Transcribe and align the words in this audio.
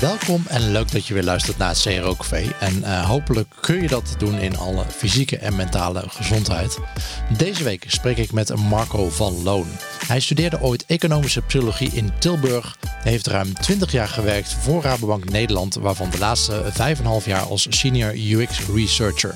Welkom 0.00 0.44
en 0.48 0.70
leuk 0.72 0.92
dat 0.92 1.06
je 1.06 1.14
weer 1.14 1.22
luistert 1.22 1.58
naar 1.58 1.68
het 1.68 1.80
CRO 1.80 2.14
Café. 2.14 2.52
En 2.60 2.78
uh, 2.78 3.08
hopelijk 3.08 3.54
kun 3.60 3.82
je 3.82 3.88
dat 3.88 4.14
doen 4.18 4.38
in 4.38 4.56
alle 4.56 4.84
fysieke 4.96 5.38
en 5.38 5.56
mentale 5.56 6.04
gezondheid. 6.08 6.78
Deze 7.36 7.64
week 7.64 7.84
spreek 7.86 8.16
ik 8.16 8.32
met 8.32 8.56
Marco 8.56 9.08
van 9.08 9.42
Loon. 9.42 9.66
Hij 10.06 10.20
studeerde 10.20 10.60
ooit 10.60 10.86
economische 10.86 11.42
psychologie 11.42 11.90
in 11.92 12.10
Tilburg. 12.18 12.78
Heeft 13.02 13.26
ruim 13.26 13.54
20 13.54 13.92
jaar 13.92 14.08
gewerkt 14.08 14.52
voor 14.52 14.82
Rabobank 14.82 15.30
Nederland, 15.30 15.74
waarvan 15.74 16.10
de 16.10 16.18
laatste 16.18 16.62
5,5 17.22 17.26
jaar 17.26 17.42
als 17.42 17.66
senior 17.70 18.14
UX 18.14 18.60
researcher. 18.74 19.34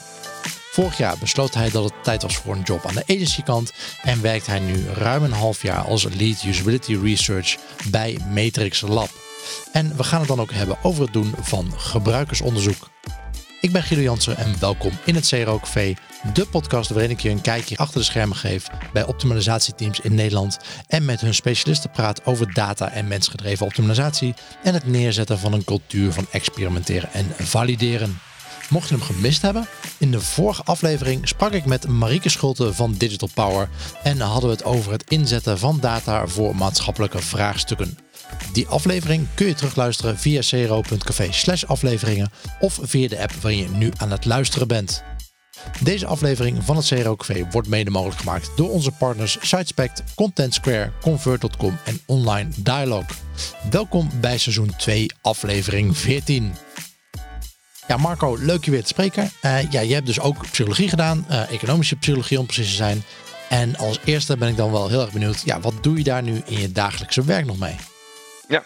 Vorig 0.73 0.99
jaar 0.99 1.19
besloot 1.19 1.55
hij 1.55 1.71
dat 1.71 1.85
het 1.85 1.95
tijd 2.03 2.23
was 2.23 2.37
voor 2.37 2.55
een 2.55 2.63
job 2.63 2.87
aan 2.87 2.95
de 2.95 3.15
agencykant 3.15 3.73
en 4.03 4.23
werkt 4.23 4.47
hij 4.47 4.59
nu 4.59 4.87
ruim 4.95 5.23
een 5.23 5.33
half 5.33 5.63
jaar 5.63 5.85
als 5.85 6.07
lead 6.19 6.45
usability 6.45 6.99
research 7.03 7.57
bij 7.91 8.19
Matrix 8.35 8.81
Lab. 8.81 9.24
En 9.73 9.97
we 9.97 10.05
gaan 10.05 10.19
het 10.19 10.29
dan 10.29 10.41
ook 10.41 10.53
hebben 10.53 10.77
over 10.83 11.03
het 11.03 11.13
doen 11.13 11.35
van 11.41 11.73
gebruikersonderzoek. 11.77 12.91
Ik 13.65 13.73
ben 13.73 13.83
Guido 13.83 14.03
Jansen 14.03 14.37
en 14.37 14.59
welkom 14.61 14.93
in 15.05 15.15
het 15.15 15.29
CRO 15.29 15.59
Café, 15.59 15.95
de 16.33 16.47
podcast 16.47 16.91
waarin 16.91 17.11
ik 17.11 17.21
je 17.21 17.31
een 17.31 17.41
kijkje 17.41 17.77
achter 17.77 17.99
de 17.99 18.05
schermen 18.05 18.37
geef 18.37 18.67
bij 18.93 19.05
optimalisatieteams 19.05 20.01
in 20.01 20.15
Nederland 20.15 20.59
en 20.87 21.05
met 21.05 21.21
hun 21.21 21.35
specialisten 21.35 21.91
praat 21.91 22.25
over 22.25 22.55
data 22.55 22.91
en 22.91 23.09
mensgedreven 23.09 23.67
optimalisatie 23.67 24.35
en 24.63 24.75
het 24.75 24.87
neerzetten 24.87 25.39
van 25.39 25.53
een 25.53 25.65
cultuur 25.65 26.13
van 26.13 26.27
experimenteren 26.31 27.13
en 27.13 27.27
valideren. 27.39 28.19
Mocht 28.69 28.89
je 28.89 28.95
hem 28.95 29.05
gemist 29.05 29.43
hebben, 29.43 29.67
in 29.99 30.11
de 30.11 30.21
vorige 30.21 30.63
aflevering 30.65 31.29
sprak 31.29 31.53
ik 31.53 31.65
met 31.65 31.89
Marieke 31.89 32.29
Schulte 32.29 32.75
van 32.75 32.95
Digital 32.95 33.29
Power 33.35 33.69
en 34.03 34.21
hadden 34.21 34.51
we 34.51 34.57
het 34.57 34.65
over 34.65 34.93
het 34.93 35.11
inzetten 35.11 35.59
van 35.59 35.79
data 35.81 36.27
voor 36.27 36.57
maatschappelijke 36.57 37.19
vraagstukken. 37.19 38.04
Die 38.53 38.69
aflevering 38.69 39.27
kun 39.35 39.47
je 39.47 39.55
terugluisteren 39.55 40.19
via 40.19 40.41
cro.café 40.41 41.31
afleveringen 41.67 42.31
of 42.61 42.79
via 42.83 43.09
de 43.09 43.21
app 43.21 43.33
waarin 43.33 43.59
je 43.59 43.69
nu 43.69 43.93
aan 43.97 44.11
het 44.11 44.25
luisteren 44.25 44.69
bent. 44.69 45.03
Deze 45.81 46.07
aflevering 46.07 46.65
van 46.65 46.77
het 46.77 46.87
CRO 46.87 47.17
Café 47.17 47.47
wordt 47.51 47.69
mede 47.69 47.91
mogelijk 47.91 48.19
gemaakt 48.19 48.51
door 48.57 48.71
onze 48.71 48.91
partners 48.91 49.39
SiteSpect, 49.41 50.03
Content 50.15 50.55
Square, 50.55 50.93
Convert.com 51.01 51.79
en 51.85 52.01
Online 52.07 52.51
Dialogue. 52.57 53.17
Welkom 53.71 54.11
bij 54.21 54.39
seizoen 54.39 54.77
2, 54.77 55.11
aflevering 55.23 55.99
14. 55.99 56.55
Ja, 57.89 57.97
Marco, 57.97 58.37
leuk 58.41 58.65
je 58.65 58.71
weer 58.71 58.83
te 58.83 58.89
spreken. 58.89 59.31
Uh, 59.43 59.71
ja, 59.71 59.81
je 59.81 59.95
hebt 59.95 60.07
dus 60.07 60.21
ook 60.21 60.51
psychologie 60.51 60.89
gedaan, 60.89 61.27
uh, 61.31 61.53
economische 61.53 61.97
psychologie 61.97 62.39
om 62.39 62.47
precies 62.47 62.69
te 62.69 62.77
zijn. 62.77 63.05
En 63.49 63.77
als 63.77 63.99
eerste 64.05 64.37
ben 64.37 64.49
ik 64.49 64.57
dan 64.57 64.73
wel 64.73 64.89
heel 64.89 65.01
erg 65.01 65.13
benieuwd, 65.13 65.43
ja, 65.45 65.61
wat 65.61 65.75
doe 65.83 65.99
je 65.99 66.05
daar 66.05 66.23
nu 66.23 66.43
in 66.47 66.61
je 66.61 66.73
dagelijkse 66.73 67.25
werk 67.25 67.47
nog 67.47 67.59
mee? 67.59 67.77
Ja, 68.49 68.63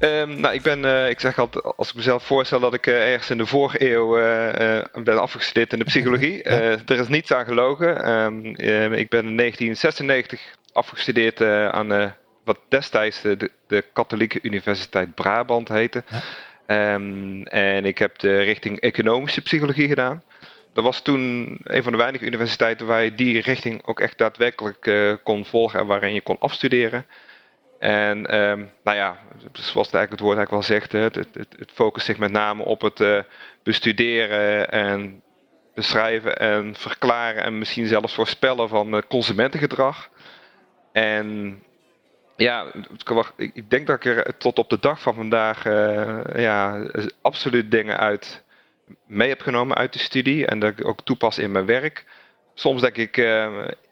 um, 0.00 0.40
nou, 0.40 0.54
ik 0.54 0.62
ben, 0.62 0.84
uh, 0.84 1.08
ik 1.08 1.20
zeg 1.20 1.38
altijd, 1.38 1.64
als 1.76 1.88
ik 1.88 1.94
mezelf 1.94 2.24
voorstel 2.24 2.60
dat 2.60 2.74
ik 2.74 2.86
uh, 2.86 3.12
ergens 3.12 3.30
in 3.30 3.38
de 3.38 3.46
vorige 3.46 3.92
eeuw 3.92 4.18
uh, 4.18 5.04
ben 5.04 5.20
afgestudeerd 5.20 5.72
in 5.72 5.78
de 5.78 5.84
psychologie. 5.84 6.42
Er 6.42 6.98
is 6.98 7.08
niets 7.08 7.32
aan 7.32 7.44
gelogen. 7.44 8.10
Um, 8.10 8.46
ik 8.92 9.08
ben 9.08 9.26
in 9.26 9.36
1996 9.36 10.40
afgestudeerd 10.72 11.42
aan 11.72 12.14
wat 12.44 12.58
destijds 12.68 13.20
de, 13.20 13.50
de, 13.66 13.84
Katholieke 13.92 14.38
Universiteit 14.42 15.14
Brabant 15.14 15.68
heette. 15.68 16.04
Ja. 16.66 16.94
Um, 16.94 17.42
en 17.42 17.84
ik 17.84 17.98
heb 17.98 18.18
de 18.18 18.40
richting 18.40 18.80
economische 18.80 19.42
psychologie 19.42 19.88
gedaan. 19.88 20.22
Dat 20.72 20.84
was 20.84 21.02
toen 21.02 21.56
een 21.62 21.82
van 21.82 21.92
de 21.92 21.98
weinige 21.98 22.26
universiteiten 22.26 22.86
waar 22.86 23.04
je 23.04 23.14
die 23.14 23.40
richting 23.40 23.86
ook 23.86 24.00
echt 24.00 24.18
daadwerkelijk 24.18 25.18
kon 25.22 25.44
volgen 25.44 25.80
en 25.80 25.86
waarin 25.86 26.14
je 26.14 26.20
kon 26.20 26.38
afstuderen. 26.38 27.06
En 27.80 28.38
um, 28.38 28.70
nou 28.84 28.96
ja, 28.96 29.18
zoals 29.52 29.86
het 29.86 29.94
eigenlijk 29.94 30.10
het 30.10 30.20
woord 30.20 30.36
eigenlijk 30.36 30.50
wel 30.50 30.62
zegt, 30.62 30.92
het, 30.92 31.14
het, 31.14 31.46
het 31.58 31.70
focust 31.74 32.06
zich 32.06 32.18
met 32.18 32.30
name 32.30 32.62
op 32.64 32.80
het 32.80 33.00
uh, 33.00 33.22
bestuderen 33.62 34.70
en 34.70 35.22
beschrijven 35.74 36.38
en 36.38 36.74
verklaren 36.74 37.42
en 37.42 37.58
misschien 37.58 37.86
zelfs 37.86 38.14
voorspellen 38.14 38.68
van 38.68 38.94
uh, 38.94 39.00
consumentengedrag. 39.08 40.10
En 40.92 41.58
ja, 42.36 42.66
ik 43.36 43.70
denk 43.70 43.86
dat 43.86 43.96
ik 43.96 44.04
er 44.04 44.36
tot 44.36 44.58
op 44.58 44.70
de 44.70 44.78
dag 44.80 45.00
van 45.00 45.14
vandaag 45.14 45.64
uh, 45.64 46.20
ja, 46.34 46.86
absoluut 47.22 47.70
dingen 47.70 47.98
uit 47.98 48.44
mee 49.06 49.28
heb 49.28 49.40
genomen 49.40 49.76
uit 49.76 49.92
de 49.92 49.98
studie 49.98 50.46
en 50.46 50.58
dat 50.58 50.70
ik 50.78 50.86
ook 50.86 51.04
toepas 51.04 51.38
in 51.38 51.52
mijn 51.52 51.66
werk. 51.66 52.04
Soms 52.54 52.80
denk 52.80 52.96
ik 52.96 53.16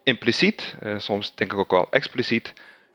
impliciet, 0.03 0.77
soms 0.97 1.35
denk 1.35 1.53
ik 1.53 1.59
ook 1.59 1.71
wel 1.71 1.87
expliciet. 1.91 2.53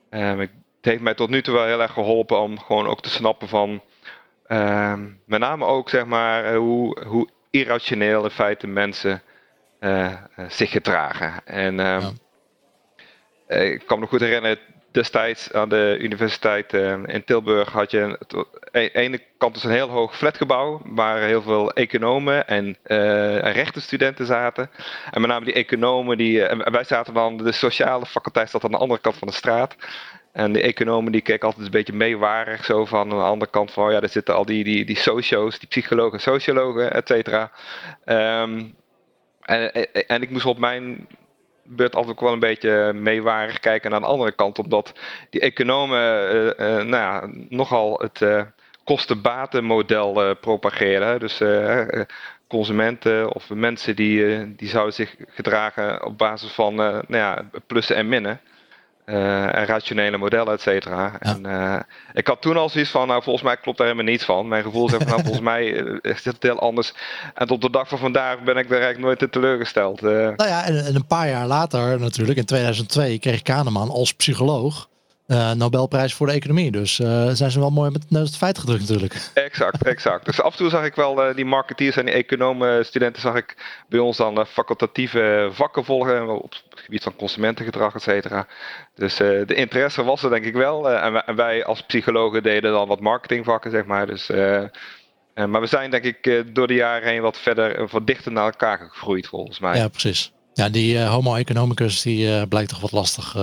Um, 0.10 0.42
ik 0.42 0.52
het 0.84 0.92
heeft 0.92 1.04
mij 1.04 1.14
tot 1.14 1.30
nu 1.30 1.42
toe 1.42 1.54
wel 1.54 1.66
heel 1.66 1.82
erg 1.82 1.94
geholpen 1.94 2.40
om 2.40 2.60
gewoon 2.60 2.88
ook 2.88 3.02
te 3.02 3.10
snappen 3.10 3.48
van, 3.48 3.82
uh, 4.48 4.94
met 5.26 5.40
name 5.40 5.66
ook 5.66 5.90
zeg 5.90 6.06
maar, 6.06 6.46
eh, 6.46 6.58
hoe, 6.58 7.06
hoe 7.06 7.30
irrationeel 7.50 8.24
in 8.24 8.30
feite 8.30 8.68
mensen 8.68 9.22
uh, 9.80 10.14
zich 10.48 10.72
gedragen. 10.72 11.46
En 11.46 11.80
uh, 11.80 12.08
ja. 13.48 13.56
ik 13.56 13.84
kan 13.86 13.96
me 13.96 14.02
nog 14.02 14.10
goed 14.10 14.20
herinneren, 14.20 14.58
destijds 14.92 15.54
aan 15.54 15.70
de 15.70 15.98
universiteit 16.00 16.74
in 17.06 17.24
Tilburg 17.26 17.72
had 17.72 17.92
je 17.92 18.04
aan 18.04 18.18
de 18.72 18.90
ene 18.92 19.22
kant 19.38 19.54
dus 19.54 19.64
een 19.64 19.72
heel 19.72 19.90
hoog 19.90 20.18
flatgebouw 20.18 20.82
waar 20.86 21.20
heel 21.22 21.42
veel 21.42 21.72
economen 21.72 22.48
en, 22.48 22.78
rechtenstudenten 23.54 24.26
zaten. 24.26 24.70
En 25.12 25.22
met 25.22 25.30
name 25.30 25.46
die 25.46 25.54
economen, 25.54 26.18
die, 26.18 26.46
en 26.46 26.72
wij 26.72 26.84
zaten 26.84 27.14
dan, 27.14 27.38
de 27.38 27.52
sociale 27.52 28.06
faculteit 28.06 28.50
zat 28.50 28.64
aan 28.64 28.72
de 28.72 28.78
andere 28.78 29.02
kant 29.02 29.18
van 29.18 29.28
de 29.28 29.34
straat. 29.34 29.76
En 30.34 30.54
de 30.54 30.62
economen 30.62 31.12
die 31.12 31.22
keken 31.22 31.48
altijd 31.48 31.66
een 31.66 31.72
beetje 31.72 31.94
meewarig 31.94 32.66
zo 32.66 32.86
van 32.86 33.00
aan 33.00 33.18
de 33.18 33.24
andere 33.24 33.52
kant 33.52 33.72
van, 33.72 33.86
oh 33.86 33.92
ja, 33.92 34.02
er 34.02 34.10
zitten 34.10 34.36
al 34.36 34.46
die, 34.46 34.64
die, 34.64 34.86
die 34.86 34.98
socio's, 34.98 35.60
die 35.60 35.68
psychologen, 35.68 36.20
sociologen, 36.20 36.94
et 36.94 37.08
cetera. 37.08 37.52
Um, 38.06 38.76
en, 39.42 39.72
en 40.08 40.22
ik 40.22 40.30
moest 40.30 40.46
op 40.46 40.58
mijn 40.58 41.08
beurt 41.64 41.96
altijd 41.96 42.20
wel 42.20 42.34
een 42.34 42.40
beetje 42.40 42.94
meewarig 42.94 43.60
kijken 43.60 43.92
naar 43.92 44.00
de 44.00 44.06
andere 44.06 44.32
kant, 44.32 44.60
omdat 44.60 44.94
die 45.30 45.42
economen 45.42 46.36
uh, 46.36 46.46
uh, 46.46 46.54
nou 46.58 46.90
ja, 46.90 47.30
nogal 47.50 48.00
het 48.00 48.22
uh, 48.22 48.42
kosten-baten-model 48.84 50.36
propageren. 50.36 51.20
Dus 51.20 51.42
consumenten 52.48 53.34
of 53.34 53.50
mensen 53.50 53.96
die, 53.96 54.56
die 54.56 54.70
zouden 54.70 54.94
zich 54.94 55.16
gedragen 55.28 56.06
op 56.06 56.18
basis 56.18 56.52
van 56.52 56.76
nou 56.76 57.06
ja, 57.08 57.50
plussen 57.68 57.96
en 57.96 58.10
minnen. 58.10 58.40
Uh, 59.06 59.56
en 59.56 59.66
rationele 59.66 60.18
modellen, 60.18 60.53
et 60.53 60.62
cetera. 60.62 61.19
En 61.19 61.41
uh, 61.46 61.80
ik 62.14 62.28
had 62.28 62.41
toen 62.41 62.58
al 62.58 62.69
zoiets 62.69 62.91
van, 62.91 63.08
nou 63.08 63.24
volgens 63.24 63.46
mij 63.46 63.58
klopt 63.58 63.78
daar 63.78 63.88
helemaal 63.88 64.12
niets 64.12 64.25
van. 64.25 64.47
Mijn 64.47 64.64
gevoel 64.64 64.90
zegt 64.90 65.02
van, 65.02 65.12
nou 65.12 65.22
volgens 65.24 65.44
mij 65.44 65.66
is 66.02 66.25
het 66.25 66.44
heel 66.44 66.59
anders. 66.59 66.94
En 67.34 67.47
tot 67.47 67.62
de 67.62 67.69
dag 67.69 67.88
van 67.88 67.97
vandaag 67.97 68.44
ben 68.44 68.58
ik 68.58 68.66
er 68.66 68.72
eigenlijk 68.72 69.00
nooit 69.00 69.22
in 69.22 69.30
teleurgesteld. 69.30 70.03
Uh. 70.03 70.09
Nou 70.09 70.50
ja, 70.50 70.66
en, 70.66 70.86
en, 70.86 70.96
een 70.96 71.08
paar 71.08 71.28
jaar 71.28 71.47
later 71.47 72.00
natuurlijk, 72.00 72.38
in 72.38 72.46
2002, 72.46 73.19
kreeg 73.19 73.42
Kahneman 73.42 73.90
als 73.90 74.13
psycholoog 74.13 74.88
uh, 75.28 75.52
Nobelprijs 75.52 76.14
voor 76.14 76.28
de 76.28 76.34
economie. 76.34 76.72
Dus 76.72 77.00
uh, 77.00 77.30
zijn 77.30 77.52
ze 77.52 77.60
wel 77.60 77.70
mooi 77.70 77.92
met 77.92 78.04
het 78.10 78.38
feit 78.38 78.58
gedrukt 78.58 78.80
natuurlijk. 78.80 79.30
Exact, 79.34 79.84
exact. 79.84 80.26
Dus 80.26 80.42
af 80.42 80.52
en 80.52 80.58
toe 80.58 80.70
zag 80.70 80.86
ik 80.86 80.96
wel 80.96 81.30
uh, 81.30 81.36
die 81.36 81.46
marketeers 81.46 81.96
en 81.96 82.06
die 82.06 82.14
economen 82.14 82.86
studenten 82.86 83.22
zag 83.22 83.36
ik 83.36 83.84
bij 83.90 84.00
ons 84.00 84.18
dan 84.18 84.46
facultatieve 84.46 85.50
vakken 85.52 85.86
volgen 85.86 86.42
op 86.44 86.52
het 86.70 86.80
gebied 86.80 87.04
van 87.04 87.16
consumentengedrag, 87.16 87.96
et 87.96 88.02
cetera. 88.02 88.48
Dus 88.96 89.16
de 89.16 89.54
interesse 89.56 90.04
was 90.04 90.24
er 90.24 90.30
denk 90.30 90.46
ik 90.46 90.54
wel. 90.54 90.90
En 90.90 91.14
wij, 91.14 91.22
en, 91.26 91.36
wij, 91.36 91.66
als 91.66 91.82
psychologen 91.82 92.44
deden 92.44 92.72
dan 92.72 92.88
wat 92.88 93.00
marketingvakken, 93.00 93.72
zeg 93.72 93.86
maar. 93.86 94.08
Dus, 94.08 94.28
maar 95.34 95.62
we 95.62 95.68
zijn 95.68 95.92
denk 95.92 96.04
ik 96.04 96.44
door 96.56 96.68
de 96.68 96.74
jaren 96.74 97.10
heen 97.10 97.22
wat 97.22 97.38
verder, 97.38 97.88
wat 97.92 98.08
dichter 98.08 98.32
naar 98.32 98.46
elkaar 98.46 98.78
gegroeid 98.78 99.28
volgens 99.28 99.60
mij. 99.60 99.78
Ja, 99.78 99.88
precies. 99.88 100.31
Ja, 100.54 100.69
die 100.69 101.04
homo 101.04 101.36
economicus 101.36 102.02
die 102.02 102.48
blijkt 102.48 102.69
toch 102.69 102.81
wat 102.81 102.92
lastig 102.92 103.36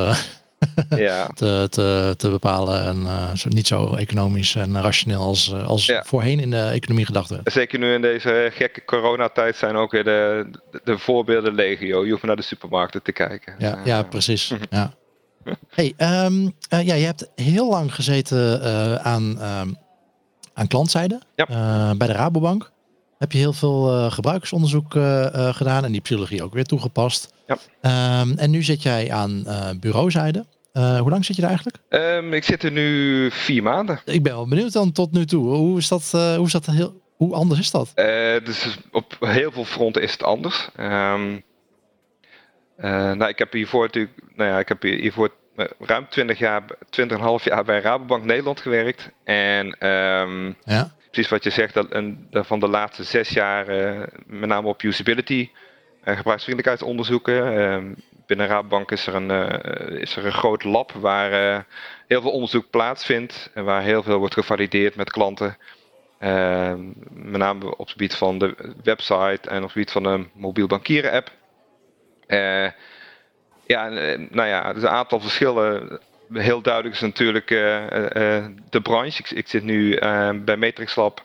ja. 0.96 1.26
te, 1.26 1.66
te, 1.70 2.14
te 2.16 2.30
bepalen. 2.30 2.84
En 2.84 3.02
uh, 3.02 3.44
niet 3.48 3.66
zo 3.66 3.94
economisch 3.94 4.54
en 4.54 4.82
rationeel 4.82 5.20
als, 5.20 5.52
eh, 5.52 5.66
als 5.66 5.92
voorheen 6.02 6.40
in 6.40 6.50
de 6.50 6.62
economie 6.62 7.06
gedacht 7.06 7.30
werd. 7.30 7.52
Zeker 7.52 7.78
nu 7.78 7.94
in 7.94 8.00
deze 8.00 8.50
gekke 8.52 8.84
coronatijd 8.84 9.56
zijn 9.56 9.76
ook 9.76 9.92
weer 9.92 10.04
de, 10.04 10.50
de, 10.84 10.98
voorbeelden 10.98 11.54
legio. 11.54 12.04
Je 12.04 12.10
hoeft 12.10 12.22
naar 12.22 12.36
de 12.36 12.42
supermarkten 12.42 13.02
te 13.02 13.12
kijken. 13.12 13.54
Ja, 13.58 13.80
ja 13.84 14.02
precies. 14.02 14.52
Ja. 14.70 14.92
Hey, 15.68 15.94
um, 16.24 16.42
uh, 16.72 16.86
ja, 16.86 16.94
je 16.94 17.04
hebt 17.04 17.30
heel 17.34 17.68
lang 17.68 17.94
gezeten 17.94 18.62
aan, 19.04 19.22
um, 19.22 19.76
aan 20.54 20.66
klantzijde 20.66 21.20
bij 21.96 22.06
de 22.06 22.12
Rabobank. 22.12 22.70
Heb 23.20 23.32
je 23.32 23.38
heel 23.38 23.52
veel 23.52 24.10
gebruikersonderzoek 24.10 24.92
gedaan 25.32 25.84
en 25.84 25.92
die 25.92 26.00
psychologie 26.00 26.42
ook 26.42 26.54
weer 26.54 26.64
toegepast. 26.64 27.34
Ja. 27.46 28.20
Um, 28.20 28.38
en 28.38 28.50
nu 28.50 28.62
zit 28.62 28.82
jij 28.82 29.12
aan 29.12 29.44
bureauzijde. 29.80 30.44
Uh, 30.72 30.98
hoe 30.98 31.10
lang 31.10 31.24
zit 31.24 31.36
je 31.36 31.42
er 31.42 31.48
eigenlijk? 31.48 31.76
Um, 31.88 32.32
ik 32.32 32.44
zit 32.44 32.62
er 32.62 32.70
nu 32.70 33.30
vier 33.30 33.62
maanden. 33.62 34.00
Ik 34.04 34.22
ben 34.22 34.32
wel 34.32 34.48
benieuwd 34.48 34.72
dan 34.72 34.92
tot 34.92 35.12
nu 35.12 35.26
toe. 35.26 35.54
Hoe 35.54 35.78
is 35.78 35.88
dat, 35.88 36.12
uh, 36.14 36.34
hoe 36.34 36.46
is 36.46 36.52
dat 36.52 36.66
heel, 36.66 37.00
hoe 37.16 37.34
anders 37.34 37.60
is 37.60 37.70
dat? 37.70 37.92
Uh, 37.94 38.04
dus 38.44 38.78
op 38.90 39.16
heel 39.20 39.52
veel 39.52 39.64
fronten 39.64 40.02
is 40.02 40.12
het 40.12 40.22
anders. 40.22 40.68
Um, 40.80 41.42
nou, 42.76 43.28
ik 43.28 43.38
heb 43.38 43.52
hiervoor 43.52 43.82
natuurlijk, 43.82 44.20
nou 44.34 44.50
ja, 44.50 44.58
ik 44.58 44.68
heb 44.68 44.82
hiervoor 44.82 45.30
ruim 45.78 46.08
20 46.08 46.38
jaar, 46.38 46.62
20,5 47.00 47.44
jaar 47.44 47.64
bij 47.64 47.80
Rabobank 47.80 48.24
Nederland 48.24 48.60
gewerkt. 48.60 49.10
En 49.24 49.86
um, 49.86 50.56
ja. 50.64 50.94
Precies 51.10 51.30
wat 51.30 51.44
je 51.44 51.50
zegt, 51.50 51.74
dat, 51.74 51.88
en, 51.88 52.28
van 52.30 52.60
de 52.60 52.68
laatste 52.68 53.04
zes 53.04 53.28
jaar 53.28 53.66
met 54.26 54.48
name 54.48 54.68
op 54.68 54.82
usability, 54.82 55.50
gebruiksvriendelijkheidsonderzoeken. 56.04 57.62
Um, 57.62 57.96
binnen 58.26 58.46
Rabobank 58.46 58.90
is 58.90 59.06
er 59.06 59.14
een, 59.14 59.30
is 60.00 60.16
er 60.16 60.26
een 60.26 60.32
groot 60.32 60.64
lab 60.64 60.92
waar 60.92 61.66
heel 62.06 62.20
veel 62.20 62.30
onderzoek 62.30 62.70
plaatsvindt 62.70 63.50
en 63.54 63.64
waar 63.64 63.82
heel 63.82 64.02
veel 64.02 64.18
wordt 64.18 64.34
gevalideerd 64.34 64.96
met 64.96 65.10
klanten. 65.10 65.56
Ehm, 66.18 66.86
met 67.10 67.40
name 67.40 67.64
op 67.64 67.78
het 67.78 67.90
gebied 67.90 68.14
van 68.14 68.38
de 68.38 68.74
website 68.82 69.48
en 69.48 69.56
op 69.56 69.62
het 69.62 69.72
gebied 69.72 69.90
van 69.90 70.02
de 70.02 70.26
mobiel 70.32 70.66
bankieren 70.66 71.12
app. 71.12 71.30
Ja, 73.70 73.90
eh, 73.90 74.18
nou 74.30 74.48
ja, 74.48 74.68
er 74.68 74.76
is 74.76 74.82
een 74.82 74.88
aantal 74.88 75.20
verschillen. 75.20 76.00
Heel 76.32 76.60
duidelijk 76.62 76.94
is 76.94 77.00
natuurlijk 77.00 77.50
uh, 77.50 77.58
de 78.70 78.80
branche. 78.82 79.34
Ik, 79.34 79.48
zit 79.48 79.62
nu 79.62 79.98
bij 80.44 80.56
Matrix 80.56 80.94
Lab. 80.94 81.24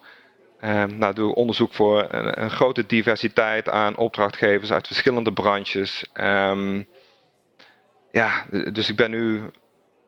nou, 0.87 1.13
doe 1.13 1.35
onderzoek 1.35 1.73
voor 1.73 2.07
een, 2.09 2.41
een, 2.41 2.51
grote 2.51 2.85
diversiteit 2.85 3.69
aan 3.69 3.97
opdrachtgevers 3.97 4.71
uit 4.71 4.87
verschillende 4.87 5.33
branches. 5.33 6.05
Um, 6.13 6.87
ja, 8.11 8.45
dus 8.71 8.89
ik 8.89 8.95
ben 8.95 9.11
nu 9.11 9.51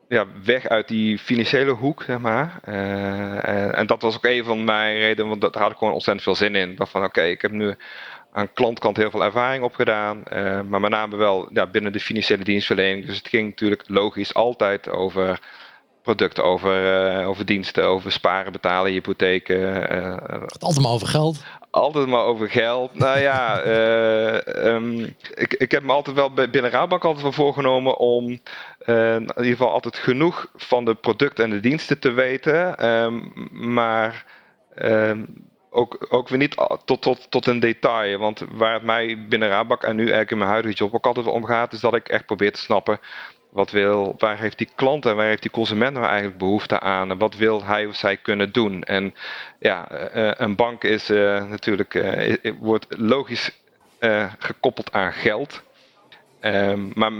ja, 0.08 0.26
weg 0.44 0.68
uit 0.68 0.88
die 0.88 1.18
financiële 1.18 1.70
hoek, 1.70 2.02
zeg 2.02 2.18
maar. 2.18 2.58
En, 2.62 3.74
en, 3.74 3.86
dat 3.86 4.02
was 4.02 4.16
ook 4.16 4.24
een 4.24 4.44
van 4.44 4.64
mijn 4.64 4.98
redenen, 4.98 5.28
want 5.28 5.40
daar 5.40 5.62
had 5.62 5.70
ik 5.70 5.76
gewoon 5.76 5.92
ontzettend 5.92 6.24
veel 6.24 6.34
zin 6.34 6.54
in. 6.54 6.74
Dat 6.74 6.88
van, 6.88 7.04
oké, 7.04 7.22
ik 7.22 7.42
heb 7.42 7.50
nu 7.50 7.74
aan 8.32 8.52
klantkant 8.52 8.96
heel 8.96 9.10
veel 9.10 9.24
ervaring 9.24 9.64
opgedaan, 9.64 10.22
uh, 10.32 10.60
maar 10.60 10.80
met 10.80 10.90
name 10.90 11.16
wel 11.16 11.48
ja, 11.52 11.66
binnen 11.66 11.92
de 11.92 12.00
financiële 12.00 12.44
dienstverlening. 12.44 13.06
Dus 13.06 13.16
het 13.16 13.28
ging 13.28 13.48
natuurlijk 13.48 13.82
logisch 13.86 14.34
altijd 14.34 14.88
over 14.88 15.40
producten, 16.02 16.44
over, 16.44 17.18
uh, 17.20 17.28
over 17.28 17.46
diensten, 17.46 17.84
over 17.84 18.12
sparen, 18.12 18.52
betalen, 18.52 18.92
hypotheken. 18.92 19.58
Uh, 19.96 20.16
het 20.46 20.62
altijd 20.62 20.84
maar 20.84 20.92
over 20.92 21.08
geld. 21.08 21.42
Altijd 21.70 22.06
maar 22.06 22.24
over 22.24 22.50
geld. 22.50 22.94
Nou 22.94 23.18
ja, 23.18 23.64
um, 24.64 25.00
ik, 25.44 25.54
ik 25.54 25.70
heb 25.70 25.82
me 25.82 25.92
altijd 25.92 26.16
wel 26.16 26.32
binnen 26.32 26.70
Raadbank 26.70 27.04
altijd 27.04 27.22
wel 27.22 27.32
voorgenomen 27.32 27.96
om 27.98 28.24
in 28.86 29.20
ieder 29.36 29.44
geval 29.44 29.72
altijd 29.72 29.96
genoeg 29.96 30.50
van 30.54 30.84
de 30.84 30.94
producten 30.94 31.44
en 31.44 31.50
de 31.50 31.60
diensten 31.60 31.98
te 31.98 32.10
weten. 32.10 32.86
Um, 32.86 33.32
maar 33.50 34.24
um, 34.82 35.48
ook, 35.70 36.06
ook 36.08 36.28
weer 36.28 36.38
niet 36.38 36.56
tot, 36.84 37.02
tot, 37.02 37.30
tot 37.30 37.46
een 37.46 37.60
detail. 37.60 38.18
Want 38.18 38.44
waar 38.50 38.74
het 38.74 38.82
mij 38.82 39.26
binnen 39.28 39.48
Raadbank 39.48 39.82
en 39.82 39.96
nu 39.96 40.02
eigenlijk 40.02 40.30
in 40.30 40.38
mijn 40.38 40.50
huidige 40.50 40.74
job 40.74 40.94
ook 40.94 41.06
altijd 41.06 41.26
om 41.26 41.44
gaat, 41.44 41.72
is 41.72 41.80
dat 41.80 41.94
ik 41.94 42.08
echt 42.08 42.26
probeer 42.26 42.52
te 42.52 42.60
snappen 42.60 43.00
wat 43.50 43.70
wil, 43.70 44.14
waar 44.18 44.38
heeft 44.38 44.58
die 44.58 44.70
klant 44.74 45.06
en 45.06 45.16
waar 45.16 45.26
heeft 45.26 45.42
die 45.42 45.50
consument 45.50 45.92
nou 45.92 46.06
eigenlijk 46.06 46.38
behoefte 46.38 46.80
aan? 46.80 47.10
En 47.10 47.18
wat 47.18 47.36
wil 47.36 47.64
hij 47.64 47.86
of 47.86 47.96
zij 47.96 48.16
kunnen 48.16 48.52
doen? 48.52 48.82
En 48.82 49.14
ja, 49.58 49.88
eh, 49.88 50.30
een 50.36 50.56
bank 50.56 50.84
is 50.84 51.10
uh, 51.10 51.44
natuurlijk, 51.44 52.04
wordt 52.58 52.86
logisch 52.88 53.60
gekoppeld 54.38 54.92
aan 54.92 55.12
geld. 55.12 55.62
Um, 56.40 56.90
maar 56.94 57.12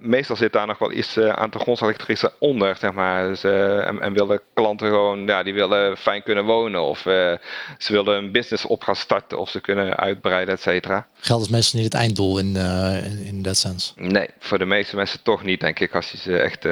meestal 0.00 0.36
zit 0.36 0.52
daar 0.52 0.66
nog 0.66 0.78
wel 0.78 0.92
iets 0.92 1.16
uh, 1.16 1.28
aan 1.28 1.50
de 1.50 1.58
grondslagrectrice 1.58 2.32
onder, 2.38 2.76
zeg 2.76 2.92
maar. 2.92 3.28
Dus, 3.28 3.44
uh, 3.44 3.86
en, 3.86 4.00
en, 4.00 4.12
willen 4.12 4.40
klanten 4.54 4.88
gewoon, 4.88 5.26
ja, 5.26 5.42
die 5.42 5.54
willen 5.54 5.96
fijn 5.96 6.22
kunnen 6.22 6.44
wonen. 6.44 6.82
Of 6.82 7.04
uh, 7.04 7.32
ze 7.78 7.92
willen 7.92 8.16
een 8.16 8.32
business 8.32 8.64
op 8.64 8.82
gaan 8.82 8.96
starten 8.96 9.38
of 9.38 9.50
ze 9.50 9.60
kunnen 9.60 9.96
uitbreiden, 9.96 10.54
et 10.54 10.60
cetera. 10.60 11.06
Geld 11.20 11.42
is 11.42 11.48
meestal 11.48 11.80
niet 11.80 11.92
het 11.92 12.02
einddoel 12.02 12.38
in, 12.38 12.56
in, 12.56 13.24
in 13.24 13.42
dat 13.42 13.56
sens. 13.56 13.92
Nee, 13.96 14.28
voor 14.38 14.58
de 14.58 14.64
meeste 14.64 14.96
mensen 14.96 15.22
toch 15.22 15.42
niet, 15.42 15.60
denk 15.60 15.78
ik, 15.78 15.94
als 15.94 16.10
je 16.10 16.18
ze 16.18 16.38
echt 16.38 16.64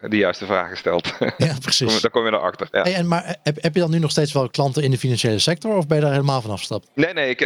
de 0.00 0.16
juiste 0.16 0.46
vragen 0.46 0.76
stelt. 0.76 1.12
Ja, 1.36 1.54
precies. 1.62 2.00
dan 2.00 2.10
kom 2.10 2.24
je 2.24 2.32
erachter. 2.32 2.68
Ja. 2.70 2.82
Hey, 2.82 2.94
en 2.94 3.08
maar 3.08 3.36
heb, 3.42 3.62
heb 3.62 3.74
je 3.74 3.80
dan 3.80 3.90
nu 3.90 3.98
nog 3.98 4.10
steeds 4.10 4.32
wel 4.32 4.50
klanten 4.50 4.82
in 4.82 4.90
de 4.90 4.98
financiële 4.98 5.38
sector 5.38 5.76
of 5.76 5.86
ben 5.86 5.96
je 5.96 6.02
daar 6.02 6.12
helemaal 6.12 6.40
van 6.40 6.50
afgestapt? 6.50 6.88
Nee, 6.94 7.12
nee. 7.12 7.30
Ik, 7.30 7.40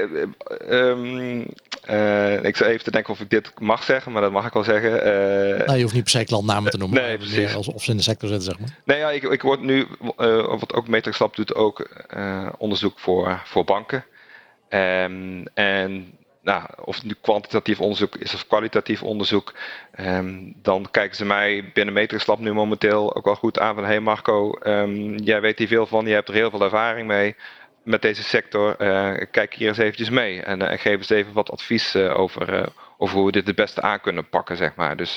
um, 0.70 1.46
uh, 1.88 2.44
ik 2.44 2.56
zou 2.56 2.70
even 2.70 2.84
te 2.84 2.90
denken 2.90 3.12
of 3.12 3.20
ik 3.20 3.30
dit 3.30 3.60
mag 3.60 3.82
zeggen, 3.82 4.12
maar 4.12 4.22
dat 4.22 4.32
mag 4.32 4.46
ik 4.46 4.52
wel 4.52 4.64
zeggen. 4.64 4.92
Uh, 4.92 5.66
nou, 5.66 5.76
je 5.76 5.82
hoeft 5.82 5.94
niet 5.94 6.02
per 6.02 6.12
se 6.12 6.24
klantnamen 6.24 6.70
te 6.70 6.76
noemen. 6.76 7.02
Nee, 7.02 7.16
precies. 7.16 7.54
Alsof 7.54 7.82
ze 7.82 7.90
in 7.90 7.96
de 7.96 8.02
sector 8.02 8.28
zitten, 8.28 8.46
zeg 8.46 8.58
maar. 8.60 8.76
Nee, 8.84 8.98
ja, 8.98 9.10
ik, 9.10 9.22
ik 9.22 9.42
word 9.42 9.60
nu, 9.60 9.86
uh, 10.18 10.46
wat 10.46 10.74
ook 10.74 10.88
Matrix 10.88 11.18
Lab 11.18 11.36
doet, 11.36 11.54
ook 11.54 11.88
onderzoek 12.58 12.98
voor, 12.98 13.42
voor 13.44 13.64
banken. 13.64 14.04
Um, 14.68 15.44
en 15.54 16.12
nou, 16.42 16.62
of 16.84 16.96
het 16.96 17.04
nu 17.04 17.14
kwantitatief 17.20 17.80
onderzoek 17.80 18.16
is 18.16 18.34
of 18.34 18.46
kwalitatief 18.46 19.02
onderzoek, 19.02 19.54
um, 20.00 20.54
dan 20.62 20.88
kijken 20.90 21.16
ze 21.16 21.24
mij 21.24 21.70
binnen 21.74 21.94
Matrix 21.94 22.26
Lab 22.26 22.38
nu 22.38 22.52
momenteel 22.52 23.16
ook 23.16 23.24
wel 23.24 23.34
goed 23.34 23.58
aan 23.58 23.74
van 23.74 23.84
hey 23.84 24.00
Marco, 24.00 24.58
um, 24.62 25.16
jij 25.16 25.40
weet 25.40 25.58
hier 25.58 25.68
veel 25.68 25.86
van, 25.86 26.06
je 26.06 26.14
hebt 26.14 26.28
er 26.28 26.34
heel 26.34 26.50
veel 26.50 26.62
ervaring 26.62 27.06
mee 27.06 27.36
met 27.82 28.02
deze 28.02 28.22
sector. 28.22 28.76
Uh, 28.78 29.12
kijk 29.30 29.54
hier 29.54 29.68
eens 29.68 29.78
eventjes 29.78 30.10
mee 30.10 30.42
en, 30.42 30.60
uh, 30.60 30.68
geef 30.68 30.96
eens 30.96 31.10
even 31.10 31.32
wat 31.32 31.50
advies 31.50 31.94
uh, 31.94 32.18
over, 32.18 32.72
over 32.98 33.16
hoe 33.16 33.26
we 33.26 33.32
dit 33.32 33.46
het 33.46 33.56
beste 33.56 33.82
aan 33.82 34.00
kunnen 34.00 34.28
pakken, 34.28 34.56
zeg 34.56 34.74
maar. 34.74 34.96
Dus 34.96 35.14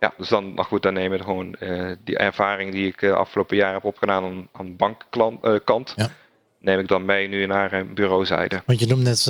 ja, 0.00 0.14
dus 0.16 0.28
dan, 0.28 0.54
maar 0.54 0.64
goed, 0.64 0.82
dan 0.82 0.94
nemen 0.94 1.18
we 1.18 1.24
gewoon 1.24 1.56
die 2.04 2.16
ervaring 2.16 2.72
die 2.72 2.86
ik 2.86 3.00
de 3.00 3.14
afgelopen 3.14 3.56
jaar 3.56 3.72
heb 3.72 3.84
opgedaan 3.84 4.24
aan, 4.24 4.48
aan 4.52 4.76
bankkant. 4.76 5.92
Ja 5.96 6.10
neem 6.58 6.78
ik 6.78 6.88
dan 6.88 7.04
mee 7.04 7.28
nu 7.28 7.46
naar 7.46 7.72
een 7.72 7.94
bureauzijde. 7.94 8.62
Want 8.66 8.80
je 8.80 8.86
noemt 8.86 9.02
net 9.02 9.22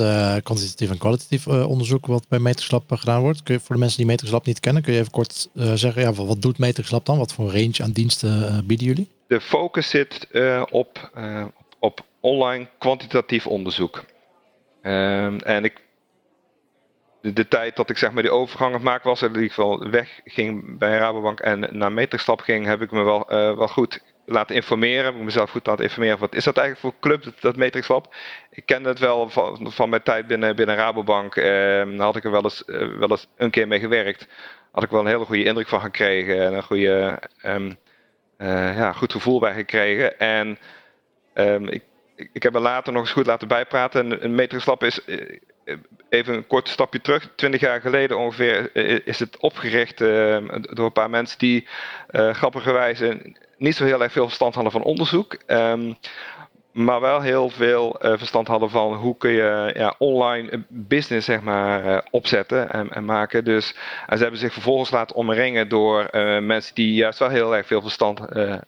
kwantitatief 0.43 0.89
en 0.89 0.97
kwalitatief 0.97 1.47
onderzoek 1.47 2.05
wat 2.05 2.25
bij 2.27 2.39
Matrixlab 2.39 2.91
gedaan 2.91 3.21
wordt. 3.21 3.43
Kun 3.43 3.53
je 3.53 3.59
voor 3.59 3.75
de 3.75 3.81
mensen 3.81 3.97
die 3.97 4.07
Matrixlab 4.07 4.45
niet 4.45 4.59
kennen, 4.59 4.83
kun 4.83 4.93
je 4.93 4.99
even 4.99 5.11
kort 5.11 5.49
zeggen, 5.53 6.01
ja, 6.01 6.13
wat 6.13 6.41
doet 6.41 6.57
Matrixlab 6.57 7.05
dan? 7.05 7.17
Wat 7.17 7.33
voor 7.33 7.51
range 7.51 7.83
aan 7.83 7.91
diensten 7.91 8.63
bieden 8.67 8.87
jullie? 8.87 9.09
De 9.27 9.41
focus 9.41 9.89
zit 9.89 10.27
op, 10.69 11.11
op 11.79 12.05
online 12.23 12.67
kwantitatief 12.77 13.47
onderzoek. 13.47 14.03
Ehm, 14.81 15.37
en 15.37 15.63
ik, 15.63 15.81
de, 17.21 17.47
tijd 17.47 17.75
dat 17.75 17.89
ik 17.89 17.97
zeg 17.97 18.11
maar 18.11 18.23
die 18.23 18.31
overgang 18.31 18.83
het 18.83 19.03
was, 19.03 19.21
in 19.21 19.27
ieder 19.27 19.47
geval 19.47 19.89
wegging 19.89 20.77
bij 20.77 20.97
Rabobank 20.97 21.39
en 21.39 21.67
naar 21.71 21.91
Matrixlab 21.91 22.39
ging, 22.41 22.65
heb 22.65 22.81
ik 22.81 22.91
me 22.91 23.03
wel, 23.03 23.25
wel 23.27 23.67
goed 23.67 24.01
laten 24.25 24.55
informeren. 24.55 25.15
Ik 25.15 25.21
mezelf 25.21 25.49
goed 25.49 25.65
laten 25.65 25.83
informeren. 25.83 26.19
Wat 26.19 26.35
is 26.35 26.43
dat 26.43 26.57
eigenlijk 26.57 26.95
voor 26.95 27.01
club, 27.01 27.23
dat, 27.23 27.55
dat? 27.87 28.07
Ik 28.49 28.65
kende 28.65 28.89
het 28.89 28.99
wel 28.99 29.29
van, 29.29 29.71
van 29.71 29.89
mijn 29.89 30.03
tijd 30.03 30.27
binnen, 30.27 30.55
binnen 30.55 30.75
Rabobank. 30.75 31.35
Eh, 31.35 31.99
had 31.99 32.15
ik 32.15 32.23
er 32.23 32.31
wel 32.31 32.43
eens, 32.43 32.65
eh, 32.65 32.87
wel 32.87 33.09
eens 33.09 33.27
een 33.37 33.49
keer 33.49 33.67
mee 33.67 33.79
gewerkt. 33.79 34.27
Had 34.71 34.83
ik 34.83 34.89
wel 34.89 34.99
een 34.99 35.07
hele 35.07 35.25
goede 35.25 35.43
indruk 35.43 35.67
van 35.67 35.81
gekregen. 35.81 36.41
En 36.41 36.53
een 36.53 36.63
goede, 36.63 37.19
um, 37.45 37.77
uh, 38.37 38.77
ja, 38.77 38.91
goed 38.91 39.11
gevoel 39.11 39.39
bij 39.39 39.53
gekregen. 39.53 40.19
En 40.19 40.57
ik, 41.69 41.83
ik 42.15 42.43
heb 42.43 42.55
er 42.55 42.61
later 42.61 42.93
nog 42.93 43.01
eens 43.01 43.11
goed 43.11 43.25
laten 43.25 43.47
bijpraten. 43.47 44.21
En 44.21 44.39
een 44.39 44.61
Lab 44.65 44.83
is 44.83 45.05
eh, 45.05 45.37
even 46.09 46.33
een 46.33 46.47
kort 46.47 46.67
stapje 46.69 47.01
terug. 47.01 47.29
Twintig 47.35 47.61
jaar 47.61 47.81
geleden 47.81 48.17
ongeveer 48.17 48.75
is 49.07 49.19
het 49.19 49.37
opgericht 49.37 50.01
ehm, 50.01 50.61
door 50.61 50.85
een 50.85 50.91
paar 50.91 51.09
mensen 51.09 51.37
die 51.39 51.67
uh, 52.11 52.33
grappigerwijs 52.33 53.01
niet 53.57 53.75
zo 53.75 53.85
heel 53.85 54.03
erg 54.03 54.11
veel 54.11 54.25
verstand 54.25 54.53
hadden 54.53 54.71
van 54.71 54.83
onderzoek. 54.83 55.37
Um, 55.47 55.97
maar 56.73 57.01
wel 57.01 57.21
heel 57.21 57.49
veel 57.49 58.05
uh, 58.05 58.17
verstand 58.17 58.47
hadden 58.47 58.69
van 58.69 58.93
hoe 58.93 59.17
kun 59.17 59.31
je 59.31 59.71
ja, 59.75 59.95
online 59.97 60.63
business 60.67 61.25
zeg 61.25 61.41
maar, 61.41 61.85
uh, 61.85 61.97
opzetten 62.11 62.71
en, 62.71 62.89
en, 62.89 63.05
maken. 63.05 63.43
Dus, 63.43 63.75
en 64.07 64.17
ze 64.17 64.23
hebben 64.23 64.41
zich 64.41 64.53
vervolgens 64.53 64.91
laten 64.91 65.15
omringen 65.15 65.69
door 65.69 66.07
uh, 66.11 66.39
mensen 66.39 66.75
die 66.75 66.93
juist 66.93 67.19
wel 67.19 67.29
heel 67.29 67.55
erg 67.55 67.67
veel 67.67 67.81
verstand 67.81 68.19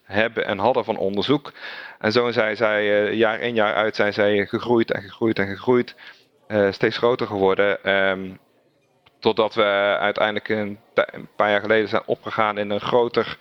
hebben 0.03 0.45
en 0.45 0.57
hadden 0.57 0.85
van 0.85 0.97
onderzoek. 0.97 1.53
En 1.99 2.11
zo 2.11 2.31
zijn 2.31 2.55
zij 2.55 3.13
jaar 3.13 3.39
in 3.39 3.53
jaar 3.55 3.73
uit 3.73 3.95
zijn 3.95 4.13
zij 4.13 4.45
gegroeid 4.45 4.91
en 4.91 5.01
gegroeid 5.01 5.39
en 5.39 5.47
gegroeid. 5.47 5.95
steeds 6.71 6.97
groter 6.97 7.27
geworden. 7.27 7.91
Um, 8.09 8.39
totdat 9.19 9.55
we 9.55 9.97
uiteindelijk 9.99 10.49
een, 10.49 10.79
een, 10.93 11.27
paar 11.35 11.49
jaar 11.49 11.61
geleden 11.61 11.89
zijn 11.89 12.01
opgegaan 12.05 12.57
in 12.57 12.69
een 12.69 12.81
groter 12.81 13.37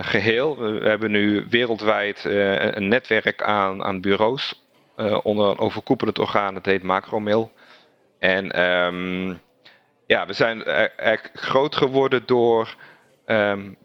geheel. 0.00 0.58
We 0.58 0.88
hebben 0.88 1.10
nu 1.10 1.46
wereldwijd 1.50 2.24
uh, 2.24 2.74
een 2.74 2.88
netwerk 2.88 3.42
aan, 3.42 3.84
aan 3.84 4.00
bureaus 4.00 4.62
uh, 4.96 5.18
onder 5.22 5.50
een 5.50 5.58
overkoepelend 5.58 6.18
orgaan, 6.18 6.54
dat 6.54 6.64
heet 6.64 6.82
Macromail. 6.82 7.52
En 8.18 8.62
um, 8.62 9.40
ja, 10.06 10.26
we 10.26 10.32
zijn 10.32 10.64
eigenlijk 10.64 11.30
groot 11.34 11.76
geworden 11.76 12.22
door 12.26 12.74
um, 13.26 13.76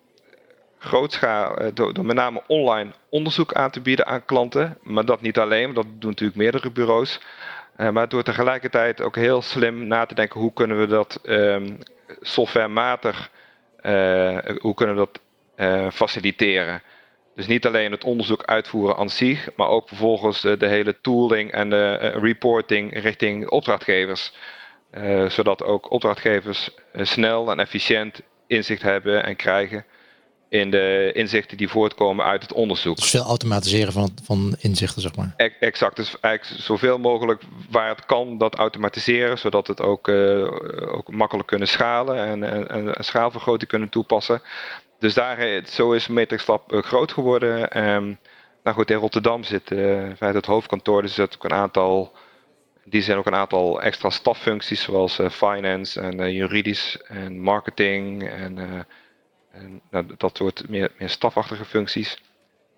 door, 1.73 1.93
door, 1.93 2.05
met 2.05 2.15
name 2.15 2.41
online 2.47 2.91
onderzoek 3.09 3.53
aan 3.53 3.71
te 3.71 3.81
bieden 3.81 4.05
aan 4.05 4.25
klanten. 4.25 4.77
Maar 4.81 5.05
dat 5.05 5.21
niet 5.21 5.39
alleen, 5.39 5.73
dat 5.73 5.85
doen 5.85 6.09
natuurlijk 6.09 6.37
meerdere 6.37 6.71
bureaus. 6.71 7.19
maar 7.91 8.09
door 8.09 8.23
tegelijkertijd 8.23 9.01
ook 9.01 9.15
heel 9.15 9.41
slim 9.41 9.87
na 9.87 10.05
te 10.05 10.15
denken 10.15 10.39
hoe 10.39 10.53
kunnen 10.53 10.79
we 10.79 10.87
dat 10.87 11.19
um, 11.23 11.77
softwarematig, 12.21 13.31
hoe 14.59 14.73
kunnen 14.75 14.95
we 14.95 15.01
dat 15.01 15.19
uh, 15.19 15.28
faciliteren. 15.91 16.81
Dus 17.35 17.47
niet 17.47 17.65
alleen 17.65 17.91
het 17.91 18.03
onderzoek 18.03 18.43
uitvoeren 18.43 18.97
aan 18.97 19.09
zich, 19.09 19.49
maar 19.55 19.67
ook 19.67 19.87
vervolgens 19.87 20.41
de, 20.41 20.57
hele 20.59 21.01
tooling 21.01 21.51
en 21.51 21.69
de 21.69 21.99
uh, 22.01 22.21
reporting 22.21 23.01
richting 23.01 23.49
opdrachtgevers. 23.49 24.33
Uh, 24.97 25.29
zodat 25.29 25.63
ook 25.63 25.91
opdrachtgevers 25.91 26.69
snel 26.93 27.51
en 27.51 27.59
efficiënt 27.59 28.21
inzicht 28.47 28.81
hebben 28.81 29.23
en 29.23 29.35
krijgen 29.35 29.85
in 30.49 30.71
de 30.71 31.11
inzichten 31.13 31.57
die 31.57 31.69
voortkomen 31.69 32.25
uit 32.25 32.41
het 32.41 32.53
onderzoek. 32.53 32.95
Dus 32.95 33.09
veel 33.09 33.23
automatiseren 33.23 33.93
van, 33.93 34.11
van 34.23 34.55
inzichten, 34.59 35.01
zeg 35.01 35.15
maar. 35.15 35.33
Exact, 35.59 35.95
dus 35.95 36.19
eigenlijk 36.19 36.61
zoveel 36.61 36.97
mogelijk 36.97 37.41
waar 37.69 37.89
het 37.89 38.05
kan 38.05 38.37
dat 38.37 38.55
automatiseren, 38.55 39.37
zodat 39.37 39.67
het 39.67 39.81
ook, 39.81 40.07
uh, 40.07 40.43
ook 40.95 41.11
makkelijk 41.11 41.47
kunnen 41.47 41.67
schalen 41.67 42.25
en, 42.25 42.43
en, 42.43 42.95
en 42.95 43.03
schaalvergroting 43.03 43.69
kunnen 43.69 43.89
toepassen. 43.89 44.41
Dus 44.99 45.13
daar, 45.13 45.61
zo 45.65 45.91
is 45.91 46.07
Matrix 46.07 46.47
Lab 46.47 46.71
groot 46.71 47.11
geworden. 47.11 47.83
Um, 47.87 48.19
nou 48.63 48.75
goed, 48.75 48.91
in 48.91 48.97
Rotterdam 48.97 49.43
zit 49.43 49.71
uh, 49.71 50.11
het 50.19 50.45
hoofdkantoor, 50.45 51.01
dus 51.01 51.17
er 51.17 51.23
zit 51.23 51.35
ook 51.35 51.43
een 51.43 51.57
aantal 51.57 52.13
die 52.83 53.01
zijn 53.01 53.17
ook 53.17 53.25
een 53.25 53.35
aantal 53.35 53.81
extra 53.81 54.09
staffuncties, 54.09 54.81
zoals 54.81 55.19
uh, 55.19 55.29
finance 55.29 56.01
en 56.01 56.19
uh, 56.19 56.31
juridisch 56.31 56.97
en 57.07 57.39
marketing 57.39 58.29
en, 58.29 58.57
en 59.51 59.81
nou, 59.89 60.05
dat 60.17 60.37
soort 60.37 60.69
meer, 60.69 60.91
meer 60.97 61.09
stafachtige 61.09 61.65
functies. 61.65 62.21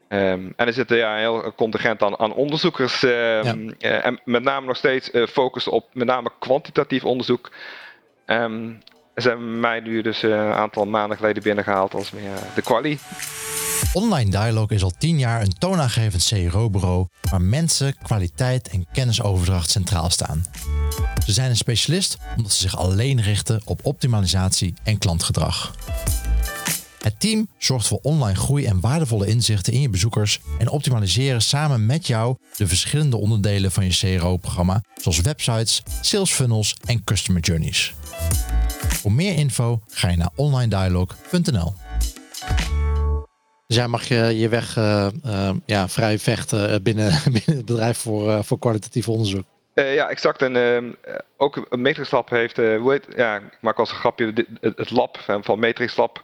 Um, 0.10 0.54
en 0.56 0.68
er 0.68 0.74
zit 0.74 0.90
ja, 0.90 1.14
een 1.14 1.20
heel 1.20 1.54
contingent 1.56 2.02
aan, 2.02 2.20
aan 2.20 2.34
onderzoekers. 2.34 3.04
Um, 3.04 3.76
ja. 3.78 4.02
en 4.02 4.22
met 4.26 4.44
name 4.44 4.66
nog 4.66 4.78
steeds 4.78 5.12
focus 5.30 5.68
op 5.68 5.88
met 5.94 6.08
name 6.08 6.32
kwantitatief 6.40 7.06
onderzoek. 7.06 7.52
Um, 8.26 8.80
zijn 9.16 9.60
mij 9.60 9.80
nu 9.80 10.02
dus 10.02 10.24
een 10.24 10.54
aantal 10.54 10.86
maanden 10.86 11.18
geleden 11.18 11.44
binnengehaald 11.44 11.94
als 11.94 12.12
meer 12.12 12.38
de 12.56 12.62
quali. 12.62 13.00
Online 13.94 14.30
Dialog 14.30 14.72
is 14.72 14.84
al 14.84 14.92
tien 14.98 15.20
jaar 15.20 15.42
een 15.42 15.58
toonaangevend 15.58 16.28
CRO-bureau 16.28 17.08
waar 17.30 17.42
mensen, 17.42 17.98
kwaliteit 18.04 18.70
en 18.70 18.86
kennisoverdracht 18.92 19.70
centraal 19.70 20.10
staan. 20.10 20.46
Ze 21.26 21.32
zijn 21.32 21.50
een 21.50 21.58
specialist 21.58 22.18
omdat 22.38 22.52
ze 22.52 22.62
zich 22.62 22.78
alleen 22.78 23.22
richten 23.22 23.62
op 23.66 23.80
optimalisatie 23.84 24.74
en 24.84 24.98
klantgedrag. 24.98 25.76
Het 27.02 27.20
team 27.20 27.48
zorgt 27.58 27.88
voor 27.88 28.00
online 28.02 28.40
groei 28.40 28.66
en 28.66 28.80
waardevolle 28.80 29.28
inzichten 29.28 29.74
in 29.74 29.82
je 29.82 29.90
bezoekers 29.90 30.40
en 30.60 30.70
optimaliseren 30.70 31.42
samen 31.42 31.86
met 31.86 32.08
jou 32.08 32.36
de 32.58 32.68
verschillende 32.68 33.18
onderdelen 33.18 33.72
van 33.72 33.86
je 33.86 34.18
CRO-programma, 34.18 34.84
zoals 35.02 35.22
websites, 35.22 35.84
sales 36.02 36.32
funnels 36.32 36.76
en 36.86 37.04
customer 37.04 37.42
journeys. 37.42 37.94
Voor 38.88 39.12
meer 39.12 39.38
info 39.38 39.80
ga 39.88 40.10
je 40.10 40.18
naar 40.18 40.30
onlinedialog.nl. 40.36 41.74
Dus 43.68 43.80
jij 43.80 43.88
mag 43.88 44.04
je, 44.04 44.38
je 44.38 44.50
weg 44.50 44.78
uh, 44.78 45.08
uh, 45.26 45.50
ja, 45.66 45.88
vrij 45.88 46.20
vechten 46.20 46.84
binnen, 46.84 47.12
binnen 47.36 47.56
het 47.56 47.66
bedrijf 47.66 47.98
voor, 47.98 48.28
uh, 48.28 48.42
voor 48.42 48.60
kwalitatief 48.60 49.10
onderzoek. 49.10 49.44
ja, 49.74 50.10
exact. 50.10 50.42
En 50.42 50.56
ehm, 50.56 50.92
ook 51.38 51.66
een 51.70 51.82
Matrix 51.82 52.12
Lab 52.12 52.30
heeft, 52.30 52.58
hoe 52.58 52.92
heet, 52.92 53.08
ja, 53.16 53.36
ik 53.36 53.58
maak 53.62 53.78
als 53.78 53.90
een 53.90 53.96
grapje, 53.96 54.34
dit, 54.34 54.48
het 54.62 54.92
lab 54.92 55.18
van 55.42 55.60
Matrix 55.60 55.96
Lab. 55.98 56.24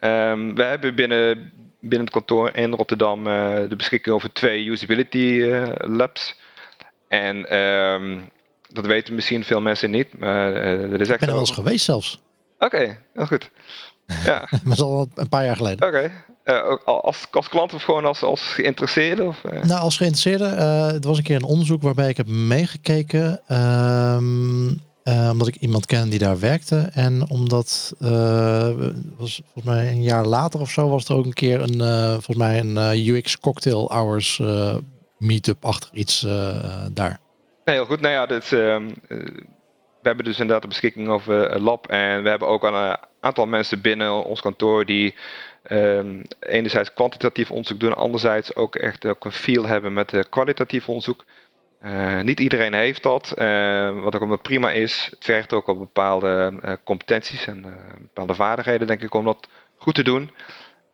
Um, 0.00 0.54
we 0.54 0.62
hebben 0.62 0.94
binnen, 0.94 1.52
binnen 1.80 2.06
het 2.06 2.10
kantoor 2.10 2.50
in 2.54 2.72
Rotterdam 2.72 3.24
de 3.24 3.74
beschikking 3.76 4.14
over 4.14 4.32
twee 4.32 4.70
usability 4.70 5.42
labs. 5.76 6.36
En 7.08 7.56
um, 7.58 8.30
dat 8.74 8.86
weten 8.86 9.14
misschien 9.14 9.44
veel 9.44 9.60
mensen 9.60 9.90
niet. 9.90 10.18
Maar, 10.18 10.52
er 10.54 11.00
is 11.00 11.08
echt 11.08 11.10
ik 11.10 11.18
ben 11.18 11.28
er 11.28 11.34
wel 11.34 11.38
eens 11.38 11.50
geweest 11.50 11.84
zelfs. 11.84 12.22
Oké, 12.58 12.64
okay, 12.64 12.98
heel 13.14 13.26
goed. 13.26 13.50
Ja. 14.24 14.48
maar 14.64 14.76
dat 14.76 14.80
al 14.80 15.08
een 15.14 15.28
paar 15.28 15.44
jaar 15.44 15.56
geleden. 15.56 15.88
Oké. 15.88 15.96
Okay. 15.96 16.12
Uh, 16.44 16.76
als, 16.84 17.26
als 17.30 17.48
klant 17.48 17.74
of 17.74 17.82
gewoon 17.82 18.04
als, 18.04 18.22
als 18.22 18.40
geïnteresseerde? 18.40 19.24
Of, 19.24 19.42
uh? 19.52 19.62
Nou, 19.62 19.80
als 19.80 19.96
geïnteresseerde. 19.96 20.56
Uh, 20.56 20.86
het 20.86 21.04
was 21.04 21.18
een 21.18 21.24
keer 21.24 21.36
een 21.36 21.44
onderzoek 21.44 21.82
waarbij 21.82 22.08
ik 22.08 22.16
heb 22.16 22.26
meegekeken. 22.26 23.40
Um, 23.48 24.80
omdat 25.30 25.48
ik 25.48 25.56
iemand 25.56 25.86
ken 25.86 26.08
die 26.08 26.18
daar 26.18 26.38
werkte. 26.38 26.90
En 26.92 27.30
omdat, 27.30 27.94
was 29.16 29.42
volgens 29.52 29.64
mij 29.64 29.88
een 29.88 30.02
jaar 30.02 30.26
later 30.26 30.60
of 30.60 30.70
zo, 30.70 30.88
was 30.88 31.04
er 31.04 31.14
ook 31.14 31.24
een 31.24 31.32
keer 31.32 31.60
een, 31.60 31.78
volgens 32.12 32.36
mij 32.36 32.58
een 32.58 32.76
UX 33.08 33.38
Cocktail 33.38 33.90
Hours 33.90 34.42
meetup 35.18 35.64
achter 35.64 35.90
iets 35.92 36.26
daar. 36.92 37.20
Nee, 37.64 37.76
heel 37.76 37.86
goed. 37.86 38.00
Nou 38.00 38.14
ja, 38.14 38.26
dit, 38.26 38.52
ehm, 38.52 38.88
we 40.04 40.10
hebben 40.10 40.24
dus 40.24 40.38
inderdaad 40.38 40.62
de 40.62 40.68
beschikking 40.68 41.08
over 41.08 41.60
lab. 41.60 41.86
En 41.86 42.22
we 42.22 42.28
hebben 42.28 42.48
ook 42.48 42.62
een 42.62 42.96
aantal 43.20 43.46
mensen 43.46 43.80
binnen 43.80 44.24
ons 44.24 44.40
kantoor 44.40 44.84
die 44.84 45.14
um, 45.70 46.22
enerzijds 46.40 46.94
kwantitatief 46.94 47.50
onderzoek 47.50 47.80
doen, 47.80 47.94
anderzijds 47.94 48.56
ook 48.56 48.76
echt 48.76 49.06
ook 49.06 49.24
een 49.24 49.32
feel 49.32 49.66
hebben 49.66 49.92
met 49.92 50.28
kwalitatief 50.28 50.88
onderzoek. 50.88 51.24
Niet 52.22 52.40
iedereen 52.40 52.74
heeft 52.74 53.02
dat, 53.02 53.28
wat 54.02 54.20
ook 54.20 54.42
prima 54.42 54.70
is. 54.70 55.08
Het 55.10 55.24
vergt 55.24 55.52
ook 55.52 55.66
op 55.66 55.78
bepaalde 55.78 56.60
competenties 56.84 57.46
en 57.46 57.64
bepaalde 57.98 58.34
vaardigheden, 58.34 58.86
denk 58.86 59.02
ik, 59.02 59.14
om 59.14 59.24
dat 59.24 59.48
goed 59.76 59.94
te 59.94 60.02
doen. 60.02 60.30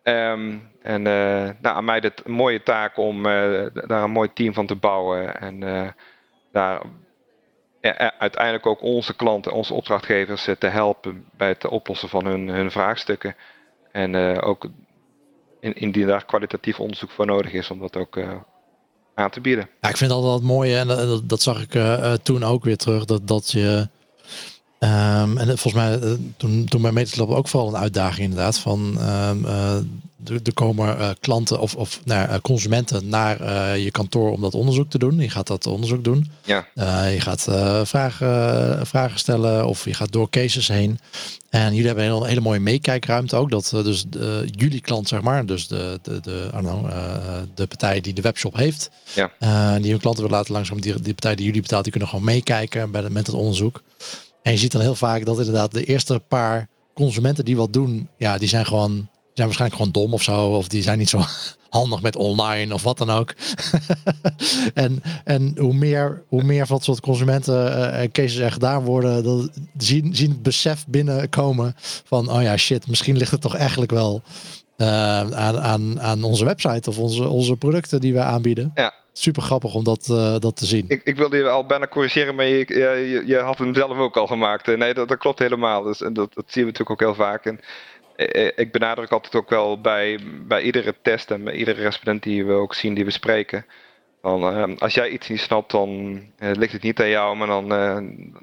Um, 0.03 0.71
en 0.83 1.03
nou, 1.03 1.55
aan 1.63 1.85
mij 1.85 2.01
de 2.01 2.13
mooie 2.27 2.63
taak 2.63 2.97
om 2.97 3.23
daar 3.23 4.03
een 4.03 4.11
mooi 4.11 4.33
team 4.33 4.55
van 4.55 4.67
te 4.67 4.77
bouwen 4.77 5.41
en 5.41 5.63
daar 6.53 6.83
uiteindelijk 8.19 8.67
ook 8.67 8.83
onze 8.83 9.17
klanten, 9.17 9.53
onze 9.53 9.75
opdrachtgevers 9.75 10.49
te 10.59 10.67
helpen 10.67 11.25
bij 11.37 11.49
het 11.49 11.67
oplossen 11.67 12.09
van 12.09 12.27
hun, 12.27 12.49
hun 12.49 12.71
vraagstukken. 12.71 13.37
En 13.93 14.15
uh, 14.15 14.39
ook 14.41 14.69
in, 15.61 15.75
indien 15.75 16.07
daar 16.07 16.25
kwalitatief 16.25 16.81
onderzoek 16.81 17.11
voor 17.11 17.27
nodig 17.27 17.53
is, 17.53 17.71
om 17.71 17.79
dat 17.79 17.97
ook 17.97 18.17
uh, 18.17 18.31
aan 19.15 19.31
te 19.31 19.41
bieden. 19.41 19.69
Ja, 19.81 19.89
ik 19.89 19.97
vind 19.97 20.11
dat 20.11 20.23
wel 20.23 20.35
het 20.35 20.43
mooie, 20.43 20.77
en 20.77 20.87
dat, 20.87 21.29
dat 21.29 21.43
zag 21.43 21.63
ik 21.63 21.81
toen 22.23 22.45
ook 22.45 22.65
weer 22.65 22.77
terug, 22.77 23.05
dat, 23.05 23.29
dat 23.29 23.51
je. 23.51 23.89
Um, 24.85 25.39
en 25.39 25.59
volgens 25.59 25.73
mij, 25.73 26.19
toen, 26.37 26.65
toen 26.65 26.83
bij 26.83 26.93
Meterslab 26.93 27.31
ook 27.31 27.49
vooral 27.49 27.69
een 27.69 27.77
uitdaging 27.77 28.29
inderdaad 28.29 28.59
van 28.59 28.99
um, 29.09 29.47
er 30.45 30.55
komen 30.55 30.99
uh, 30.99 31.09
klanten 31.21 31.61
of, 31.61 31.75
of 31.75 32.01
nou, 32.05 32.41
consumenten 32.41 33.09
naar 33.09 33.39
je 33.79 33.91
kantoor 33.91 34.31
om 34.33 34.41
dat 34.41 34.55
onderzoek 34.55 34.91
te 34.91 34.99
doen. 34.99 35.19
Je 35.19 35.31
gaat 35.31 35.47
dat 35.47 35.67
onderzoek 35.67 36.05
doen. 36.05 36.31
Ja. 36.45 36.67
je 37.07 37.21
gaat 37.21 37.43
vragen, 37.89 38.87
vragen 38.87 39.19
stellen 39.19 39.67
of 39.67 39.85
je 39.85 39.95
gaat 39.95 40.13
door 40.13 40.31
cases 40.31 40.69
heen. 40.69 40.99
En 41.51 41.71
jullie 41.71 41.87
hebben 41.87 42.05
een 42.05 42.13
hele, 42.13 42.27
hele 42.27 42.41
mooie 42.41 42.61
meekijkruimte 42.61 43.37
ook. 43.37 43.51
Dat 43.51 43.71
dus 43.71 44.05
jullie 44.51 44.81
klant, 44.81 45.09
zeg 45.09 45.21
maar, 45.21 45.47
dus 45.47 45.69
de, 45.69 45.99
de, 46.03 46.21
de, 46.21 46.49
I 46.59 46.63
don't 46.63 46.67
know, 46.67 46.91
de 47.55 47.67
partij 47.67 48.01
die 48.01 48.13
de 48.13 48.23
webshop 48.23 48.57
heeft, 48.57 48.91
ja. 49.15 49.79
die 49.79 49.91
hun 49.91 50.01
klanten 50.01 50.23
wil 50.23 50.33
laten 50.33 50.53
langzaam, 50.53 50.81
die, 50.81 51.01
die 51.01 51.13
partij 51.13 51.35
die 51.35 51.47
jullie 51.47 51.63
betaalt, 51.63 51.83
die 51.83 51.93
kunnen 51.93 52.11
gewoon 52.11 52.25
meekijken 52.25 52.91
bij 52.91 53.01
de, 53.01 53.11
met 53.11 53.27
het 53.27 53.37
onderzoek. 53.37 53.83
En 54.43 54.53
je 54.53 54.59
ziet 54.59 54.73
dan 54.73 54.81
heel 54.81 54.95
vaak 54.95 55.25
dat 55.25 55.39
inderdaad 55.39 55.73
de 55.73 55.85
eerste 55.85 56.23
paar 56.29 56.69
consumenten 56.95 57.45
die 57.45 57.57
wat 57.57 57.73
doen, 57.73 58.09
ja, 58.17 58.39
die 58.39 58.49
zijn 58.49 58.67
gewoon 58.67 59.09
zijn 59.35 59.47
waarschijnlijk 59.47 59.83
gewoon 59.83 59.93
dom 59.93 60.15
of 60.15 60.23
zo. 60.23 60.57
Of 60.57 60.69
die 60.69 60.83
zijn 60.83 60.99
niet 60.99 61.09
zo 61.09 61.21
handig 61.71 62.03
met 62.03 62.17
online 62.17 62.75
of 62.75 62.83
wat 62.83 62.99
dan 62.99 63.11
ook. 63.11 63.35
en, 64.75 65.03
en 65.25 65.55
hoe 65.59 65.75
meer, 65.75 66.23
hoe 66.29 66.43
meer 66.43 66.67
van 66.67 66.77
dat 66.77 66.85
soort 66.85 67.01
consumenten 67.01 67.79
uh, 67.79 68.11
cases 68.13 68.37
er 68.37 68.53
gedaan 68.53 68.85
worden, 68.85 69.25
dat 69.25 69.51
zien, 69.79 70.15
zien 70.15 70.31
het 70.31 70.43
besef 70.43 70.87
binnenkomen 70.87 71.75
van, 72.05 72.31
oh 72.31 72.43
ja, 72.43 72.57
shit, 72.57 72.87
misschien 72.87 73.17
ligt 73.17 73.31
het 73.31 73.41
toch 73.41 73.57
eigenlijk 73.57 73.91
wel 73.91 74.23
uh, 74.77 74.87
aan, 75.31 75.61
aan, 75.61 76.01
aan 76.01 76.23
onze 76.23 76.45
website 76.45 76.91
of 76.91 76.99
onze, 76.99 77.29
onze 77.29 77.57
producten 77.57 78.01
die 78.01 78.13
we 78.13 78.21
aanbieden. 78.21 78.71
Ja. 78.75 78.95
Super 79.13 79.43
grappig 79.43 79.75
om 79.75 79.85
dat, 79.85 80.09
uh, 80.11 80.39
dat 80.39 80.57
te 80.57 80.67
zien. 80.67 80.85
Ik, 80.89 81.01
ik 81.05 81.17
wilde 81.17 81.37
je 81.37 81.49
al 81.49 81.67
bijna 81.67 81.87
corrigeren, 81.87 82.35
maar 82.35 82.45
je, 82.45 83.23
je, 83.27 83.39
had 83.39 83.59
hem 83.59 83.75
zelf 83.75 83.99
ook 83.99 84.17
al 84.17 84.27
gemaakt. 84.27 84.67
Nee, 84.67 84.95
dat, 84.95 85.09
dat 85.09 85.19
klopt 85.19 85.39
helemaal. 85.39 85.83
Dus, 85.83 86.03
en 86.03 86.13
dat, 86.13 86.35
dat 86.35 86.45
zien 86.47 86.65
we 86.65 86.71
natuurlijk 86.71 86.91
ook 86.91 87.09
heel 87.09 87.25
vaak. 87.25 87.45
En 87.45 87.61
eh, 88.17 88.47
eh, 88.47 88.53
ik 88.57 88.73
benadruk 88.73 89.11
altijd 89.11 89.35
ook 89.35 89.51
wel 89.51 89.81
bij, 89.81 90.19
bij 90.47 90.63
iedere 90.63 90.95
test 91.03 91.31
en 91.31 91.45
bij 91.45 91.55
iedere 91.55 91.83
respondent 91.83 92.23
die 92.23 92.45
we 92.45 92.53
ook 92.53 92.75
zien, 92.75 92.95
die 92.95 93.05
we 93.05 93.11
spreken. 93.11 93.67
Van, 94.23 94.57
uh, 94.57 94.77
als 94.79 94.95
jij 94.95 95.09
iets 95.09 95.29
niet 95.29 95.41
snapt, 95.41 95.71
dan 95.71 96.23
ligt 96.39 96.73
het 96.73 96.83
niet 96.83 97.01
aan 97.01 97.09
jou, 97.09 97.37
maar 97.37 97.47
dan, 97.47 97.69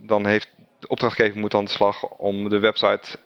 dan 0.02 0.26
heeft 0.26 0.50
de 0.80 0.88
opdrachtgever 0.88 1.40
moet 1.40 1.54
aan 1.54 1.66
de 1.66 1.72
slag 1.72 2.08
om 2.08 2.50
de 2.50 2.60
website 2.60 3.18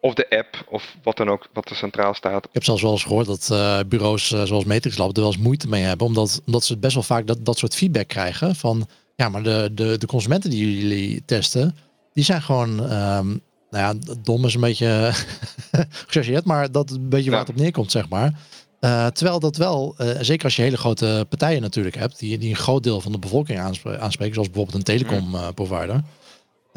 of 0.00 0.14
de 0.14 0.30
app 0.30 0.64
of 0.68 0.96
wat 1.02 1.16
dan 1.16 1.28
ook 1.28 1.48
wat 1.52 1.70
er 1.70 1.76
centraal 1.76 2.14
staat. 2.14 2.44
Ik 2.44 2.50
heb 2.52 2.64
zelfs 2.64 2.82
wel 2.82 2.92
eens 2.92 3.04
gehoord 3.04 3.26
dat 3.26 3.48
bureaus 3.88 4.28
zoals 4.28 4.64
Matrix 4.64 4.96
Lab 4.96 5.16
er 5.16 5.22
wel 5.22 5.32
eens 5.32 5.42
moeite 5.42 5.68
mee 5.68 5.82
hebben, 5.82 6.06
omdat, 6.06 6.40
omdat 6.46 6.64
ze 6.64 6.76
best 6.76 6.94
wel 6.94 7.02
vaak 7.02 7.26
dat, 7.26 7.44
dat 7.44 7.58
soort 7.58 7.74
feedback 7.74 8.08
krijgen 8.08 8.54
van 8.54 8.86
ja, 9.16 9.28
maar 9.28 9.42
de, 9.42 9.70
de, 9.72 9.98
de 9.98 10.06
consumenten 10.06 10.50
die 10.50 10.80
jullie 10.80 11.22
testen, 11.24 11.76
die 12.12 12.24
zijn 12.24 12.42
gewoon 12.42 12.92
um, 12.92 13.40
nou 13.70 14.00
ja, 14.00 14.14
dom 14.22 14.44
is 14.44 14.54
een 14.54 14.60
beetje 14.60 15.10
gechargeerd, 16.06 16.44
maar 16.44 16.72
dat 16.72 16.90
een 16.90 17.08
beetje 17.08 17.30
waar 17.30 17.40
het 17.40 17.48
op 17.48 17.56
neerkomt, 17.56 17.90
zeg 17.90 18.08
maar. 18.08 18.40
Uh, 18.80 19.06
terwijl 19.06 19.40
dat 19.40 19.56
wel, 19.56 19.94
zeker 20.20 20.44
als 20.44 20.56
je 20.56 20.62
hele 20.62 20.76
grote 20.76 21.26
partijen 21.28 21.60
natuurlijk 21.60 21.96
hebt, 21.96 22.18
die, 22.18 22.38
die 22.38 22.50
een 22.50 22.56
groot 22.56 22.82
deel 22.82 23.00
van 23.00 23.12
de 23.12 23.18
bevolking 23.18 23.58
aanspreken, 23.58 24.34
zoals 24.34 24.50
bijvoorbeeld 24.50 24.74
een 24.74 24.82
telecom 24.82 25.36